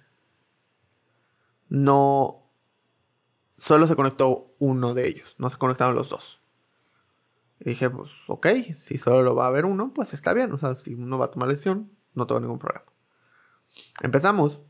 no, 1.69 2.51
solo 3.59 3.87
se 3.87 3.97
conectó 3.97 4.55
uno 4.59 4.95
de 4.95 5.09
ellos, 5.09 5.35
no 5.39 5.51
se 5.51 5.57
conectaron 5.57 5.95
los 5.95 6.11
dos. 6.11 6.43
Y 7.59 7.71
dije, 7.71 7.91
pues 7.91 8.13
ok, 8.29 8.47
si 8.75 8.99
solo 8.99 9.23
lo 9.23 9.35
va 9.35 9.47
a 9.47 9.51
ver 9.51 9.65
uno, 9.65 9.93
pues 9.95 10.15
está 10.15 10.33
bien, 10.33 10.53
o 10.53 10.59
sea, 10.59 10.77
si 10.77 10.95
uno 10.95 11.19
va 11.19 11.27
a 11.27 11.31
tomar 11.31 11.49
la 11.49 11.55
decisión, 11.55 11.91
no 12.15 12.27
tengo 12.27 12.41
ningún 12.41 12.59
problema. 12.59 12.87
Empezamos, 14.01 14.61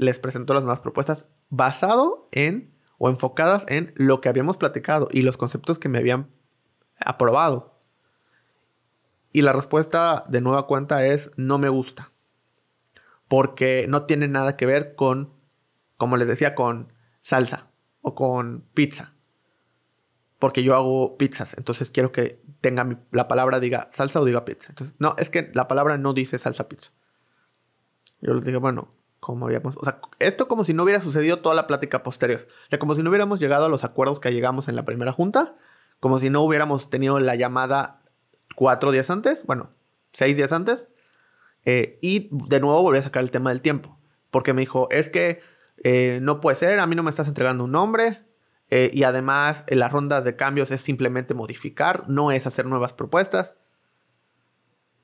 les 0.00 0.18
presentó 0.18 0.54
las 0.54 0.62
nuevas 0.62 0.80
propuestas 0.80 1.26
basado 1.48 2.28
en 2.32 2.74
o 2.98 3.08
enfocadas 3.08 3.64
en 3.68 3.92
lo 3.96 4.20
que 4.20 4.28
habíamos 4.28 4.56
platicado 4.56 5.08
y 5.10 5.22
los 5.22 5.36
conceptos 5.36 5.78
que 5.78 5.88
me 5.88 5.98
habían 5.98 6.28
aprobado. 6.98 7.78
Y 9.32 9.42
la 9.42 9.52
respuesta 9.52 10.24
de 10.28 10.40
nueva 10.40 10.66
cuenta 10.66 11.06
es 11.06 11.30
no 11.36 11.58
me 11.58 11.68
gusta. 11.68 12.12
Porque 13.28 13.86
no 13.88 14.06
tiene 14.06 14.26
nada 14.26 14.56
que 14.56 14.66
ver 14.66 14.96
con 14.96 15.40
como 16.00 16.16
les 16.16 16.26
decía, 16.26 16.54
con 16.54 16.94
salsa 17.20 17.68
o 18.00 18.14
con 18.14 18.62
pizza. 18.72 19.12
Porque 20.38 20.62
yo 20.62 20.74
hago 20.74 21.18
pizzas, 21.18 21.54
entonces 21.58 21.90
quiero 21.90 22.10
que 22.10 22.42
tenga 22.62 23.04
la 23.10 23.28
palabra 23.28 23.60
diga 23.60 23.86
salsa 23.92 24.18
o 24.18 24.24
diga 24.24 24.46
pizza. 24.46 24.70
Entonces, 24.70 24.96
no, 24.98 25.14
es 25.18 25.28
que 25.28 25.50
la 25.52 25.68
palabra 25.68 25.98
no 25.98 26.14
dice 26.14 26.38
salsa 26.38 26.70
pizza. 26.70 26.90
Yo 28.22 28.32
les 28.32 28.44
dije, 28.44 28.56
bueno, 28.56 28.94
como 29.20 29.46
habíamos, 29.46 29.76
o 29.76 29.84
sea, 29.84 30.00
esto 30.18 30.48
como 30.48 30.64
si 30.64 30.74
no 30.74 30.82
hubiera 30.82 31.02
sucedido 31.02 31.40
toda 31.40 31.54
la 31.54 31.66
plática 31.66 32.02
posterior. 32.02 32.48
O 32.66 32.70
sea, 32.70 32.78
como 32.78 32.94
si 32.94 33.02
no 33.02 33.10
hubiéramos 33.10 33.38
llegado 33.38 33.66
a 33.66 33.68
los 33.68 33.84
acuerdos 33.84 34.18
que 34.18 34.32
llegamos 34.32 34.68
en 34.68 34.76
la 34.76 34.84
primera 34.84 35.12
junta, 35.12 35.54
como 36.00 36.18
si 36.18 36.30
no 36.30 36.40
hubiéramos 36.40 36.90
tenido 36.90 37.20
la 37.20 37.36
llamada 37.36 38.02
cuatro 38.56 38.90
días 38.90 39.10
antes, 39.10 39.44
bueno, 39.44 39.70
seis 40.12 40.36
días 40.36 40.52
antes, 40.52 40.88
eh, 41.64 41.98
y 42.00 42.30
de 42.32 42.60
nuevo 42.60 42.82
volví 42.82 42.98
a 42.98 43.02
sacar 43.02 43.22
el 43.22 43.30
tema 43.30 43.50
del 43.50 43.60
tiempo, 43.60 43.98
porque 44.30 44.54
me 44.54 44.62
dijo, 44.62 44.88
es 44.90 45.10
que 45.10 45.40
eh, 45.84 46.18
no 46.22 46.40
puede 46.40 46.56
ser, 46.56 46.78
a 46.80 46.86
mí 46.86 46.94
no 46.94 47.02
me 47.02 47.10
estás 47.10 47.28
entregando 47.28 47.64
un 47.64 47.72
nombre. 47.72 48.24
Eh, 48.72 48.90
y 48.94 49.02
además, 49.02 49.64
la 49.68 49.88
ronda 49.88 50.20
de 50.22 50.36
cambios 50.36 50.70
es 50.70 50.80
simplemente 50.80 51.34
modificar, 51.34 52.08
no 52.08 52.30
es 52.30 52.46
hacer 52.46 52.66
nuevas 52.66 52.92
propuestas. 52.92 53.56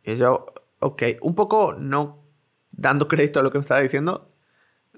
Y 0.04 0.16
yo, 0.16 0.46
ok, 0.78 1.02
un 1.20 1.34
poco 1.34 1.74
no 1.76 2.25
dando 2.70 3.08
crédito 3.08 3.40
a 3.40 3.42
lo 3.42 3.50
que 3.50 3.58
me 3.58 3.62
estaba 3.62 3.80
diciendo, 3.80 4.30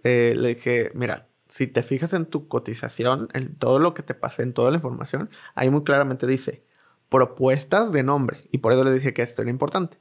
eh, 0.05 0.35
le 0.37 0.55
dije, 0.55 0.91
mira, 0.95 1.29
si 1.49 1.67
te 1.67 1.83
fijas 1.83 2.13
en 2.13 2.27
tu 2.27 2.49
cotización, 2.49 3.29
en 3.33 3.57
todo 3.57 3.79
lo 3.79 3.95
que 3.95 4.03
te 4.03 4.15
pasé, 4.15 4.43
en 4.43 4.53
toda 4.53 4.71
la 4.71 4.77
información, 4.77 5.31
ahí 5.55 5.71
muy 5.71 5.83
claramente 5.85 6.27
dice 6.27 6.65
propuestas 7.09 7.93
de 7.93 8.03
nombre. 8.03 8.47
Y 8.51 8.59
por 8.59 8.73
eso 8.73 8.85
le 8.85 8.93
dije 8.93 9.15
que 9.15 9.23
esto 9.23 9.43
era 9.43 9.51
importante. 9.51 9.99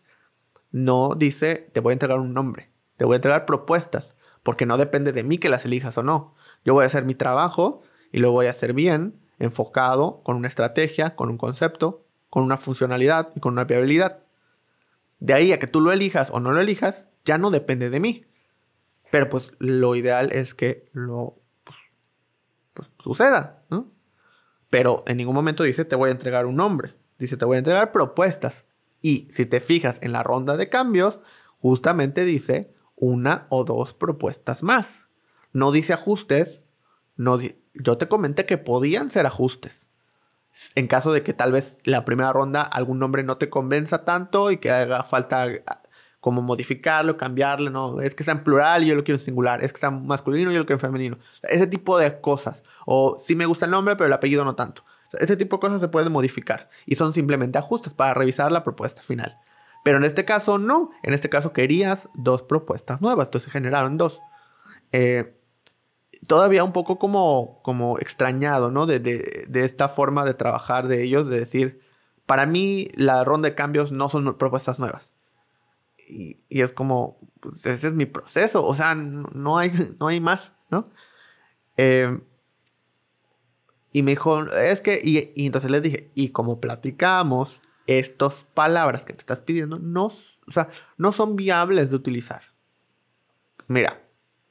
No 0.71 1.15
dice, 1.15 1.69
te 1.73 1.79
voy 1.79 1.91
a 1.91 1.93
entregar 1.93 2.19
un 2.19 2.33
nombre, 2.33 2.69
te 2.97 3.05
voy 3.05 3.13
a 3.13 3.17
entregar 3.17 3.45
propuestas 3.45 4.15
porque 4.43 4.65
no 4.65 4.77
depende 4.77 5.11
de 5.13 5.23
mí 5.23 5.37
que 5.37 5.49
las 5.49 5.65
elijas 5.65 5.97
o 5.97 6.03
no. 6.03 6.35
Yo 6.65 6.73
voy 6.73 6.83
a 6.83 6.87
hacer 6.87 7.05
mi 7.05 7.15
trabajo 7.15 7.81
y 8.11 8.19
lo 8.19 8.31
voy 8.31 8.47
a 8.47 8.51
hacer 8.51 8.73
bien, 8.73 9.19
enfocado, 9.39 10.21
con 10.23 10.35
una 10.35 10.47
estrategia, 10.47 11.15
con 11.15 11.29
un 11.29 11.37
concepto, 11.37 12.05
con 12.29 12.43
una 12.43 12.57
funcionalidad 12.57 13.29
y 13.35 13.39
con 13.39 13.53
una 13.53 13.65
viabilidad. 13.65 14.19
De 15.19 15.33
ahí 15.33 15.51
a 15.51 15.59
que 15.59 15.67
tú 15.67 15.81
lo 15.81 15.91
elijas 15.91 16.29
o 16.31 16.39
no 16.39 16.51
lo 16.51 16.61
elijas, 16.61 17.07
ya 17.25 17.37
no 17.37 17.51
depende 17.51 17.89
de 17.89 17.99
mí. 17.99 18.25
Pero 19.11 19.29
pues 19.29 19.51
lo 19.59 19.95
ideal 19.95 20.31
es 20.31 20.53
que 20.53 20.89
lo 20.93 21.41
pues, 21.63 21.77
pues, 22.73 22.89
suceda, 22.99 23.63
¿no? 23.69 23.91
Pero 24.69 25.03
en 25.07 25.17
ningún 25.17 25.35
momento 25.35 25.63
dice 25.63 25.85
te 25.85 25.95
voy 25.95 26.09
a 26.09 26.13
entregar 26.13 26.45
un 26.45 26.55
nombre. 26.55 26.93
Dice 27.17 27.37
te 27.37 27.45
voy 27.45 27.55
a 27.55 27.59
entregar 27.59 27.91
propuestas. 27.91 28.65
Y 29.01 29.27
si 29.31 29.45
te 29.45 29.59
fijas 29.59 29.99
en 30.01 30.11
la 30.11 30.23
ronda 30.23 30.57
de 30.57 30.69
cambios, 30.69 31.19
justamente 31.57 32.25
dice 32.25 32.73
una 32.95 33.47
o 33.49 33.63
dos 33.63 33.93
propuestas 33.93 34.63
más. 34.63 35.07
No 35.53 35.71
dice 35.71 35.93
ajustes. 35.93 36.61
No 37.15 37.39
yo 37.73 37.97
te 37.97 38.07
comenté 38.07 38.45
que 38.45 38.57
podían 38.57 39.09
ser 39.09 39.25
ajustes. 39.25 39.86
En 40.75 40.87
caso 40.87 41.11
de 41.11 41.23
que 41.23 41.33
tal 41.33 41.51
vez 41.51 41.77
la 41.83 42.05
primera 42.05 42.33
ronda 42.33 42.61
algún 42.61 42.99
nombre 42.99 43.23
no 43.23 43.37
te 43.37 43.49
convenza 43.49 44.05
tanto 44.05 44.51
y 44.51 44.57
que 44.57 44.71
haga 44.71 45.03
falta 45.03 45.47
ah, 45.65 45.81
como 46.19 46.41
modificarlo, 46.41 47.17
cambiarle, 47.17 47.69
no, 47.69 48.01
es 48.01 48.15
que 48.15 48.23
sea 48.23 48.33
en 48.33 48.43
plural 48.43 48.83
y 48.83 48.87
yo 48.87 48.95
lo 48.95 49.03
quiero 49.03 49.19
en 49.19 49.25
singular, 49.25 49.63
es 49.63 49.71
que 49.71 49.79
sea 49.79 49.91
masculino 49.91 50.51
y 50.51 50.55
yo 50.55 50.59
lo 50.59 50.65
quiero 50.65 50.77
en 50.77 50.81
femenino. 50.81 51.17
Ese 51.43 51.67
tipo 51.67 51.97
de 51.97 52.19
cosas. 52.19 52.63
O 52.85 53.19
sí 53.23 53.35
me 53.35 53.45
gusta 53.45 53.65
el 53.65 53.71
nombre, 53.71 53.95
pero 53.95 54.07
el 54.07 54.13
apellido 54.13 54.43
no 54.43 54.55
tanto. 54.55 54.83
Ese 55.19 55.37
tipo 55.37 55.57
de 55.57 55.61
cosas 55.61 55.79
se 55.79 55.87
pueden 55.87 56.11
modificar 56.11 56.69
y 56.85 56.95
son 56.95 57.13
simplemente 57.13 57.57
ajustes 57.57 57.93
para 57.93 58.13
revisar 58.13 58.51
la 58.51 58.63
propuesta 58.63 59.01
final. 59.01 59.39
Pero 59.83 59.97
en 59.97 60.03
este 60.03 60.25
caso 60.25 60.57
no. 60.57 60.91
En 61.03 61.13
este 61.13 61.29
caso 61.29 61.53
querías 61.53 62.09
dos 62.13 62.41
propuestas 62.41 63.01
nuevas. 63.01 63.27
Entonces 63.27 63.51
generaron 63.51 63.97
dos. 63.97 64.21
Eh, 64.91 65.36
todavía 66.25 66.63
un 66.63 66.71
poco 66.71 66.97
como, 66.97 67.61
como 67.63 67.97
extrañado, 67.99 68.71
¿no? 68.71 68.85
De, 68.85 69.47
esta 69.53 69.89
forma 69.89 70.25
de 70.25 70.33
trabajar 70.33 70.87
de 70.87 71.03
ellos, 71.03 71.29
de 71.29 71.39
decir, 71.39 71.81
para 72.25 72.45
mí 72.45 72.89
la 72.95 73.23
ronda 73.23 73.49
de 73.49 73.55
cambios 73.55 73.91
no 73.91 74.09
son 74.09 74.37
propuestas 74.37 74.79
nuevas. 74.79 75.13
Y, 76.07 76.37
es 76.49 76.71
como, 76.71 77.19
pues 77.39 77.65
ese 77.65 77.87
es 77.87 77.93
mi 77.93 78.05
proceso, 78.05 78.65
o 78.65 78.73
sea, 78.73 78.95
no, 78.95 79.57
hay, 79.57 79.71
no 79.99 80.07
hay 80.07 80.19
más, 80.19 80.53
¿no? 80.69 80.89
Eh, 81.75 82.19
y 83.91 84.01
me 84.03 84.11
dijo, 84.11 84.45
es 84.51 84.81
que, 84.81 84.99
y, 85.03 85.31
y, 85.35 85.45
entonces 85.45 85.71
les 85.71 85.81
dije, 85.81 86.11
y 86.15 86.29
como 86.29 86.59
platicamos, 86.59 87.61
estas 87.87 88.45
palabras 88.53 89.05
que 89.05 89.13
me 89.13 89.19
estás 89.19 89.41
pidiendo 89.41 89.79
no, 89.79 90.05
o 90.05 90.51
sea, 90.51 90.69
no 90.97 91.13
son 91.13 91.35
viables 91.37 91.89
de 91.89 91.95
utilizar. 91.95 92.41
Mira, 93.67 94.01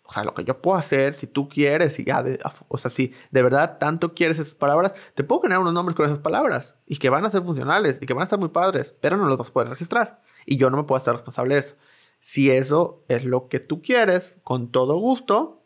o 0.09 0.12
sea, 0.12 0.25
lo 0.25 0.35
que 0.35 0.45
yo 0.45 0.62
puedo 0.62 0.77
hacer, 0.77 1.14
si 1.14 1.27
tú 1.27 1.49
quieres, 1.49 1.99
y 1.99 2.05
ya 2.05 2.25
o 2.69 2.79
sea, 2.79 2.90
si 2.90 3.12
de 3.31 3.42
verdad 3.42 3.79
tanto 3.79 4.14
quieres 4.14 4.38
esas 4.38 4.55
palabras, 4.55 4.92
te 5.14 5.25
puedo 5.25 5.42
generar 5.42 5.61
unos 5.61 5.75
nombres 5.75 5.97
con 5.97 6.07
esas 6.07 6.21
palabras 6.21 6.77
y 6.87 6.99
que 6.99 7.11
van 7.11 7.25
a 7.25 7.31
ser 7.31 7.42
funcionales 7.42 7.99
y 8.01 8.07
que 8.07 8.14
van 8.14 8.23
a 8.23 8.25
estar 8.25 8.38
muy 8.38 8.51
padres, 8.51 8.95
pero 9.01 9.16
no 9.16 9.27
los 9.27 9.37
vas 9.37 9.49
a 9.49 9.53
poder 9.53 9.69
registrar. 9.69 10.23
Y 10.45 10.57
yo 10.57 10.71
no 10.71 10.77
me 10.77 10.85
puedo 10.85 10.99
hacer 10.99 11.14
responsable 11.14 11.55
de 11.55 11.61
eso. 11.61 11.75
Si 12.21 12.51
eso 12.51 13.05
es 13.09 13.25
lo 13.25 13.49
que 13.49 13.59
tú 13.59 13.83
quieres, 13.83 14.37
con 14.42 14.71
todo 14.71 14.97
gusto, 14.99 15.64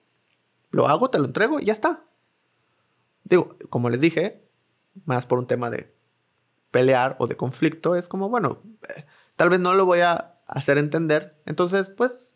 lo 0.70 0.88
hago, 0.88 1.10
te 1.10 1.18
lo 1.18 1.26
entrego 1.26 1.60
y 1.60 1.66
ya 1.66 1.72
está. 1.72 2.04
Digo, 3.24 3.56
como 3.68 3.90
les 3.90 4.00
dije, 4.00 4.48
más 5.04 5.26
por 5.26 5.38
un 5.38 5.46
tema 5.46 5.70
de 5.70 5.94
pelear 6.70 7.16
o 7.18 7.26
de 7.26 7.36
conflicto, 7.36 7.94
es 7.94 8.08
como, 8.08 8.28
bueno, 8.28 8.62
eh, 8.96 9.04
tal 9.36 9.50
vez 9.50 9.60
no 9.60 9.74
lo 9.74 9.84
voy 9.84 10.00
a 10.00 10.40
hacer 10.46 10.78
entender. 10.78 11.40
Entonces, 11.46 11.88
pues, 11.88 12.34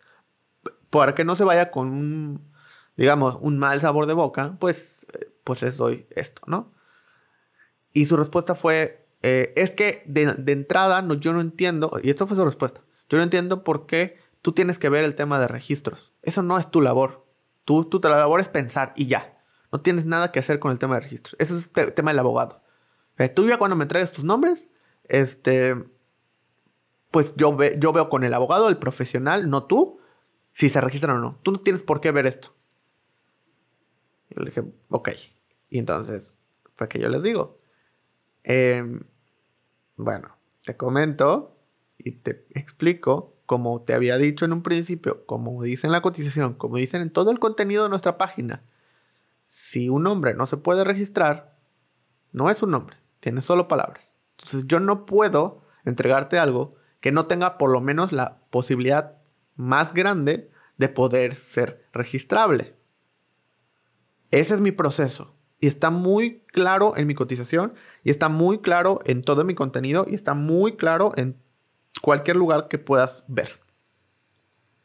para 1.00 1.14
que 1.14 1.24
no 1.24 1.34
se 1.34 1.42
vaya 1.42 1.72
con 1.72 1.88
un, 1.88 2.52
digamos, 2.96 3.36
un 3.40 3.58
mal 3.58 3.80
sabor 3.80 4.06
de 4.06 4.12
boca, 4.12 4.56
pues, 4.60 5.04
eh, 5.12 5.28
pues 5.42 5.60
les 5.60 5.76
doy 5.76 6.06
esto, 6.10 6.42
¿no? 6.46 6.72
Y 7.92 8.06
su 8.06 8.16
respuesta 8.16 8.54
fue, 8.54 9.08
eh, 9.22 9.52
es 9.56 9.72
que 9.72 10.04
de, 10.06 10.52
entrada 10.52 11.02
no, 11.02 11.14
yo 11.14 11.32
no 11.32 11.40
entiendo, 11.40 11.90
y 12.00 12.10
esto 12.10 12.28
fue 12.28 12.36
su 12.36 12.44
respuesta, 12.44 12.82
yo 13.08 13.18
no 13.18 13.24
entiendo 13.24 13.64
por 13.64 13.86
qué 13.86 14.18
tú 14.40 14.52
tienes 14.52 14.78
que 14.78 14.88
ver 14.88 15.02
el 15.02 15.16
tema 15.16 15.40
de 15.40 15.48
registros. 15.48 16.12
Eso 16.22 16.42
no 16.42 16.58
es 16.58 16.70
tu 16.70 16.80
labor. 16.80 17.26
Tú, 17.64 17.86
tu 17.86 17.98
labor 17.98 18.40
es 18.40 18.48
pensar 18.48 18.92
y 18.94 19.06
ya. 19.06 19.38
No 19.72 19.80
tienes 19.80 20.04
nada 20.04 20.30
que 20.30 20.38
hacer 20.38 20.58
con 20.58 20.70
el 20.70 20.78
tema 20.78 20.94
de 20.94 21.00
registros. 21.00 21.34
Eso 21.40 21.56
es 21.56 21.70
el 21.74 21.92
tema 21.92 22.12
del 22.12 22.20
abogado. 22.20 22.62
Tú 23.34 23.48
ya 23.48 23.58
cuando 23.58 23.74
me 23.74 23.86
traes 23.86 24.12
tus 24.12 24.24
nombres, 24.24 24.68
este, 25.04 25.74
pues 27.10 27.32
yo, 27.36 27.56
yo 27.78 27.92
veo 27.92 28.08
con 28.08 28.22
el 28.22 28.34
abogado, 28.34 28.68
el 28.68 28.76
profesional, 28.76 29.50
no 29.50 29.64
tú, 29.64 29.98
si 30.54 30.70
se 30.70 30.80
registran 30.80 31.16
o 31.16 31.20
no. 31.20 31.40
Tú 31.42 31.50
no 31.50 31.58
tienes 31.58 31.82
por 31.82 32.00
qué 32.00 32.12
ver 32.12 32.26
esto. 32.26 32.54
Yo 34.30 34.40
le 34.40 34.50
dije, 34.50 34.62
ok. 34.88 35.08
Y 35.68 35.80
entonces 35.80 36.38
fue 36.76 36.88
que 36.88 37.00
yo 37.00 37.08
les 37.08 37.24
digo, 37.24 37.58
em, 38.44 39.00
bueno, 39.96 40.36
te 40.62 40.76
comento 40.76 41.58
y 41.98 42.12
te 42.12 42.46
explico 42.50 43.34
como 43.46 43.82
te 43.82 43.94
había 43.94 44.16
dicho 44.16 44.44
en 44.44 44.52
un 44.52 44.62
principio, 44.62 45.26
como 45.26 45.60
dice 45.60 45.88
en 45.88 45.92
la 45.92 46.02
cotización, 46.02 46.54
como 46.54 46.76
dicen 46.76 47.02
en 47.02 47.10
todo 47.10 47.32
el 47.32 47.40
contenido 47.40 47.82
de 47.82 47.90
nuestra 47.90 48.16
página, 48.16 48.62
si 49.46 49.88
un 49.88 50.04
nombre 50.04 50.34
no 50.34 50.46
se 50.46 50.56
puede 50.56 50.84
registrar, 50.84 51.58
no 52.30 52.48
es 52.48 52.62
un 52.62 52.70
nombre, 52.70 52.96
tiene 53.18 53.40
solo 53.40 53.66
palabras. 53.66 54.14
Entonces 54.38 54.68
yo 54.68 54.78
no 54.78 55.04
puedo 55.04 55.62
entregarte 55.84 56.38
algo 56.38 56.76
que 57.00 57.10
no 57.10 57.26
tenga 57.26 57.58
por 57.58 57.72
lo 57.72 57.80
menos 57.80 58.12
la 58.12 58.38
posibilidad 58.50 59.23
más 59.56 59.94
grande 59.94 60.50
de 60.76 60.88
poder 60.88 61.34
ser 61.34 61.86
registrable. 61.92 62.76
Ese 64.30 64.54
es 64.54 64.60
mi 64.60 64.72
proceso. 64.72 65.34
Y 65.60 65.66
está 65.66 65.90
muy 65.90 66.42
claro 66.48 66.94
en 66.96 67.06
mi 67.06 67.14
cotización, 67.14 67.74
y 68.02 68.10
está 68.10 68.28
muy 68.28 68.58
claro 68.60 68.98
en 69.06 69.22
todo 69.22 69.44
mi 69.44 69.54
contenido, 69.54 70.04
y 70.08 70.14
está 70.14 70.34
muy 70.34 70.76
claro 70.76 71.12
en 71.16 71.40
cualquier 72.02 72.36
lugar 72.36 72.68
que 72.68 72.78
puedas 72.78 73.24
ver. 73.28 73.60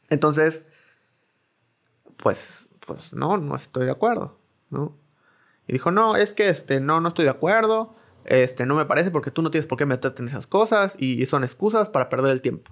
Entonces, 0.10 0.66
pues, 2.18 2.68
pues 2.86 3.14
no, 3.14 3.38
no 3.38 3.56
estoy 3.56 3.86
de 3.86 3.92
acuerdo, 3.92 4.40
¿no? 4.70 4.98
Y 5.68 5.74
dijo, 5.74 5.92
no, 5.92 6.16
es 6.16 6.34
que 6.34 6.50
este, 6.50 6.80
no, 6.80 7.00
no 7.02 7.10
estoy 7.10 7.26
de 7.26 7.32
acuerdo, 7.32 7.96
este, 8.26 8.66
no 8.66 8.76
me 8.76 8.86
parece 8.86 9.12
porque 9.12 9.32
tú 9.32 9.42
no 9.42 9.52
tienes 9.52 9.68
por 9.68 9.78
qué 9.78 9.86
meterte 9.86 10.22
en 10.22 10.28
esas 10.28 10.48
cosas 10.48 10.96
y, 10.98 11.26
son 11.26 11.44
excusas 11.44 11.90
para 11.90 12.10
perder 12.10 12.32
el 12.32 12.42
tiempo. 12.42 12.72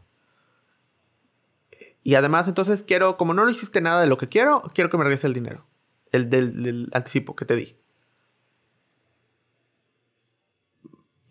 Y 2.07 2.15
además, 2.15 2.47
entonces 2.47 2.83
quiero, 2.83 3.17
como 3.17 3.33
no 3.33 3.43
lo 3.43 3.51
hiciste 3.51 3.81
nada 3.81 3.99
de 3.99 4.07
lo 4.07 4.17
que 4.17 4.29
quiero, 4.29 4.61
quiero 4.73 4.89
que 4.89 4.97
me 4.97 5.03
regrese 5.03 5.27
el 5.27 5.33
dinero, 5.33 5.67
el 6.13 6.29
del 6.29 6.87
anticipo 6.93 7.35
que 7.35 7.43
te 7.43 7.57
di. 7.57 7.75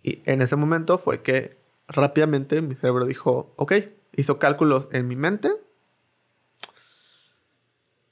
Y 0.02 0.22
en 0.26 0.42
ese 0.42 0.54
momento 0.54 0.98
fue 0.98 1.22
que 1.22 1.56
rápidamente 1.88 2.60
mi 2.60 2.74
cerebro 2.74 3.06
dijo, 3.06 3.54
ok, 3.56 3.72
hizo 4.16 4.38
cálculos 4.38 4.88
en 4.92 5.08
mi 5.08 5.16
mente. 5.16 5.50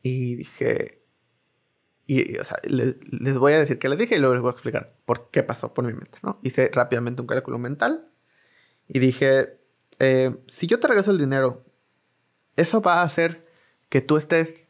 Y 0.00 0.36
dije, 0.36 1.04
y, 2.06 2.38
o 2.38 2.44
sea, 2.44 2.56
les, 2.64 2.96
voy 3.38 3.52
a 3.52 3.58
decir 3.58 3.78
qué 3.78 3.90
les 3.90 3.98
dije 3.98 4.16
y 4.16 4.18
luego 4.20 4.36
les 4.36 4.42
voy 4.42 4.48
a 4.48 4.52
explicar 4.52 4.96
por 5.04 5.30
qué 5.30 5.42
pasó 5.42 5.74
por 5.74 5.84
mi 5.84 5.92
mente, 5.92 6.16
¿no? 6.22 6.40
Hice 6.42 6.70
rápidamente 6.72 7.20
un 7.20 7.28
cálculo 7.28 7.58
mental 7.58 8.08
y 8.88 9.00
dije, 9.00 9.58
eh, 9.98 10.34
si 10.48 10.66
yo 10.66 10.80
te 10.80 10.88
regreso 10.88 11.10
el 11.10 11.18
dinero, 11.18 11.66
¿eso 12.56 12.80
va 12.80 13.00
a 13.00 13.02
hacer 13.02 13.48
que 13.88 14.00
tú 14.00 14.16
estés 14.16 14.68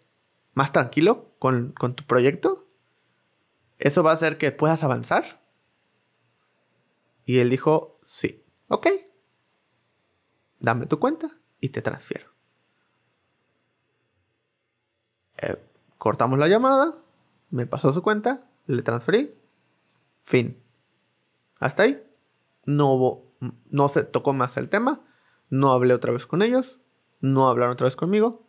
más 0.55 0.73
tranquilo 0.73 1.35
con, 1.39 1.73
con 1.73 1.95
tu 1.95 2.05
proyecto? 2.05 2.67
¿Eso 3.79 4.03
va 4.03 4.13
a 4.13 4.15
hacer 4.15 4.39
que 4.39 4.53
puedas 4.53 4.83
avanzar? 4.83 5.43
Y 7.25 7.39
él 7.39 7.51
dijo, 7.51 7.99
sí. 8.05 8.45
Ok. 8.69 8.89
Dame 10.61 10.87
tu 10.87 10.99
cuenta 10.99 11.29
y 11.61 11.71
te 11.71 11.83
transfiero. 11.83 12.31
Eh, 15.39 15.57
cortamos 15.99 16.39
la 16.39 16.49
llamada. 16.49 16.95
Me 17.51 17.67
pasó 17.67 17.93
su 17.93 18.03
cuenta. 18.03 18.49
Le 18.67 18.83
transferí. 18.83 19.35
Fin. 20.21 20.63
Hasta 21.59 21.85
ahí. 21.85 22.03
No 22.67 22.93
hubo. 22.93 23.35
No 23.67 23.89
se 23.89 24.05
tocó 24.05 24.33
más 24.33 24.57
el 24.57 24.69
tema. 24.69 25.01
No 25.51 25.73
hablé 25.73 25.95
otra 25.95 26.13
vez 26.13 26.27
con 26.27 26.43
ellos. 26.43 26.81
No 27.25 27.49
hablaron 27.49 27.73
otra 27.73 27.87
vez 27.87 27.97
conmigo. 27.97 28.47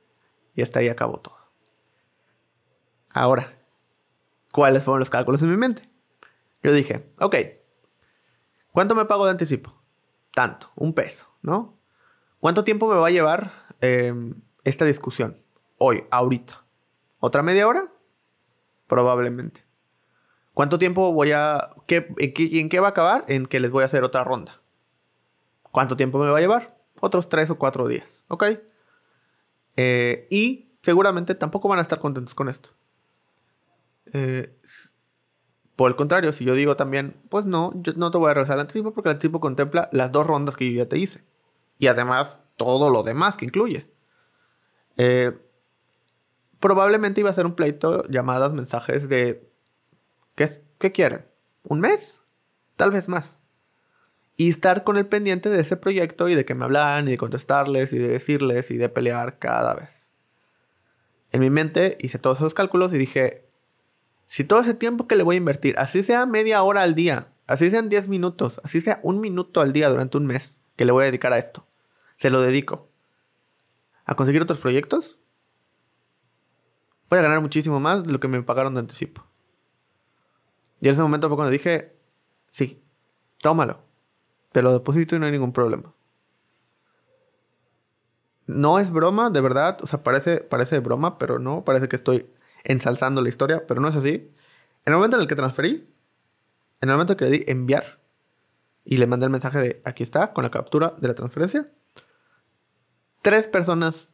Y 0.54 0.62
hasta 0.62 0.80
ahí 0.80 0.90
acabó 0.90 1.20
todo. 1.20 1.38
Ahora, 3.14 3.58
¿cuáles 4.52 4.84
fueron 4.84 5.00
los 5.00 5.10
cálculos 5.10 5.42
en 5.42 5.50
mi 5.50 5.58
mente? 5.58 5.90
Yo 6.62 6.74
dije, 6.74 7.14
ok, 7.20 7.36
¿cuánto 8.72 8.96
me 8.96 9.06
pago 9.06 9.26
de 9.26 9.32
anticipo? 9.32 9.86
tanto, 10.36 10.70
un 10.76 10.94
peso, 10.94 11.34
¿no? 11.42 11.80
¿Cuánto 12.40 12.64
tiempo 12.64 12.88
me 12.88 12.98
va 12.98 13.08
a 13.08 13.12
llevar 13.12 13.54
em, 13.82 14.36
esta 14.64 14.86
discusión? 14.86 15.42
Hoy, 15.80 16.04
ahorita. 16.12 16.64
¿Otra 17.20 17.42
media 17.42 17.68
hora? 17.68 17.92
Probablemente. 18.86 19.66
¿Cuánto 20.54 20.78
tiempo 20.78 21.12
voy 21.14 21.32
a... 21.32 21.72
Qué, 21.88 22.14
en, 22.18 22.70
qué, 22.70 22.80
va 22.80 22.88
a 22.88 22.92
acabar? 22.92 23.24
En 23.30 23.46
que 23.48 23.60
les 23.60 23.72
voy 23.72 23.84
a 23.84 23.86
hacer 23.86 24.04
otra 24.04 24.24
ronda. 24.24 24.62
¿Cuánto 25.72 25.96
tiempo 25.96 26.20
me 26.20 26.30
va 26.30 26.38
a 26.38 26.42
llevar? 26.42 26.75
Otros 27.00 27.30
tres 27.30 27.50
o 27.50 27.58
cuatro 27.58 27.88
días, 27.88 28.26
¿ok? 28.28 28.44
Eh, 29.76 30.28
y 30.30 30.78
seguramente 30.82 31.36
tampoco 31.36 31.68
van 31.68 31.80
a 31.80 31.82
estar 31.82 32.00
contentos 32.00 32.36
con 32.36 32.50
esto. 32.50 32.70
Eh, 34.14 34.58
por 35.76 35.92
el 35.92 35.98
contrario, 35.98 36.32
si 36.32 36.46
yo 36.46 36.54
digo 36.54 36.76
también, 36.76 37.22
pues 37.30 37.46
no, 37.46 37.74
yo 37.76 37.94
no 37.98 38.12
te 38.12 38.18
voy 38.18 38.32
a 38.32 38.34
regresar 38.34 38.56
al 38.56 38.62
anticipo 38.62 38.94
porque 38.94 39.10
el 39.10 39.16
anticipo 39.16 39.42
contempla 39.42 39.90
las 39.92 40.12
dos 40.12 40.26
rondas 40.26 40.56
que 40.56 40.72
yo 40.72 40.78
ya 40.78 40.90
te 40.90 40.98
hice. 40.98 41.24
Y 41.78 41.88
además 41.88 42.42
todo 42.56 42.90
lo 42.90 43.04
demás 43.04 43.36
que 43.36 43.46
incluye. 43.46 43.92
Eh, 44.96 45.38
probablemente 46.60 47.20
iba 47.20 47.30
a 47.30 47.34
ser 47.34 47.46
un 47.46 47.56
pleito, 47.56 48.04
llamadas, 48.08 48.54
mensajes 48.54 49.10
de... 49.10 49.52
¿Qué, 50.36 50.50
¿Qué 50.80 50.92
quieren? 50.92 51.26
¿Un 51.64 51.82
mes? 51.82 52.22
Tal 52.78 52.92
vez 52.92 53.10
más. 53.10 53.40
Y 54.38 54.50
estar 54.50 54.84
con 54.84 54.98
el 54.98 55.08
pendiente 55.08 55.50
de 55.50 55.62
ese 55.62 55.78
proyecto 55.78 56.28
y 56.28 56.36
de 56.36 56.46
que 56.46 56.56
me 56.56 56.66
hablaran 56.66 57.08
y 57.08 57.12
de 57.12 57.18
contestarles 57.18 57.94
y 57.94 57.98
de 57.98 58.10
decirles 58.10 58.70
y 58.72 58.78
de 58.78 58.90
pelear 58.90 59.40
cada 59.40 59.76
vez. 59.76 60.10
En 61.32 61.42
mi 61.42 61.50
mente 61.50 61.98
hice 62.02 62.20
todos 62.20 62.38
esos 62.38 62.54
cálculos 62.54 62.94
y 62.94 62.98
dije, 62.98 63.46
si 64.26 64.44
todo 64.44 64.60
ese 64.62 64.74
tiempo 64.74 65.08
que 65.08 65.16
le 65.16 65.24
voy 65.24 65.36
a 65.36 65.38
invertir, 65.38 65.76
así 65.78 66.04
sea 66.04 66.26
media 66.26 66.64
hora 66.64 66.82
al 66.82 66.96
día, 66.96 67.34
así 67.48 67.70
sean 67.70 67.90
10 67.90 68.08
minutos, 68.08 68.60
así 68.64 68.82
sea 68.82 69.00
un 69.04 69.20
minuto 69.22 69.62
al 69.62 69.74
día 69.74 69.90
durante 69.90 70.18
un 70.18 70.26
mes 70.26 70.60
que 70.76 70.86
le 70.86 70.92
voy 70.92 71.04
a 71.04 71.06
dedicar 71.08 71.32
a 71.34 71.38
esto, 71.38 71.68
se 72.18 72.30
lo 72.30 72.42
dedico 72.42 72.90
a 74.06 74.16
conseguir 74.16 74.42
otros 74.42 74.60
proyectos, 74.60 75.20
voy 77.10 77.20
a 77.20 77.24
ganar 77.24 77.42
muchísimo 77.42 77.80
más 77.80 78.04
de 78.04 78.12
lo 78.12 78.20
que 78.20 78.28
me 78.28 78.42
pagaron 78.42 78.74
de 78.74 78.82
anticipo. 78.82 79.26
Y 80.82 80.88
en 80.88 80.94
ese 80.94 81.02
momento 81.02 81.28
fue 81.28 81.38
cuando 81.38 81.52
dije, 81.52 81.96
sí, 82.50 82.84
tómalo, 83.40 83.85
te 84.56 84.62
lo 84.62 84.72
deposito 84.72 85.18
y 85.18 85.20
no 85.20 85.26
hay 85.26 85.34
ningún 85.34 85.52
problema. 85.52 85.94
No 88.46 88.80
es 88.80 88.90
broma, 88.90 89.30
de 89.30 89.42
verdad, 89.42 89.78
o 89.82 89.86
sea, 89.86 90.02
parece, 90.02 90.38
parece 90.38 90.80
broma, 90.80 91.18
pero 91.18 91.40
no, 91.40 91.66
parece 91.66 91.90
que 91.90 91.98
estoy 91.98 92.32
ensalzando 92.64 93.22
la 93.22 93.28
historia, 93.28 93.68
pero 93.68 93.82
no 93.82 93.90
es 93.90 93.98
así. 93.98 94.32
En 94.86 94.94
el 94.94 94.96
momento 94.96 95.18
en 95.18 95.24
el 95.24 95.28
que 95.28 95.36
transferí, 95.36 95.94
en 96.80 96.88
el 96.88 96.96
momento 96.96 97.12
en 97.12 97.18
que 97.18 97.26
le 97.26 97.32
di 97.32 97.44
enviar 97.48 98.00
y 98.86 98.96
le 98.96 99.08
mandé 99.08 99.26
el 99.26 99.30
mensaje 99.30 99.60
de 99.60 99.82
aquí 99.84 100.04
está, 100.04 100.32
con 100.32 100.46
la 100.46 100.52
captura 100.52 100.94
de 101.02 101.10
la 101.10 101.16
transferencia, 101.16 101.70
tres 103.24 103.48
personas, 103.48 104.08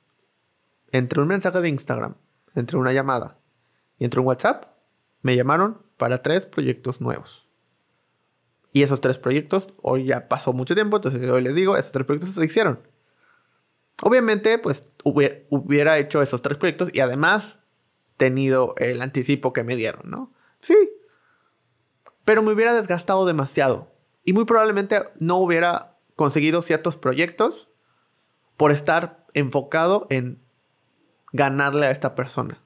entre 0.91 1.21
un 1.21 1.27
mensaje 1.27 1.61
de 1.61 1.69
Instagram, 1.69 2.15
entre 2.55 2.77
una 2.77 2.93
llamada 2.93 3.37
y 3.99 4.05
entre 4.05 4.21
un 4.21 4.25
WhatsApp, 4.25 4.65
me 5.21 5.35
llamaron 5.35 5.83
para 5.97 6.23
tres 6.23 6.47
proyectos 6.47 6.99
nuevos. 6.99 7.50
Y 8.73 8.83
esos 8.83 9.01
tres 9.01 9.17
proyectos, 9.17 9.67
hoy 9.81 10.05
ya 10.05 10.29
pasó 10.29 10.53
mucho 10.53 10.75
tiempo, 10.75 10.97
entonces 10.97 11.29
hoy 11.29 11.41
les 11.41 11.55
digo, 11.55 11.75
esos 11.75 11.91
tres 11.91 12.05
proyectos 12.05 12.35
se 12.35 12.45
hicieron. 12.45 12.79
Obviamente, 14.01 14.57
pues 14.57 14.83
hubiera 15.03 15.97
hecho 15.97 16.21
esos 16.21 16.41
tres 16.41 16.57
proyectos 16.57 16.89
y 16.93 17.01
además 17.01 17.59
tenido 18.17 18.75
el 18.77 19.01
anticipo 19.01 19.51
que 19.51 19.63
me 19.63 19.75
dieron, 19.75 20.09
¿no? 20.09 20.31
Sí. 20.61 20.75
Pero 22.23 22.41
me 22.43 22.51
hubiera 22.51 22.73
desgastado 22.73 23.25
demasiado. 23.25 23.91
Y 24.23 24.33
muy 24.33 24.45
probablemente 24.45 25.03
no 25.19 25.37
hubiera 25.37 25.97
conseguido 26.15 26.61
ciertos 26.61 26.95
proyectos 26.95 27.69
por 28.57 28.71
estar 28.71 29.25
enfocado 29.33 30.07
en 30.09 30.39
ganarle 31.33 31.87
a 31.87 31.91
esta 31.91 32.15
persona. 32.15 32.61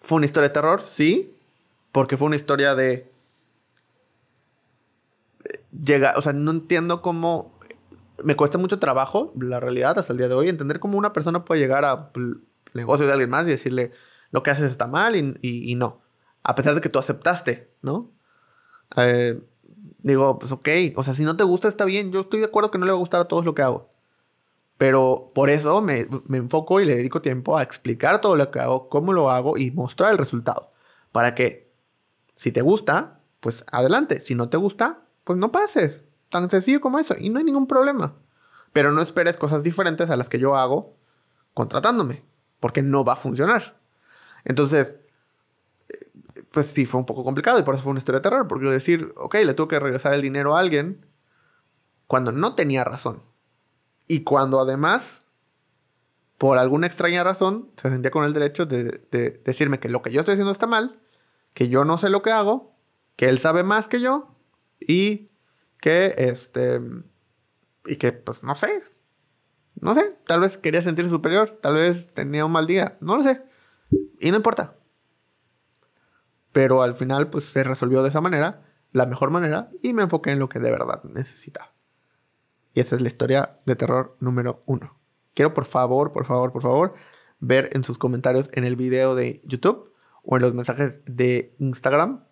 ¿Fue 0.00 0.16
una 0.16 0.26
historia 0.26 0.48
de 0.48 0.54
terror? 0.54 0.80
Sí. 0.80 1.35
Porque 1.96 2.18
fue 2.18 2.26
una 2.26 2.36
historia 2.36 2.74
de 2.74 3.10
llega, 5.82 6.12
o 6.18 6.20
sea, 6.20 6.34
no 6.34 6.50
entiendo 6.50 7.00
cómo 7.00 7.58
me 8.22 8.36
cuesta 8.36 8.58
mucho 8.58 8.78
trabajo, 8.78 9.32
la 9.40 9.60
realidad, 9.60 9.98
hasta 9.98 10.12
el 10.12 10.18
día 10.18 10.28
de 10.28 10.34
hoy, 10.34 10.50
entender 10.50 10.78
cómo 10.78 10.98
una 10.98 11.14
persona 11.14 11.46
puede 11.46 11.62
llegar 11.62 11.86
al 11.86 12.10
negocio 12.74 13.06
de 13.06 13.12
alguien 13.12 13.30
más 13.30 13.46
y 13.46 13.50
decirle 13.52 13.92
lo 14.30 14.42
que 14.42 14.50
haces 14.50 14.70
está 14.70 14.86
mal 14.86 15.16
y, 15.16 15.74
no. 15.76 16.02
A 16.42 16.54
pesar 16.54 16.74
de 16.74 16.82
que 16.82 16.90
tú 16.90 16.98
aceptaste, 16.98 17.70
¿no? 17.80 18.10
Eh, 18.98 19.40
digo, 20.00 20.38
pues 20.38 20.52
ok, 20.52 20.68
o 20.96 21.02
sea, 21.02 21.14
si 21.14 21.24
no 21.24 21.38
te 21.38 21.44
gusta 21.44 21.66
está 21.66 21.86
bien, 21.86 22.12
yo 22.12 22.20
estoy 22.20 22.40
de 22.40 22.46
acuerdo 22.46 22.70
que 22.70 22.76
no 22.76 22.84
le 22.84 22.92
va 22.92 22.98
a 22.98 23.00
gustar 23.00 23.22
a 23.22 23.28
todos 23.28 23.46
lo 23.46 23.54
que 23.54 23.62
hago. 23.62 23.88
Pero 24.76 25.32
por 25.34 25.48
eso 25.48 25.80
me, 25.80 26.06
me 26.26 26.36
enfoco 26.36 26.78
y 26.78 26.84
le 26.84 26.96
dedico 26.96 27.22
tiempo 27.22 27.56
a 27.56 27.62
explicar 27.62 28.20
todo 28.20 28.36
lo 28.36 28.50
que 28.50 28.58
hago, 28.58 28.90
cómo 28.90 29.14
lo 29.14 29.30
hago 29.30 29.56
y 29.56 29.70
mostrar 29.70 30.12
el 30.12 30.18
resultado. 30.18 30.68
Para 31.10 31.34
que, 31.34 31.65
si 32.36 32.52
te 32.52 32.60
gusta, 32.60 33.20
pues 33.40 33.64
adelante. 33.72 34.20
Si 34.20 34.34
no 34.34 34.48
te 34.48 34.58
gusta, 34.58 35.00
pues 35.24 35.38
no 35.38 35.50
pases. 35.50 36.04
Tan 36.28 36.48
sencillo 36.48 36.80
como 36.80 36.98
eso. 36.98 37.14
Y 37.18 37.30
no 37.30 37.38
hay 37.38 37.44
ningún 37.44 37.66
problema. 37.66 38.14
Pero 38.72 38.92
no 38.92 39.00
esperes 39.00 39.38
cosas 39.38 39.62
diferentes 39.62 40.10
a 40.10 40.16
las 40.16 40.28
que 40.28 40.38
yo 40.38 40.54
hago 40.54 40.94
contratándome. 41.54 42.22
Porque 42.60 42.82
no 42.82 43.04
va 43.04 43.14
a 43.14 43.16
funcionar. 43.16 43.80
Entonces, 44.44 44.98
eh, 45.88 46.44
pues 46.50 46.66
sí, 46.66 46.84
fue 46.84 47.00
un 47.00 47.06
poco 47.06 47.24
complicado 47.24 47.58
y 47.58 47.62
por 47.62 47.74
eso 47.74 47.82
fue 47.82 47.90
una 47.90 48.00
historia 48.00 48.20
de 48.20 48.24
terror. 48.24 48.46
Porque 48.46 48.66
decir, 48.66 49.14
ok, 49.16 49.36
le 49.36 49.54
tuve 49.54 49.68
que 49.68 49.80
regresar 49.80 50.12
el 50.12 50.20
dinero 50.20 50.54
a 50.54 50.60
alguien 50.60 51.06
cuando 52.06 52.32
no 52.32 52.54
tenía 52.54 52.84
razón. 52.84 53.22
Y 54.08 54.24
cuando 54.24 54.60
además, 54.60 55.24
por 56.36 56.58
alguna 56.58 56.86
extraña 56.86 57.24
razón, 57.24 57.70
se 57.76 57.88
sentía 57.88 58.10
con 58.10 58.26
el 58.26 58.34
derecho 58.34 58.66
de, 58.66 59.00
de 59.10 59.40
decirme 59.42 59.80
que 59.80 59.88
lo 59.88 60.02
que 60.02 60.12
yo 60.12 60.20
estoy 60.20 60.34
haciendo 60.34 60.52
está 60.52 60.66
mal, 60.66 61.00
que 61.56 61.70
yo 61.70 61.86
no 61.86 61.96
sé 61.96 62.10
lo 62.10 62.20
que 62.20 62.30
hago, 62.30 62.76
que 63.16 63.30
él 63.30 63.38
sabe 63.38 63.62
más 63.62 63.88
que 63.88 63.98
yo 63.98 64.28
y 64.78 65.30
que 65.80 66.14
este 66.18 66.82
y 67.86 67.96
que 67.96 68.12
pues 68.12 68.42
no 68.42 68.54
sé. 68.54 68.82
No 69.80 69.94
sé 69.94 70.18
tal 70.26 70.40
vez 70.40 70.58
quería 70.58 70.82
sentirse 70.82 71.10
superior 71.10 71.58
tal 71.62 71.76
vez 71.76 72.12
tenía 72.12 72.44
un 72.44 72.52
mal 72.52 72.66
día 72.66 72.98
no 73.00 73.16
lo 73.16 73.22
sé. 73.22 73.42
Y 74.20 74.30
no 74.30 74.36
importa. 74.36 74.76
Pero 76.52 76.82
al 76.82 76.94
final 76.94 77.30
pues 77.30 77.46
se 77.46 77.64
resolvió 77.64 78.02
de 78.02 78.10
esa 78.10 78.20
manera 78.20 78.62
la 78.92 79.06
mejor 79.06 79.30
manera 79.30 79.70
y 79.82 79.94
me 79.94 80.02
enfoqué 80.02 80.32
en 80.32 80.38
lo 80.38 80.50
que 80.50 80.58
de 80.58 80.70
verdad 80.70 81.04
necesitaba. 81.04 81.72
Y 82.74 82.80
esa 82.80 82.96
es 82.96 83.00
la 83.00 83.08
historia 83.08 83.60
de 83.64 83.76
terror 83.76 84.14
número 84.20 84.62
uno. 84.66 84.98
Quiero 85.32 85.54
por 85.54 85.64
favor 85.64 86.12
por 86.12 86.26
favor 86.26 86.52
por 86.52 86.60
favor 86.60 86.92
ver 87.40 87.70
en 87.72 87.82
sus 87.82 87.96
comentarios 87.96 88.50
en 88.52 88.64
el 88.64 88.76
video 88.76 89.14
de 89.14 89.40
YouTube 89.42 89.95
o 90.26 90.36
en 90.36 90.42
los 90.42 90.54
mensajes 90.54 91.00
de 91.06 91.54
Instagram 91.58 92.24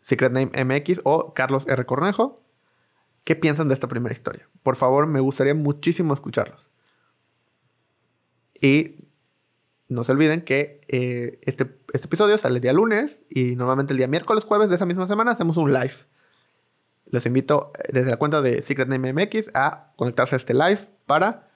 Secret 0.00 0.32
Name 0.32 0.52
MX 0.64 1.00
o 1.04 1.34
Carlos 1.34 1.66
R. 1.66 1.84
Cornejo. 1.84 2.44
¿Qué 3.24 3.34
piensan 3.34 3.68
de 3.68 3.74
esta 3.74 3.88
primera 3.88 4.12
historia? 4.12 4.48
Por 4.62 4.76
favor, 4.76 5.06
me 5.06 5.20
gustaría 5.20 5.54
muchísimo 5.54 6.14
escucharlos. 6.14 6.70
Y 8.60 9.08
no 9.88 10.04
se 10.04 10.12
olviden 10.12 10.42
que 10.42 10.80
eh, 10.88 11.38
este, 11.42 11.78
este, 11.92 12.06
episodio 12.06 12.38
sale 12.38 12.56
el 12.56 12.60
día 12.60 12.72
lunes 12.72 13.24
y 13.28 13.56
normalmente 13.56 13.92
el 13.92 13.98
día 13.98 14.06
miércoles, 14.06 14.44
jueves 14.44 14.68
de 14.68 14.76
esa 14.76 14.86
misma 14.86 15.06
semana 15.06 15.32
hacemos 15.32 15.56
un 15.56 15.72
live. 15.72 15.94
Los 17.06 17.26
invito 17.26 17.72
eh, 17.78 17.90
desde 17.92 18.10
la 18.10 18.16
cuenta 18.18 18.42
de 18.42 18.62
Secret 18.62 18.88
Name 18.88 19.12
MX 19.12 19.50
a 19.54 19.92
conectarse 19.96 20.36
a 20.36 20.38
este 20.38 20.54
live 20.54 20.80
para 21.06 21.50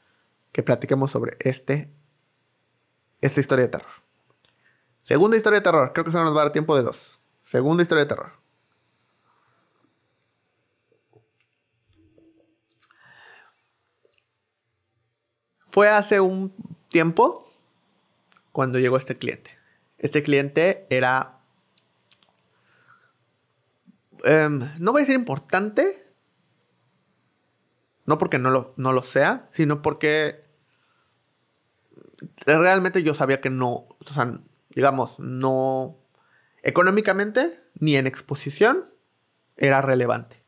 que 0.50 0.62
platiquemos 0.62 1.10
sobre 1.10 1.36
este, 1.40 1.92
esta 3.20 3.40
historia 3.40 3.64
de 3.66 3.70
terror. 3.70 4.02
Segunda 5.02 5.36
historia 5.36 5.58
de 5.58 5.64
terror, 5.64 5.92
creo 5.92 6.04
que 6.04 6.12
se 6.12 6.18
nos 6.18 6.34
va 6.34 6.40
a 6.40 6.44
dar 6.44 6.52
tiempo 6.52 6.76
de 6.76 6.82
dos. 6.82 7.20
Segunda 7.42 7.82
historia 7.82 8.04
de 8.04 8.08
terror. 8.08 8.32
Fue 15.70 15.88
hace 15.88 16.20
un 16.20 16.54
tiempo 16.88 17.50
cuando 18.52 18.78
llegó 18.78 18.96
este 18.96 19.18
cliente. 19.18 19.50
Este 19.98 20.22
cliente 20.22 20.86
era... 20.90 21.38
Em, 24.24 24.70
no 24.78 24.92
voy 24.92 25.00
a 25.00 25.04
decir 25.04 25.16
importante. 25.16 26.06
No 28.04 28.18
porque 28.18 28.38
no 28.38 28.50
lo, 28.50 28.74
no 28.76 28.92
lo 28.92 29.02
sea, 29.02 29.46
sino 29.50 29.80
porque 29.80 30.44
realmente 32.44 33.02
yo 33.02 33.14
sabía 33.14 33.40
que 33.40 33.50
no, 33.50 33.86
o 33.98 34.12
sea, 34.12 34.40
digamos, 34.74 35.18
no, 35.18 35.98
económicamente 36.62 37.62
ni 37.78 37.96
en 37.96 38.06
exposición 38.06 38.84
era 39.56 39.80
relevante. 39.80 40.42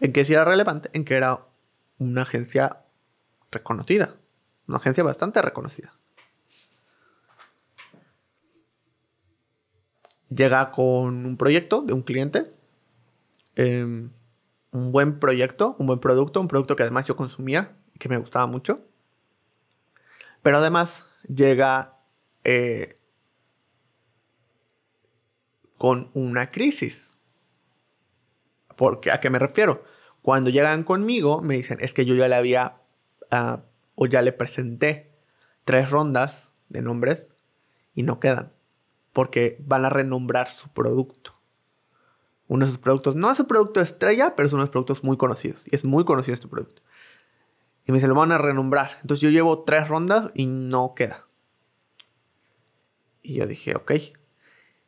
¿En 0.00 0.12
qué 0.12 0.24
sí 0.24 0.32
era 0.32 0.44
relevante? 0.44 0.90
En 0.92 1.04
que 1.04 1.14
era 1.14 1.46
una 1.98 2.22
agencia 2.22 2.84
reconocida. 3.50 4.16
Una 4.66 4.78
agencia 4.78 5.04
bastante 5.04 5.42
reconocida. 5.42 5.92
Llega 10.28 10.70
con 10.70 11.26
un 11.26 11.36
proyecto 11.36 11.82
de 11.82 11.92
un 11.92 12.02
cliente. 12.02 12.52
Em, 13.54 14.10
un 14.70 14.90
buen 14.90 15.18
proyecto, 15.18 15.76
un 15.78 15.86
buen 15.86 16.00
producto, 16.00 16.40
un 16.40 16.48
producto 16.48 16.74
que 16.74 16.82
además 16.82 17.04
yo 17.04 17.16
consumía 17.16 17.76
que 17.98 18.08
me 18.08 18.16
gustaba 18.16 18.46
mucho. 18.46 18.80
Pero 20.42 20.58
además 20.58 21.04
llega 21.28 21.98
eh, 22.44 22.98
con 25.78 26.10
una 26.14 26.50
crisis. 26.50 27.16
Porque, 28.76 29.10
¿A 29.10 29.20
qué 29.20 29.30
me 29.30 29.38
refiero? 29.38 29.84
Cuando 30.22 30.50
llegan 30.50 30.84
conmigo, 30.84 31.40
me 31.40 31.56
dicen, 31.56 31.78
es 31.80 31.92
que 31.92 32.04
yo 32.04 32.14
ya 32.14 32.28
le 32.28 32.36
había 32.36 32.82
Ah, 33.32 33.62
o 33.94 34.04
ya 34.04 34.20
le 34.20 34.30
presenté 34.30 35.10
tres 35.64 35.88
rondas 35.88 36.52
de 36.68 36.82
nombres 36.82 37.30
y 37.94 38.02
no 38.02 38.20
quedan. 38.20 38.52
Porque 39.14 39.56
van 39.66 39.86
a 39.86 39.90
renombrar 39.90 40.48
su 40.50 40.68
producto. 40.68 41.32
Uno 42.46 42.66
de 42.66 42.72
sus 42.72 42.78
productos, 42.78 43.16
no 43.16 43.30
es 43.30 43.40
un 43.40 43.46
producto 43.46 43.80
estrella, 43.80 44.34
pero 44.36 44.46
es 44.46 44.52
uno 44.52 44.60
de 44.60 44.66
los 44.66 44.70
productos 44.70 45.02
muy 45.02 45.16
conocidos. 45.16 45.62
Y 45.64 45.74
es 45.74 45.82
muy 45.82 46.04
conocido 46.04 46.34
este 46.34 46.46
producto. 46.46 46.82
Y 47.86 47.92
me 47.92 47.96
dicen, 47.96 48.10
lo 48.10 48.16
van 48.16 48.32
a 48.32 48.38
renombrar. 48.38 48.90
Entonces 49.00 49.22
yo 49.22 49.30
llevo 49.30 49.64
tres 49.64 49.88
rondas 49.88 50.30
y 50.34 50.44
no 50.44 50.92
queda. 50.94 51.26
Y 53.22 53.34
yo 53.34 53.46
dije, 53.46 53.74
ok. 53.76 53.92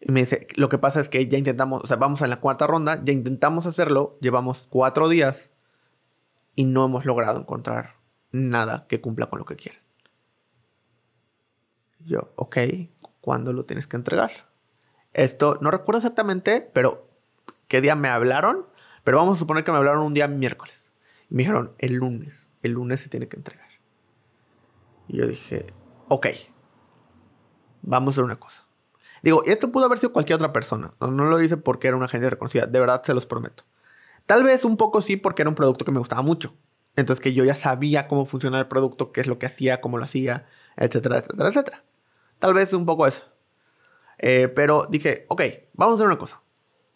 Y 0.00 0.12
me 0.12 0.20
dice, 0.20 0.46
lo 0.56 0.68
que 0.68 0.78
pasa 0.78 1.00
es 1.00 1.08
que 1.08 1.26
ya 1.28 1.38
intentamos, 1.38 1.82
o 1.82 1.86
sea, 1.86 1.96
vamos 1.96 2.20
a 2.20 2.26
la 2.26 2.40
cuarta 2.40 2.66
ronda, 2.66 3.02
ya 3.04 3.12
intentamos 3.12 3.64
hacerlo, 3.64 4.18
llevamos 4.20 4.66
cuatro 4.68 5.08
días 5.08 5.50
y 6.54 6.64
no 6.64 6.84
hemos 6.84 7.04
logrado 7.04 7.40
encontrar 7.40 7.96
nada 8.30 8.86
que 8.88 9.00
cumpla 9.00 9.26
con 9.26 9.38
lo 9.38 9.44
que 9.44 9.56
quieren. 9.56 9.80
Yo, 12.00 12.32
ok, 12.36 12.58
¿cuándo 13.20 13.52
lo 13.52 13.64
tienes 13.64 13.86
que 13.86 13.96
entregar? 13.96 14.30
Esto, 15.14 15.58
no 15.62 15.70
recuerdo 15.70 15.98
exactamente, 15.98 16.68
pero 16.74 17.08
qué 17.68 17.80
día 17.80 17.94
me 17.94 18.08
hablaron, 18.08 18.66
pero 19.04 19.16
vamos 19.16 19.36
a 19.36 19.38
suponer 19.38 19.64
que 19.64 19.72
me 19.72 19.78
hablaron 19.78 20.02
un 20.02 20.12
día 20.12 20.28
miércoles. 20.28 20.92
Y 21.30 21.34
me 21.34 21.44
dijeron, 21.44 21.72
el 21.78 21.94
lunes, 21.94 22.50
el 22.62 22.72
lunes 22.72 23.00
se 23.00 23.08
tiene 23.08 23.28
que 23.28 23.36
entregar. 23.36 23.68
Y 25.08 25.18
yo 25.18 25.26
dije, 25.26 25.66
ok, 26.08 26.26
vamos 27.84 28.08
a 28.08 28.14
hacer 28.14 28.24
una 28.24 28.36
cosa. 28.36 28.64
Digo, 29.22 29.42
esto 29.44 29.72
pudo 29.72 29.86
haber 29.86 29.98
sido 29.98 30.12
cualquier 30.12 30.36
otra 30.36 30.52
persona. 30.52 30.92
No, 31.00 31.10
no 31.10 31.24
lo 31.24 31.40
hice 31.40 31.56
porque 31.56 31.88
era 31.88 31.96
una 31.96 32.06
agencia 32.06 32.28
reconocida, 32.28 32.66
de 32.66 32.80
verdad 32.80 33.02
se 33.04 33.14
los 33.14 33.26
prometo. 33.26 33.64
Tal 34.26 34.42
vez 34.42 34.64
un 34.64 34.76
poco 34.76 35.02
sí 35.02 35.16
porque 35.16 35.42
era 35.42 35.48
un 35.48 35.54
producto 35.54 35.84
que 35.84 35.92
me 35.92 35.98
gustaba 35.98 36.22
mucho. 36.22 36.54
Entonces 36.96 37.22
que 37.22 37.32
yo 37.32 37.44
ya 37.44 37.54
sabía 37.54 38.06
cómo 38.06 38.26
funcionaba 38.26 38.60
el 38.60 38.68
producto, 38.68 39.12
qué 39.12 39.20
es 39.20 39.26
lo 39.26 39.38
que 39.38 39.46
hacía, 39.46 39.80
cómo 39.80 39.98
lo 39.98 40.04
hacía, 40.04 40.46
etcétera, 40.76 41.18
etcétera, 41.18 41.48
etcétera. 41.48 41.84
Tal 42.38 42.54
vez 42.54 42.72
un 42.72 42.86
poco 42.86 43.06
eso. 43.06 43.22
Eh, 44.18 44.48
pero 44.48 44.86
dije, 44.88 45.26
ok, 45.28 45.42
vamos 45.74 45.94
a 45.94 45.96
hacer 45.96 46.06
una 46.06 46.18
cosa. 46.18 46.40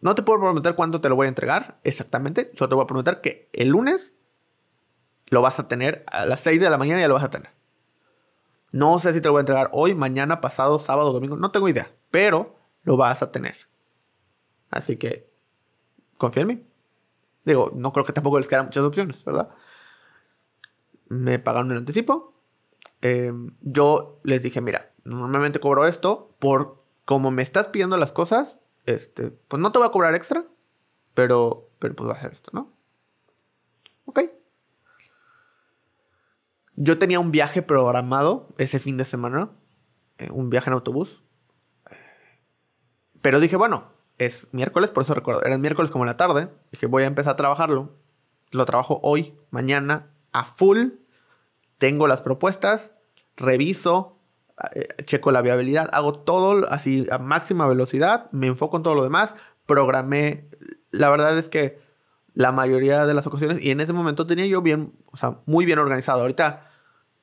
No 0.01 0.14
te 0.14 0.22
puedo 0.22 0.40
prometer 0.40 0.74
cuándo 0.74 1.01
te 1.01 1.09
lo 1.09 1.16
voy 1.16 1.27
a 1.27 1.29
entregar 1.29 1.81
exactamente. 1.83 2.51
Solo 2.55 2.68
te 2.68 2.74
voy 2.77 2.85
a 2.85 2.87
prometer 2.87 3.20
que 3.20 3.48
el 3.53 3.68
lunes 3.68 4.12
lo 5.27 5.42
vas 5.42 5.59
a 5.59 5.66
tener 5.66 6.05
a 6.07 6.24
las 6.24 6.40
6 6.40 6.61
de 6.61 6.70
la 6.70 6.79
mañana 6.79 7.01
ya 7.01 7.09
lo 7.09 7.14
vas 7.14 7.24
a 7.24 7.31
tener. 7.31 7.51
No 8.72 8.98
sé 8.98 9.12
si 9.12 9.20
te 9.20 9.28
lo 9.28 9.33
voy 9.33 9.40
a 9.40 9.42
entregar 9.42 9.70
hoy, 9.72 9.94
mañana, 9.94 10.40
pasado, 10.40 10.78
sábado, 10.78 11.12
domingo. 11.12 11.37
No 11.37 11.50
tengo 11.50 11.68
idea. 11.68 11.90
Pero 12.11 12.57
lo 12.83 12.96
vas 12.96 13.22
a 13.22 13.33
tener. 13.33 13.57
Así 14.70 14.96
que 14.96 15.31
confía 16.16 16.42
en 16.42 16.48
mí. 16.48 16.66
Digo, 17.44 17.72
no 17.74 17.92
creo 17.92 18.04
que 18.04 18.12
tampoco 18.12 18.38
les 18.38 18.48
quedan 18.48 18.66
muchas 18.66 18.85
opciones, 18.85 19.24
¿verdad? 19.24 19.48
me 21.09 21.38
pagaron 21.38 21.72
el 21.72 21.78
anticipo. 21.78 22.35
Em, 23.00 23.57
yo 23.61 24.20
les 24.24 24.42
dije, 24.42 24.61
mira, 24.61 24.92
normalmente 25.04 25.61
cobro 25.61 25.87
esto 25.87 26.35
por 26.38 26.83
como 27.04 27.31
me 27.31 27.42
estás 27.42 27.68
pidiendo 27.68 27.96
las 27.96 28.12
cosas, 28.12 28.61
este, 28.85 29.31
pues 29.31 29.61
no 29.61 29.72
te 29.72 29.78
voy 29.78 29.88
a 29.88 29.92
cobrar 29.92 30.14
extra, 30.14 30.44
pero, 31.14 31.70
pero 31.78 31.94
pues 31.94 32.07
voy 32.07 32.14
a 32.14 32.18
hacer 32.18 32.33
esto, 32.33 32.50
¿no? 32.52 32.72
Ok. 34.04 34.20
Yo 36.80 36.96
tenía 36.96 37.18
un 37.18 37.32
viaje 37.32 37.60
programado 37.60 38.46
ese 38.56 38.78
fin 38.78 38.96
de 38.96 39.04
semana, 39.04 39.50
eh, 40.18 40.28
un 40.30 40.48
viaje 40.48 40.70
en 40.70 40.74
autobús. 40.74 41.24
pero 43.20 43.40
dije, 43.40 43.56
bueno, 43.56 43.88
es 44.18 44.46
miércoles, 44.52 44.90
por 44.90 45.02
eso 45.02 45.12
recuerdo, 45.12 45.42
era 45.42 45.58
miércoles 45.58 45.90
como 45.90 46.04
en 46.04 46.08
la 46.08 46.16
tarde. 46.16 46.50
Dije, 46.70 46.86
voy 46.86 47.02
a 47.02 47.06
empezar 47.06 47.32
a 47.32 47.36
trabajarlo. 47.36 47.96
Lo 48.52 48.64
trabajo 48.64 49.00
hoy, 49.02 49.34
mañana, 49.50 50.12
a 50.30 50.44
full. 50.44 50.90
Tengo 51.78 52.06
las 52.06 52.22
propuestas, 52.22 52.92
reviso, 53.36 54.16
eh, 54.72 54.86
checo 55.04 55.32
la 55.32 55.42
viabilidad, 55.42 55.88
hago 55.92 56.12
todo 56.12 56.64
así 56.70 57.06
a 57.10 57.18
máxima 57.18 57.66
velocidad, 57.66 58.30
me 58.30 58.46
enfoco 58.46 58.76
en 58.76 58.84
todo 58.84 58.94
lo 58.94 59.02
demás, 59.02 59.34
programé. 59.66 60.48
La 60.92 61.10
verdad 61.10 61.36
es 61.38 61.48
que 61.48 61.80
la 62.34 62.52
mayoría 62.52 63.04
de 63.04 63.14
las 63.14 63.26
ocasiones, 63.26 63.60
y 63.64 63.72
en 63.72 63.80
ese 63.80 63.92
momento 63.92 64.28
tenía 64.28 64.46
yo 64.46 64.62
bien, 64.62 64.92
o 65.06 65.16
sea, 65.16 65.40
muy 65.44 65.64
bien 65.64 65.80
organizado. 65.80 66.20
Ahorita 66.20 66.67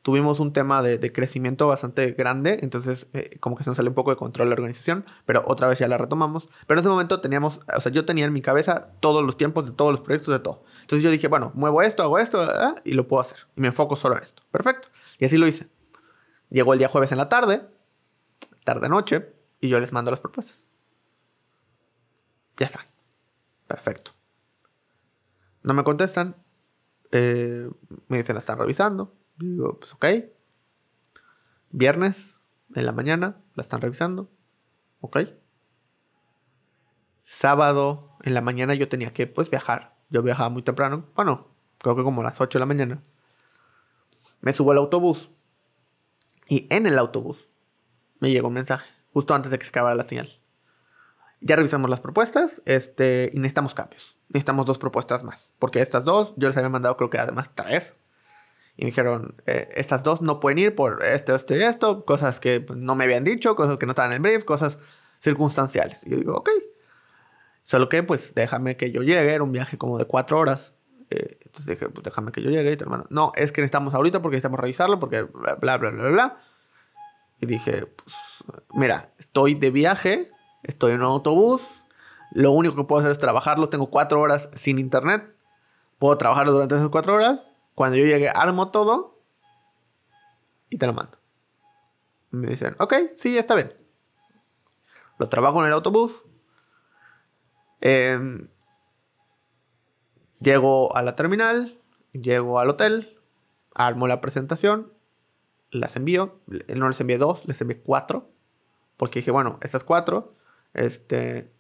tuvimos 0.06 0.40
un 0.40 0.54
tema 0.54 0.84
de, 0.84 1.12
crecimiento 1.12 1.66
bastante 1.66 2.12
grande, 2.12 2.60
entonces 2.62 3.08
eh, 3.14 3.40
como 3.40 3.56
que 3.56 3.64
se 3.64 3.72
nos 3.72 3.78
salió 3.78 3.90
un 3.90 3.96
poco 3.96 4.12
de 4.12 4.18
control 4.18 4.50
la 4.50 4.54
organización, 4.54 5.04
pero 5.26 5.42
otra 5.48 5.68
vez 5.68 5.80
ya 5.80 5.88
la 5.88 5.98
retomamos. 5.98 6.48
Pero 6.68 6.80
en 6.80 6.84
ese 6.84 6.90
momento 6.90 7.22
teníamos, 7.22 7.60
o 7.76 7.82
sea, 7.82 7.92
yo 7.92 8.06
tenía 8.06 8.26
en 8.26 8.32
mi 8.32 8.44
cabeza 8.44 8.92
todos 9.00 9.26
los 9.26 9.36
tiempos 9.36 9.66
de 9.66 9.72
todos 9.72 9.92
los 9.92 10.02
proyectos, 10.02 10.32
de 10.32 10.38
todo. 10.38 10.64
Entonces 10.82 11.04
yo 11.04 11.10
dije, 11.10 11.28
bueno, 11.28 11.52
muevo 11.56 11.82
esto, 11.82 12.04
hago 12.04 12.20
esto, 12.20 12.40
ah, 12.44 12.76
y 12.84 12.92
lo 12.92 13.08
puedo 13.08 13.20
hacer. 13.20 13.48
Y 13.56 13.62
me 13.62 13.70
enfoco 13.70 13.96
solo 13.96 14.16
en 14.16 14.22
esto. 14.22 14.44
Perfecto. 14.52 14.90
Y 15.18 15.26
así 15.26 15.40
lo 15.40 15.48
hice. 15.48 15.70
Llegó 16.52 16.74
el 16.74 16.78
día 16.78 16.88
jueves 16.88 17.12
en 17.12 17.18
la 17.18 17.28
tarde, 17.28 17.64
tarde-noche, 18.64 19.34
y 19.60 19.70
yo 19.70 19.80
les 19.80 19.92
mando 19.92 20.12
las 20.12 20.20
propuestas. 20.20 20.68
Ya 22.58 22.68
está. 22.68 22.86
Perfecto. 23.66 24.12
No 25.64 25.74
me 25.74 25.84
contestan. 25.84 26.36
Eh, 27.12 27.72
me 28.08 28.18
dicen, 28.18 28.36
la 28.36 28.42
están 28.42 28.60
revisando 28.60 29.12
Digo, 29.38 29.80
pues 29.80 29.94
ok. 29.94 30.06
Viernes 31.72 32.40
en 32.74 32.86
la 32.86 32.92
mañana 32.92 33.42
la 33.54 33.64
están 33.64 33.82
revisando. 33.82 34.30
Ok. 35.02 35.20
Sábado 37.24 38.18
en 38.24 38.34
la 38.34 38.42
mañana 38.42 38.76
yo 38.76 38.88
tenía 38.88 39.12
que 39.14 39.28
pues 39.28 39.50
viajar. 39.50 39.96
Yo 40.10 40.22
viajaba 40.22 40.50
muy 40.50 40.62
temprano. 40.62 41.10
Bueno, 41.16 41.50
creo 41.80 41.96
que 41.96 42.04
como 42.04 42.22
a 42.22 42.26
las 42.26 42.40
8 42.40 42.58
de 42.58 42.62
la 42.62 42.66
mañana. 42.66 43.04
Me 44.42 44.54
subo 44.54 44.72
al 44.72 44.78
autobús. 44.78 45.30
Y 46.48 46.68
en 46.70 46.86
el 46.86 47.00
autobús 47.00 47.50
me 48.20 48.30
llegó 48.30 48.48
un 48.48 48.54
mensaje. 48.54 48.90
Justo 49.12 49.34
antes 49.34 49.52
de 49.52 49.58
que 49.58 49.66
se 49.66 49.70
acabara 49.70 49.96
la 49.96 50.04
señal. 50.04 50.40
Ya 51.42 51.56
revisamos 51.56 51.90
las 51.90 52.00
propuestas. 52.00 52.62
Este, 52.66 53.30
y 53.34 53.38
necesitamos 53.38 53.74
cambios. 53.74 54.18
Necesitamos 54.30 54.66
dos 54.66 54.78
propuestas 54.78 55.24
más. 55.24 55.54
Porque 55.60 55.82
estas 55.82 56.06
dos 56.06 56.34
yo 56.38 56.48
les 56.48 56.58
había 56.58 56.70
mandado 56.70 56.96
creo 56.96 57.10
que 57.10 57.18
además 57.18 57.52
tres. 57.56 57.96
Y 58.78 58.86
dijeron, 58.86 59.36
eh, 59.46 59.70
estas 59.76 60.04
dos 60.04 60.22
no 60.22 60.40
pueden 60.40 60.58
ir 60.58 60.76
por 60.76 61.04
esto, 61.04 61.34
esto 61.34 61.56
y 61.56 61.64
esto, 61.64 62.04
cosas 62.04 62.40
que 62.40 62.66
no 62.76 62.96
me 62.96 63.06
habían 63.06 63.24
dicho, 63.24 63.56
cosas 63.56 63.78
que 63.78 63.86
no 63.86 63.94
estaban 63.94 64.12
en 64.12 64.18
el 64.18 64.22
brief, 64.22 64.44
cosas 64.44 64.80
circunstanciales. 65.20 66.06
Y 66.06 66.12
yo 66.12 66.18
digo, 66.18 66.36
ok. 66.36 66.50
Solo 67.64 67.90
que, 67.90 68.04
pues, 68.04 68.34
déjame 68.36 68.76
que 68.76 68.92
yo 68.92 69.02
llegue, 69.02 69.34
era 69.34 69.44
un 69.44 69.52
viaje 69.52 69.78
como 69.78 69.98
de 69.98 70.06
cuatro 70.06 70.38
horas. 70.38 70.74
Eh, 71.10 71.40
entonces 71.46 71.66
dije, 71.68 71.90
pues 71.90 72.04
déjame 72.04 72.32
que 72.32 72.42
yo 72.42 72.50
llegue 72.50 72.72
y 72.72 72.74
hermano. 72.74 73.06
No, 73.10 73.32
es 73.36 73.52
que 73.52 73.62
necesitamos 73.62 73.94
ahorita 73.94 74.22
porque 74.22 74.36
necesitamos 74.36 74.60
revisarlo, 74.60 75.00
porque 75.00 75.22
bla, 75.22 75.56
bla, 75.56 75.78
bla, 75.78 75.90
bla, 75.92 76.10
bla. 76.10 76.38
Y 77.40 77.46
dije, 77.46 77.86
pues, 77.86 78.16
mira, 78.74 79.14
estoy 79.18 79.56
de 79.56 79.72
viaje, 79.72 80.30
estoy 80.64 80.94
en 80.94 81.00
un 81.00 81.06
autobús, 81.06 81.86
lo 82.32 82.52
único 82.52 82.76
que 82.76 82.84
puedo 82.84 83.00
hacer 83.00 83.12
es 83.12 83.18
trabajarlo, 83.18 83.70
tengo 83.70 83.90
cuatro 83.90 84.20
horas 84.20 84.50
sin 84.56 84.80
internet, 84.80 85.34
puedo 86.00 86.18
trabajarlo 86.18 86.52
durante 86.52 86.76
esas 86.76 86.90
cuatro 86.90 87.16
horas 87.16 87.42
cuando 87.76 87.98
yo 87.98 88.06
llegue, 88.06 88.30
armo 88.30 88.72
todo 88.72 89.20
y 90.70 90.78
te 90.78 90.88
lo 90.88 90.94
mando. 90.94 91.18
Me 92.32 92.48
dicen, 92.48 92.76
ok, 92.80 92.94
sí, 93.16 93.38
está 93.38 93.54
bien. 93.54 93.74
Lo 95.18 95.30
trabajo 95.30 95.60
en 95.60 95.68
el 95.68 95.74
autobús. 95.74 96.24
Em, 97.82 98.48
llego 100.40 100.96
a 100.96 101.02
la 101.02 101.16
terminal, 101.16 101.80
llego 102.14 102.60
al 102.60 102.70
hotel, 102.70 103.20
armo 103.74 104.08
la 104.08 104.22
presentación, 104.22 104.94
las 105.70 105.96
envío. 105.98 106.40
No 106.76 106.90
les 106.90 107.00
envié 107.00 107.18
dos, 107.18 107.46
les 107.46 107.60
envié 107.62 107.82
cuatro. 107.82 108.32
Porque 108.98 109.20
dije, 109.20 109.32
bueno, 109.32 109.60
estas 109.62 109.84
cuatro, 109.84 110.36
este, 110.74 111.52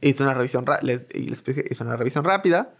hice 0.00 0.22
una 0.22 0.32
revisión, 0.32 0.64
les, 0.82 1.14
les 1.14 1.42
hice 1.46 1.82
una 1.82 1.96
revisión 1.96 2.24
rápida 2.24 2.74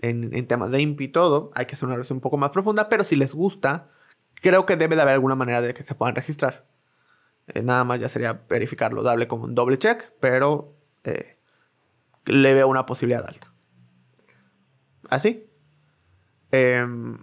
en, 0.00 0.46
temas 0.46 0.70
de 0.70 0.80
IMP 0.80 1.00
y 1.02 1.08
todo, 1.08 1.50
hay 1.54 1.66
que 1.66 1.74
hacer 1.74 1.86
una 1.86 1.96
revisión 1.96 2.18
un 2.18 2.22
poco 2.22 2.36
más 2.36 2.50
profunda, 2.50 2.88
pero 2.88 3.04
si 3.04 3.16
les 3.16 3.34
gusta, 3.34 3.88
creo 4.34 4.66
que 4.66 4.76
debe 4.76 4.96
de 4.96 5.02
haber 5.02 5.14
alguna 5.14 5.34
manera 5.34 5.60
de 5.60 5.74
que 5.74 5.84
se 5.84 5.94
puedan 5.94 6.14
registrar. 6.14 6.66
Eh, 7.48 7.62
nada 7.62 7.84
más 7.84 8.00
ya 8.00 8.08
sería 8.08 8.44
verificarlo, 8.48 9.02
darle 9.02 9.26
como 9.26 9.44
un 9.44 9.54
doble 9.54 9.78
check, 9.78 10.12
pero 10.20 10.74
eh, 11.04 11.38
le 12.26 12.54
veo 12.54 12.68
una 12.68 12.86
posibilidad 12.86 13.26
alta. 13.26 13.52
Así. 15.08 15.46
Em, 16.50 17.18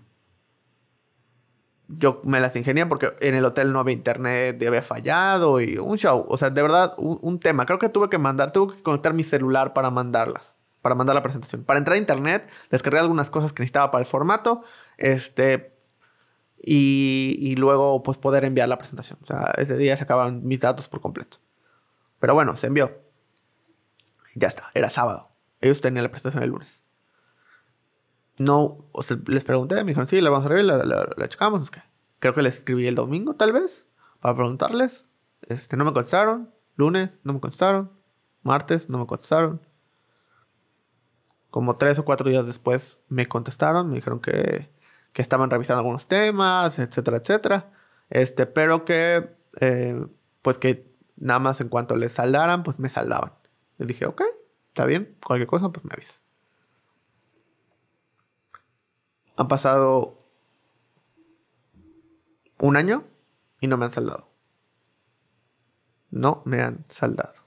yo 1.87 2.21
me 2.23 2.39
las 2.39 2.55
ingenié 2.55 2.85
porque 2.87 3.13
en 3.21 3.35
el 3.35 3.45
hotel 3.45 3.71
no 3.71 3.79
había 3.79 3.93
internet, 3.93 4.61
había 4.67 4.81
fallado 4.81 5.61
y 5.61 5.77
un 5.77 5.97
show. 5.97 6.25
O 6.27 6.37
sea, 6.37 6.49
de 6.49 6.61
verdad, 6.61 6.93
un, 6.97 7.19
un 7.21 7.39
tema. 7.39 7.65
Creo 7.65 7.79
que 7.79 7.89
tuve 7.89 8.09
que 8.09 8.17
mandar, 8.17 8.51
tuve 8.51 8.75
que 8.75 8.83
conectar 8.83 9.13
mi 9.13 9.23
celular 9.23 9.73
para 9.73 9.91
mandarlas 9.91 10.55
para 10.85 10.93
mandar 10.93 11.15
la 11.15 11.23
presentación. 11.23 11.63
Para 11.63 11.79
entrar 11.79 11.95
a 11.95 11.97
internet, 11.97 12.47
descargué 12.69 12.99
algunas 12.99 13.31
cosas 13.31 13.51
que 13.51 13.63
necesitaba 13.63 13.89
para 13.89 14.03
el 14.03 14.05
formato, 14.05 14.63
este, 14.97 15.75
y, 16.61 17.55
luego 17.57 18.03
pues 18.03 18.19
poder 18.19 18.45
enviar 18.45 18.69
la 18.69 18.77
presentación. 18.77 19.17
O 19.23 19.25
sea, 19.25 19.51
ese 19.57 19.77
día 19.77 19.97
se 19.97 20.03
acabaron 20.03 20.45
mis 20.45 20.59
datos 20.59 20.87
por 20.87 21.01
completo. 21.01 21.39
Pero 22.19 22.35
bueno, 22.35 22.55
se 22.55 22.67
envió. 22.67 23.01
Ya 24.35 24.47
está, 24.47 24.69
era 24.75 24.91
sábado. 24.91 25.31
Ellos 25.59 25.81
tenían 25.81 26.03
la 26.03 26.11
presentación 26.11 26.43
el 26.43 26.51
lunes. 26.51 26.85
No, 28.37 28.77
les 29.25 29.43
pregunté, 29.43 29.77
me 29.77 29.85
dijeron, 29.85 30.07
sí, 30.07 30.21
la 30.21 30.29
vamos 30.29 30.45
a 30.45 30.49
revisar, 30.49 30.85
la, 30.85 31.27
checamos. 31.29 31.71
creo 32.19 32.35
que 32.35 32.43
les 32.43 32.57
escribí 32.59 32.85
el 32.85 32.93
domingo, 32.93 33.33
tal 33.33 33.53
vez, 33.53 33.87
para 34.19 34.35
preguntarles. 34.35 35.05
Este, 35.41 35.77
no 35.77 35.83
me 35.83 35.93
contestaron. 35.93 36.53
Lunes, 36.75 37.21
no 37.23 37.33
me 37.33 37.39
contestaron. 37.39 37.91
Martes, 38.43 38.87
no 38.87 38.99
me 38.99 39.07
contestaron 39.07 39.61
como 41.55 41.77
tres 41.77 41.97
o 41.99 42.03
cuatro 42.03 42.29
días 42.29 42.45
después 42.45 42.99
me 43.07 43.29
contestaron, 43.29 43.87
me 43.87 43.95
dijeron 43.95 44.19
que, 44.19 44.69
que 45.13 45.21
estaban 45.21 45.49
revisando 45.49 45.79
algunos 45.79 46.05
temas, 46.05 46.77
etcétera, 46.79 47.15
etcétera. 47.15 47.71
Este, 48.09 48.45
pero 48.45 48.83
que, 48.83 49.33
eh, 49.61 50.05
pues 50.41 50.57
que 50.57 50.93
nada 51.15 51.39
más 51.39 51.61
en 51.61 51.69
cuanto 51.69 51.95
les 51.95 52.11
saldaran, 52.11 52.63
pues 52.63 52.77
me 52.77 52.89
saldaban. 52.89 53.31
Les 53.77 53.87
dije, 53.87 54.05
ok, 54.05 54.21
está 54.67 54.85
bien, 54.85 55.15
cualquier 55.25 55.47
cosa, 55.47 55.69
pues 55.69 55.85
me 55.85 55.91
avisas. 55.93 56.23
Han 59.37 59.47
pasado 59.47 60.27
un 62.59 62.75
año 62.75 63.05
y 63.61 63.67
no 63.67 63.77
me 63.77 63.85
han 63.85 63.91
saldado. 63.93 64.27
No 66.11 66.41
me 66.43 66.59
han 66.59 66.83
saldado. 66.89 67.43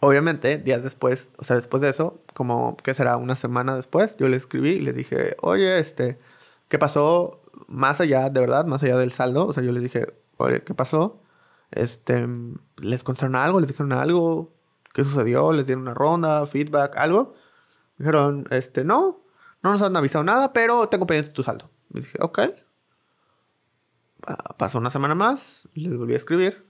Obviamente, 0.00 0.58
días 0.58 0.82
después, 0.82 1.30
o 1.38 1.44
sea, 1.44 1.56
después 1.56 1.82
de 1.82 1.90
eso, 1.90 2.22
como 2.34 2.76
que 2.76 2.94
será 2.94 3.16
una 3.16 3.34
semana 3.34 3.74
después, 3.74 4.16
yo 4.16 4.28
le 4.28 4.36
escribí 4.36 4.70
y 4.70 4.80
les 4.80 4.94
dije, 4.94 5.36
oye, 5.40 5.78
este, 5.80 6.18
¿qué 6.68 6.78
pasó? 6.78 7.42
Más 7.66 8.00
allá, 8.00 8.30
de 8.30 8.40
verdad, 8.40 8.66
más 8.66 8.82
allá 8.84 8.96
del 8.96 9.10
saldo, 9.10 9.46
o 9.46 9.52
sea, 9.52 9.64
yo 9.64 9.72
les 9.72 9.82
dije, 9.82 10.06
oye, 10.36 10.62
¿qué 10.62 10.72
pasó? 10.72 11.20
Este, 11.72 12.26
¿les 12.80 13.02
contaron 13.02 13.34
algo? 13.34 13.58
¿Les 13.60 13.68
dijeron 13.68 13.92
algo? 13.92 14.54
¿Qué 14.94 15.02
sucedió? 15.04 15.52
¿Les 15.52 15.66
dieron 15.66 15.82
una 15.82 15.94
ronda? 15.94 16.46
¿Feedback? 16.46 16.96
¿Algo? 16.96 17.34
Dijeron, 17.98 18.46
este, 18.50 18.84
no, 18.84 19.20
no 19.62 19.72
nos 19.72 19.82
han 19.82 19.96
avisado 19.96 20.22
nada, 20.24 20.52
pero 20.52 20.88
tengo 20.88 21.06
pendiente 21.06 21.32
tu 21.32 21.42
saldo. 21.42 21.70
Me 21.90 22.00
dije, 22.02 22.18
ok. 22.20 22.40
Pasó 24.56 24.78
una 24.78 24.90
semana 24.90 25.14
más, 25.16 25.68
les 25.74 25.96
volví 25.96 26.14
a 26.14 26.16
escribir 26.18 26.67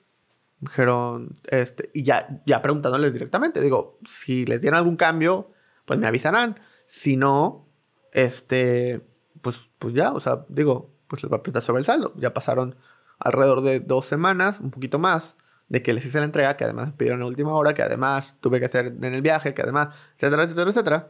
dijeron, 0.61 1.39
este, 1.51 1.91
y 1.95 2.03
ya, 2.03 2.43
ya 2.47 2.63
preguntándoles 2.63 3.13
directamente, 3.13 3.61
digo, 3.61 3.99
si 4.05 4.45
les 4.47 4.61
dieron 4.61 4.79
algún 4.79 4.97
cambio, 4.97 5.51
pues 5.85 5.99
me 5.99 6.07
avisarán. 6.07 6.59
Si 6.87 7.17
no, 7.17 7.67
este, 8.13 9.07
pues, 9.43 9.61
pues 9.79 9.95
ya, 9.95 10.13
o 10.13 10.21
sea, 10.21 10.45
digo, 10.49 10.91
pues 11.07 11.23
les 11.23 11.31
va 11.31 11.37
a 11.37 11.39
apretar 11.41 11.63
sobre 11.63 11.81
el 11.81 11.85
saldo. 11.85 12.13
Ya 12.17 12.35
pasaron 12.35 12.77
alrededor 13.19 13.63
de 13.63 13.81
dos 13.81 14.07
semanas, 14.07 14.61
un 14.61 14.71
poquito 14.71 14.99
más, 14.99 15.37
de 15.69 15.83
que 15.83 15.93
les 15.93 16.05
hice 16.05 16.19
la 16.19 16.25
entrega, 16.25 16.57
que 16.57 16.65
además 16.65 16.93
pidieron 16.93 17.19
en 17.19 17.25
la 17.25 17.29
última 17.29 17.53
hora, 17.53 17.75
que 17.75 17.83
además 17.83 18.37
tuve 18.41 18.59
que 18.59 18.67
hacer 18.67 18.87
en 18.87 19.05
el 19.05 19.23
viaje, 19.23 19.55
que 19.55 19.63
además, 19.63 19.89
etcétera, 20.17 20.45
etcétera, 20.45 20.71
etcétera. 20.71 21.09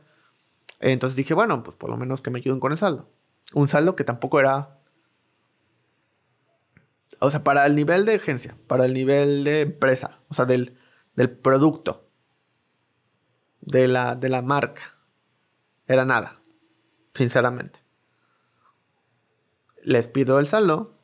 Entonces 0.80 1.16
dije, 1.16 1.34
bueno, 1.34 1.62
pues 1.62 1.76
por 1.76 1.90
lo 1.90 1.96
menos 1.96 2.20
que 2.20 2.30
me 2.30 2.38
ayuden 2.38 2.60
con 2.60 2.72
el 2.72 2.78
saldo. 2.78 3.08
Un 3.54 3.68
saldo 3.68 3.96
que 3.96 4.04
tampoco 4.04 4.40
era 4.40 4.77
o 7.20 7.30
sea, 7.30 7.42
para 7.42 7.66
el 7.66 7.74
nivel 7.74 8.04
de 8.04 8.14
agencia, 8.14 8.56
para 8.66 8.84
el 8.84 8.94
nivel 8.94 9.44
de 9.44 9.62
empresa, 9.62 10.20
o 10.28 10.34
sea, 10.34 10.44
del, 10.44 10.76
del 11.16 11.30
producto, 11.30 12.08
de 13.60 13.88
la, 13.88 14.14
de 14.14 14.28
la 14.28 14.42
marca, 14.42 14.96
era 15.86 16.04
nada, 16.04 16.40
sinceramente. 17.14 17.80
Les 19.82 20.06
pido 20.08 20.38
el 20.38 20.46
saldo, 20.46 20.94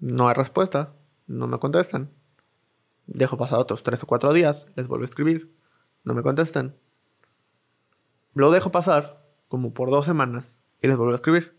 no 0.00 0.28
hay 0.28 0.34
respuesta, 0.34 0.94
no 1.26 1.46
me 1.46 1.58
contestan. 1.58 2.10
Dejo 3.06 3.36
pasar 3.36 3.58
otros 3.58 3.82
tres 3.82 4.02
o 4.02 4.06
cuatro 4.06 4.32
días, 4.32 4.66
les 4.74 4.88
vuelvo 4.88 5.04
a 5.04 5.08
escribir, 5.08 5.54
no 6.04 6.12
me 6.12 6.22
contestan. 6.22 6.76
Lo 8.34 8.50
dejo 8.50 8.70
pasar 8.70 9.24
como 9.48 9.72
por 9.72 9.90
dos 9.90 10.04
semanas 10.04 10.60
y 10.82 10.88
les 10.88 10.96
vuelvo 10.96 11.12
a 11.12 11.16
escribir. 11.16 11.56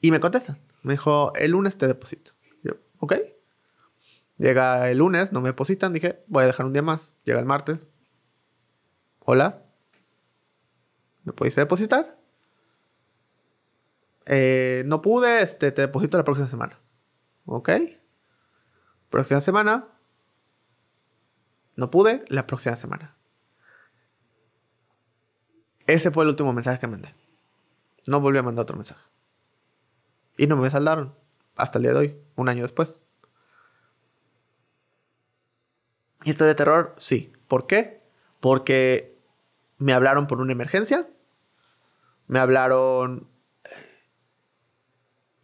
Y 0.00 0.10
me 0.10 0.20
contestan. 0.20 0.58
Me 0.84 0.92
dijo, 0.92 1.34
el 1.34 1.52
lunes 1.52 1.78
te 1.78 1.86
deposito. 1.86 2.32
Yo, 2.62 2.74
ok. 2.98 3.14
Llega 4.36 4.90
el 4.90 4.98
lunes, 4.98 5.32
no 5.32 5.40
me 5.40 5.48
depositan, 5.48 5.94
dije, 5.94 6.22
voy 6.26 6.44
a 6.44 6.46
dejar 6.46 6.66
un 6.66 6.74
día 6.74 6.82
más. 6.82 7.14
Llega 7.24 7.40
el 7.40 7.46
martes. 7.46 7.86
Hola. 9.20 9.62
¿Me 11.22 11.32
podéis 11.32 11.56
depositar? 11.56 12.18
Eh, 14.26 14.82
no 14.84 15.00
pude, 15.00 15.40
este, 15.42 15.72
te 15.72 15.82
deposito 15.82 16.18
la 16.18 16.24
próxima 16.24 16.48
semana. 16.48 16.78
¿Ok? 17.46 17.70
Próxima 19.08 19.40
semana. 19.40 19.88
No 21.76 21.90
pude, 21.90 22.26
la 22.28 22.46
próxima 22.46 22.76
semana. 22.76 23.16
Ese 25.86 26.10
fue 26.10 26.24
el 26.24 26.30
último 26.30 26.52
mensaje 26.52 26.78
que 26.78 26.86
mandé. 26.88 27.14
No 28.06 28.20
volví 28.20 28.36
a 28.36 28.42
mandar 28.42 28.64
otro 28.64 28.76
mensaje. 28.76 29.13
Y 30.36 30.46
no 30.46 30.56
me 30.56 30.70
saldaron. 30.70 31.14
Hasta 31.56 31.78
el 31.78 31.82
día 31.84 31.92
de 31.92 31.98
hoy, 31.98 32.18
un 32.36 32.48
año 32.48 32.62
después. 32.62 33.00
¿Historia 36.24 36.48
de 36.48 36.56
terror? 36.56 36.94
Sí. 36.98 37.32
¿Por 37.48 37.66
qué? 37.66 38.02
Porque 38.40 39.16
me 39.78 39.92
hablaron 39.92 40.26
por 40.26 40.40
una 40.40 40.52
emergencia. 40.52 41.08
Me 42.26 42.38
hablaron 42.38 43.28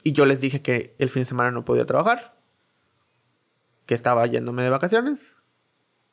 y 0.03 0.12
yo 0.12 0.24
les 0.24 0.41
dije 0.41 0.62
que 0.62 0.95
el 0.99 1.11
fin 1.11 1.22
de 1.22 1.28
semana 1.28 1.51
no 1.51 1.64
podía 1.64 1.86
trabajar. 1.86 2.36
Que 3.86 3.95
estaba 3.95 4.26
yéndome 4.26 4.62
de 4.62 4.70
vacaciones. 4.70 5.36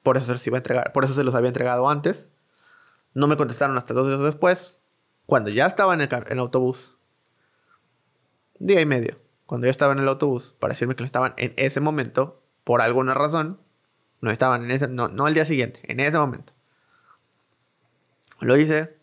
Por 0.04 0.18
eso 0.18 0.26
se 0.26 0.34
los 0.34 0.48
iba 0.48 0.58
a 0.58 0.60
entregar. 0.60 0.94
Por 0.94 1.06
eso 1.06 1.14
se 1.14 1.24
los 1.24 1.36
había 1.36 1.50
entregado 1.50 1.90
antes. 1.90 2.30
No 3.14 3.28
me 3.28 3.38
contestaron 3.38 3.78
hasta 3.78 3.94
dos 3.94 4.08
días 4.08 4.22
después. 4.22 4.80
Cuando 5.26 5.50
ya 5.50 5.68
estaba 5.68 5.94
en 5.94 6.02
el, 6.02 6.40
autobús. 6.40 6.97
Día 8.60 8.82
y 8.82 8.86
medio. 8.86 9.20
Cuando 9.46 9.66
ya 9.66 9.72
estaba 9.72 9.94
en 9.94 10.00
el 10.00 10.08
autobús. 10.08 10.56
Para 10.60 10.74
decirme 10.74 10.96
que 10.96 11.04
no 11.04 11.06
estaban 11.06 11.34
en 11.38 11.54
ese 11.58 11.80
momento. 11.80 12.42
Por 12.64 12.82
alguna 12.82 13.14
razón. 13.14 13.60
No 14.22 14.32
estaban 14.32 14.64
en 14.66 14.72
ese. 14.72 14.88
No, 14.88 15.08
no 15.08 15.26
al 15.26 15.34
día 15.34 15.46
siguiente. 15.46 15.82
En 15.84 16.00
ese 16.00 16.18
momento. 16.18 16.54
Lo 18.40 18.58
hice. 18.58 18.98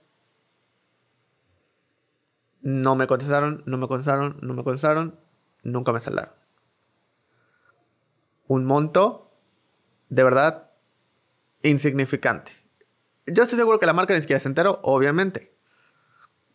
No 2.64 2.94
me 2.96 3.06
contestaron, 3.06 3.62
no 3.66 3.76
me 3.76 3.86
contestaron, 3.86 4.38
no 4.40 4.54
me 4.54 4.64
contestaron, 4.64 5.20
nunca 5.62 5.92
me 5.92 5.98
saldaron. 5.98 6.32
Un 8.46 8.64
monto 8.64 9.36
de 10.08 10.24
verdad 10.24 10.70
insignificante. 11.62 12.52
Yo 13.26 13.42
estoy 13.42 13.58
seguro 13.58 13.78
que 13.78 13.84
la 13.84 13.92
marca 13.92 14.14
ni 14.14 14.20
siquiera 14.20 14.40
se 14.40 14.48
enteró, 14.48 14.80
obviamente. 14.82 15.54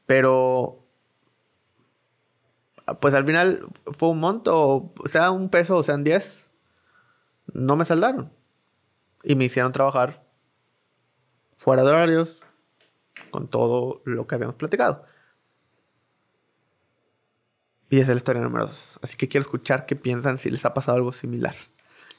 Pero 0.07 0.78
pues 2.99 3.13
al 3.13 3.25
final 3.25 3.67
fue 3.97 4.09
un 4.09 4.19
monto, 4.19 4.93
o 4.97 5.07
sea, 5.07 5.31
un 5.31 5.49
peso, 5.49 5.75
o 5.75 5.83
sean 5.83 6.03
10, 6.03 6.49
no 7.53 7.75
me 7.75 7.85
saldaron. 7.85 8.31
Y 9.23 9.35
me 9.35 9.45
hicieron 9.45 9.71
trabajar 9.71 10.23
fuera 11.57 11.83
de 11.83 11.89
horarios, 11.89 12.41
con 13.31 13.47
todo 13.47 14.01
lo 14.05 14.27
que 14.27 14.35
habíamos 14.35 14.55
platicado. 14.55 15.03
Y 17.89 17.99
es 17.99 18.07
la 18.07 18.13
historia 18.13 18.41
número 18.41 18.67
dos. 18.67 18.99
Así 19.01 19.17
que 19.17 19.27
quiero 19.27 19.41
escuchar 19.41 19.85
qué 19.85 19.95
piensan 19.95 20.37
si 20.37 20.49
les 20.49 20.63
ha 20.65 20.73
pasado 20.73 20.97
algo 20.97 21.11
similar. 21.11 21.55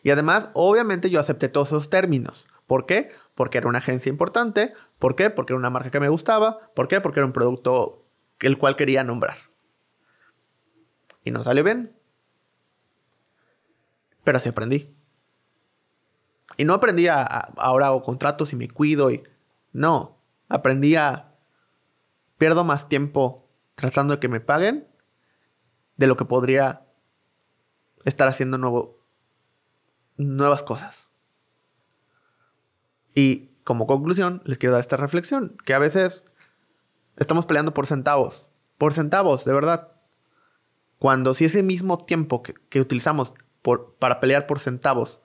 Y 0.03 0.11
además, 0.11 0.49
obviamente 0.55 1.11
yo 1.11 1.21
acepté 1.21 1.49
todos 1.49 1.69
esos 1.69 1.91
términos. 1.91 2.47
¿Por 2.67 2.87
qué? 2.87 3.11
Porque 3.35 3.59
era 3.59 3.69
una 3.69 3.79
agencia 3.79 4.11
importante. 4.11 4.75
¿Por 4.99 5.15
qué? 5.15 5.31
Porque 5.31 5.53
era 5.53 5.59
una 5.59 5.71
marca 5.71 5.91
que 5.91 6.01
me 6.01 6.09
gustaba. 6.09 6.57
¿Por 6.75 6.89
qué? 6.89 7.01
Porque 7.01 7.21
era 7.21 7.27
un 7.27 7.33
producto 7.33 8.05
el 8.41 8.59
cual 8.59 8.77
quería 8.77 9.05
nombrar. 9.05 9.37
Y 11.25 11.31
no 11.31 11.45
salió 11.45 11.65
bien. 11.65 11.97
Pero 14.25 14.39
sí 14.39 14.49
aprendí. 14.49 14.95
Y 16.57 16.65
no 16.65 16.75
aprendí 16.75 17.09
a, 17.09 17.23
ahora 17.23 17.87
hago 17.87 18.03
contratos 18.03 18.53
y 18.53 18.57
me 18.57 18.69
cuido 18.69 19.11
y... 19.11 19.23
No, 19.73 20.19
aprendí 20.49 20.97
a... 20.97 21.35
Pierdo 22.39 22.65
más 22.65 22.89
tiempo 22.89 23.49
tratando 23.75 24.15
de 24.15 24.21
que 24.21 24.29
me 24.29 24.41
paguen 24.41 24.89
de 25.97 26.07
lo 26.07 26.17
que 26.17 26.25
podría 26.25 26.87
estar 28.05 28.29
haciendo 28.29 28.57
nuevo, 28.59 28.99
nuevas 30.17 30.63
cosas. 30.63 31.11
Y 33.15 33.49
como 33.65 33.87
conclusión, 33.87 34.43
les 34.45 34.59
quiero 34.59 34.73
dar 34.73 34.81
esta 34.81 34.97
reflexión, 34.97 35.57
que 35.65 35.75
a 35.75 35.79
veces 35.79 36.25
estamos 37.17 37.47
peleando 37.47 37.75
por 37.75 37.87
centavos, 37.87 38.49
por 38.79 38.95
centavos, 38.95 39.45
de 39.45 39.53
verdad. 39.53 39.93
Cuando 41.01 41.33
si 41.33 41.47
ese 41.47 41.63
mismo 41.63 41.97
tiempo 41.97 42.43
que, 42.43 42.79
utilizamos 42.79 43.33
por, 43.63 43.95
para 43.95 44.21
pelear 44.21 44.47
por 44.47 44.59
centavos, 44.59 45.19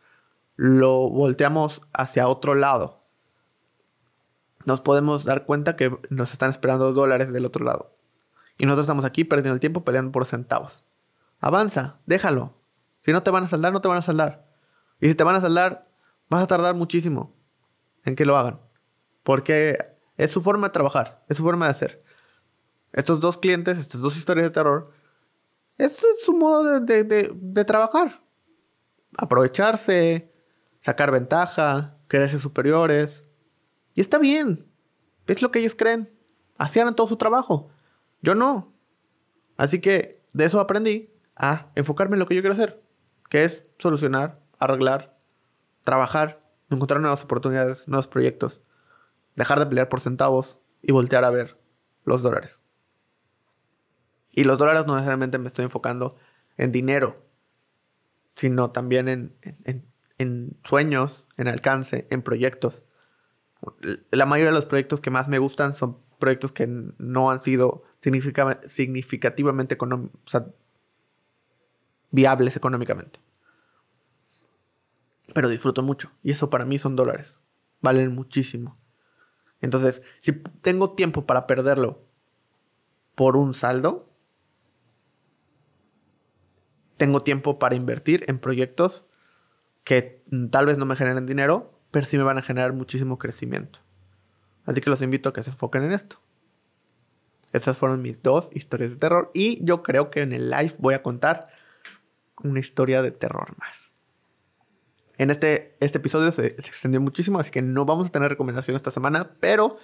lo 0.56 1.10
volteamos 1.10 1.82
hacia 1.92 2.30
otro 2.30 2.56
lado, 2.56 3.04
nos 4.64 4.80
podemos 4.80 5.26
dar 5.26 5.46
cuenta 5.46 5.76
que 5.76 5.94
nos 6.10 6.32
están 6.32 6.50
esperando 6.50 6.94
dólares 6.94 7.34
del 7.34 7.44
otro 7.44 7.66
lado. 7.66 7.94
Y 8.58 8.66
nosotros 8.66 8.86
estamos 8.86 9.04
aquí 9.04 9.26
perdiendo 9.26 9.54
el 9.56 9.60
tiempo 9.60 9.84
peleando 9.84 10.14
por 10.14 10.26
centavos. 10.26 10.86
Avanza, 11.42 12.00
déjalo. 12.06 12.54
Si 13.02 13.12
no 13.12 13.22
te 13.22 13.32
van 13.32 13.44
a 13.44 13.50
saldar, 13.50 13.74
no 13.74 13.82
te 13.82 13.90
van 13.90 13.98
a 13.98 14.02
saldar. 14.02 14.44
Y 15.02 15.10
si 15.10 15.16
te 15.16 15.26
van 15.26 15.36
a 15.36 15.42
saldar, 15.42 15.90
vas 16.30 16.42
a 16.42 16.48
tardar 16.48 16.74
muchísimo 16.76 17.36
en 18.06 18.16
que 18.16 18.24
lo 18.24 18.38
hagan. 18.38 18.62
Porque 19.24 19.78
es 20.16 20.32
su 20.32 20.42
forma 20.42 20.70
de 20.70 20.74
trabajar, 20.74 21.22
es 21.28 21.36
su 21.36 21.44
forma 21.44 21.66
de 21.66 21.72
hacer. 21.72 22.02
Estos 22.94 23.20
dos 23.20 23.38
clientes, 23.38 23.78
estas 23.78 24.00
dos 24.00 24.16
historias 24.16 24.46
de 24.46 24.52
terror, 24.52 24.94
es 25.78 25.98
su 26.24 26.34
modo 26.34 26.80
de, 26.80 27.04
de 27.04 27.66
trabajar. 27.66 28.24
Aprovecharse, 29.18 30.34
sacar 30.80 31.12
ventaja, 31.12 31.98
creerse 32.08 32.40
superiores. 32.40 33.24
Y 33.94 34.02
está 34.02 34.18
bien. 34.18 34.70
Es 35.28 35.42
lo 35.42 35.52
que 35.52 35.60
ellos 35.60 35.76
creen. 35.76 36.10
Hacían 36.58 36.96
todo 36.96 37.08
su 37.08 37.18
trabajo. 37.18 37.70
Yo 38.22 38.36
no. 38.36 38.74
Así 39.58 39.80
que 39.80 40.22
de 40.34 40.46
eso 40.46 40.60
aprendí 40.60 41.14
a 41.36 41.72
enfocarme 41.76 42.16
en 42.16 42.20
lo 42.20 42.26
que 42.26 42.36
yo 42.36 42.42
quiero 42.42 42.54
hacer, 42.54 42.84
que 43.30 43.44
es 43.44 43.64
solucionar, 43.78 44.42
arreglar, 44.60 45.18
trabajar, 45.84 46.42
encontrar 46.70 47.02
nuevas 47.02 47.24
oportunidades, 47.24 47.88
nuevos 47.88 48.08
proyectos, 48.08 48.62
dejar 49.36 49.60
de 49.60 49.66
pelear 49.66 49.90
por 49.90 50.00
centavos 50.00 50.58
y 50.82 50.92
voltear 50.92 51.26
a 51.26 51.30
ver 51.30 51.60
los 52.04 52.22
dólares. 52.22 52.62
Y 54.36 54.44
los 54.44 54.58
dólares 54.58 54.86
no 54.86 54.94
necesariamente 54.94 55.40
me 55.40 55.48
estoy 55.48 55.64
enfocando 55.66 56.18
en 56.58 56.72
dinero, 56.72 57.26
sino 58.36 58.70
también 58.72 59.08
en, 59.08 59.34
en 60.18 60.58
sueños, 60.66 61.26
en 61.38 61.48
alcance, 61.48 62.06
en 62.10 62.22
proyectos. 62.22 62.84
La 64.12 64.26
mayoría 64.26 64.52
de 64.52 64.58
los 64.58 64.66
proyectos 64.66 65.00
que 65.00 65.10
más 65.10 65.30
me 65.30 65.40
gustan 65.40 65.74
son 65.74 65.98
proyectos 66.20 66.52
que 66.52 66.68
no 66.68 67.32
han 67.32 67.40
sido 67.40 67.84
significativamente 68.02 69.78
viables 72.12 72.56
económicamente. 72.58 73.20
Pero 75.34 75.50
disfruto 75.50 75.82
mucho. 75.82 76.12
Y 76.24 76.32
eso 76.32 76.50
para 76.50 76.66
mí 76.66 76.78
son 76.78 76.96
dólares. 76.98 77.40
Valen 77.82 78.14
muchísimo. 78.14 78.78
Entonces, 79.62 80.02
si 80.20 80.34
tengo 80.34 80.92
tiempo 80.94 81.26
para 81.26 81.48
perderlo 81.48 82.04
por 83.16 83.38
un 83.38 83.54
saldo, 83.54 84.10
tengo 86.98 87.20
tiempo 87.20 87.60
para 87.60 87.76
invertir 87.76 88.24
en 88.28 88.40
proyectos 88.40 89.06
que 89.84 90.24
tal 90.52 90.66
vez 90.66 90.78
no 90.78 90.86
me 90.86 90.96
generen 90.96 91.26
dinero, 91.26 91.80
pero 91.92 92.06
sí 92.06 92.18
me 92.18 92.24
van 92.24 92.38
a 92.38 92.42
generar 92.42 92.74
muchísimo 92.74 93.18
crecimiento. 93.18 93.80
Así 94.66 94.82
que 94.82 94.90
los 94.90 95.02
invito 95.02 95.30
a 95.30 95.34
que 95.34 95.44
se 95.44 95.52
enfoquen 95.52 95.84
en 95.84 95.92
esto. 95.92 96.20
Estas 97.54 97.78
fueron 97.78 98.02
mis 98.02 98.22
dos 98.22 98.50
historias 98.52 98.92
de 98.92 98.98
terror 98.98 99.32
y 99.34 99.64
yo 99.64 99.84
creo 99.84 100.10
que 100.10 100.22
en 100.22 100.34
el 100.34 100.50
live 100.50 100.74
voy 100.80 100.94
a 100.94 101.04
contar 101.04 101.48
una 102.44 102.60
historia 102.60 103.02
de 103.02 103.12
terror 103.12 103.56
más. 103.58 103.94
En 105.18 105.30
este, 105.30 105.78
este 105.80 106.00
episodio 106.00 106.32
se, 106.32 106.48
extendió 106.48 107.00
muchísimo, 107.00 107.40
así 107.40 107.52
que 107.52 107.62
no 107.62 107.86
vamos 107.86 108.08
a 108.08 108.12
tener 108.12 108.30
recomendación 108.30 108.76
esta 108.76 108.92
semana, 108.92 109.38
pero 109.40 109.78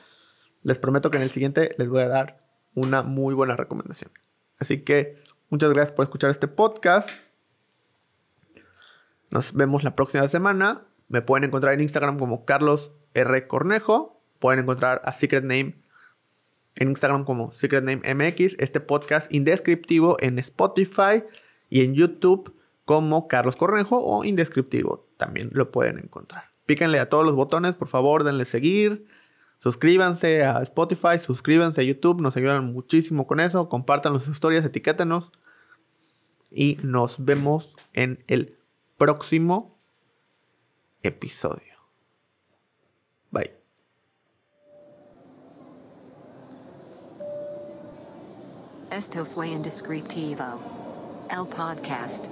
les 0.63 0.77
prometo 0.77 1.09
que 1.09 1.17
en 1.17 1.23
el 1.23 1.31
siguiente 1.31 1.73
les 1.77 1.87
voy 1.87 2.01
a 2.01 2.09
dar 2.09 2.45
una 2.75 3.03
muy 3.03 3.33
buena 3.33 3.55
recomendación. 3.55 4.11
Así 4.59 4.81
que 4.81 5.20
muchas 5.51 5.69
gracias 5.69 5.91
por 5.91 6.03
escuchar 6.03 6.31
este 6.31 6.47
podcast. 6.47 7.09
Nos 9.29 9.53
vemos 9.53 9.83
la 9.83 9.95
próxima 9.95 10.27
semana. 10.27 10.87
Me 11.09 11.21
pueden 11.21 11.43
encontrar 11.43 11.73
en 11.73 11.81
Instagram 11.81 12.17
como 12.17 12.45
Carlos 12.45 12.91
R. 13.13 13.47
Cornejo. 13.47 14.21
Pueden 14.39 14.61
encontrar 14.61 15.01
a 15.05 15.13
Secret 15.13 15.43
Name 15.43 15.75
en 16.75 16.89
Instagram 16.89 17.25
como 17.25 17.51
Secret 17.51 17.83
Name 17.83 18.01
MX, 18.15 18.55
este 18.59 18.79
podcast 18.79 19.31
indescriptivo 19.31 20.17
en 20.21 20.39
Spotify 20.39 21.23
y 21.69 21.83
en 21.83 21.93
YouTube 21.93 22.55
como 22.85 23.27
Carlos 23.27 23.57
Cornejo 23.57 23.97
o 23.97 24.23
Indescriptivo. 24.23 25.07
También 25.17 25.49
lo 25.51 25.69
pueden 25.69 25.99
encontrar. 25.99 26.45
Píquenle 26.65 26.99
a 26.99 27.09
todos 27.09 27.25
los 27.25 27.35
botones, 27.35 27.75
por 27.75 27.89
favor, 27.89 28.23
denle 28.23 28.45
seguir. 28.45 29.05
Suscríbanse 29.61 30.43
a 30.43 30.59
Spotify, 30.63 31.19
suscríbanse 31.23 31.81
a 31.81 31.83
YouTube, 31.83 32.19
nos 32.19 32.35
ayudan 32.35 32.73
muchísimo 32.73 33.27
con 33.27 33.39
eso. 33.39 33.69
Compartan 33.69 34.11
las 34.11 34.27
historias, 34.27 34.65
etiquétenos. 34.65 35.31
Y 36.49 36.79
nos 36.81 37.23
vemos 37.23 37.75
en 37.93 38.23
el 38.27 38.57
próximo 38.97 39.77
episodio. 41.03 41.75
Bye. 43.29 43.53
Esto 48.89 49.23
fue 49.25 49.49
Indescriptivo. 49.49 50.59
El 51.29 51.45
podcast. 51.45 52.25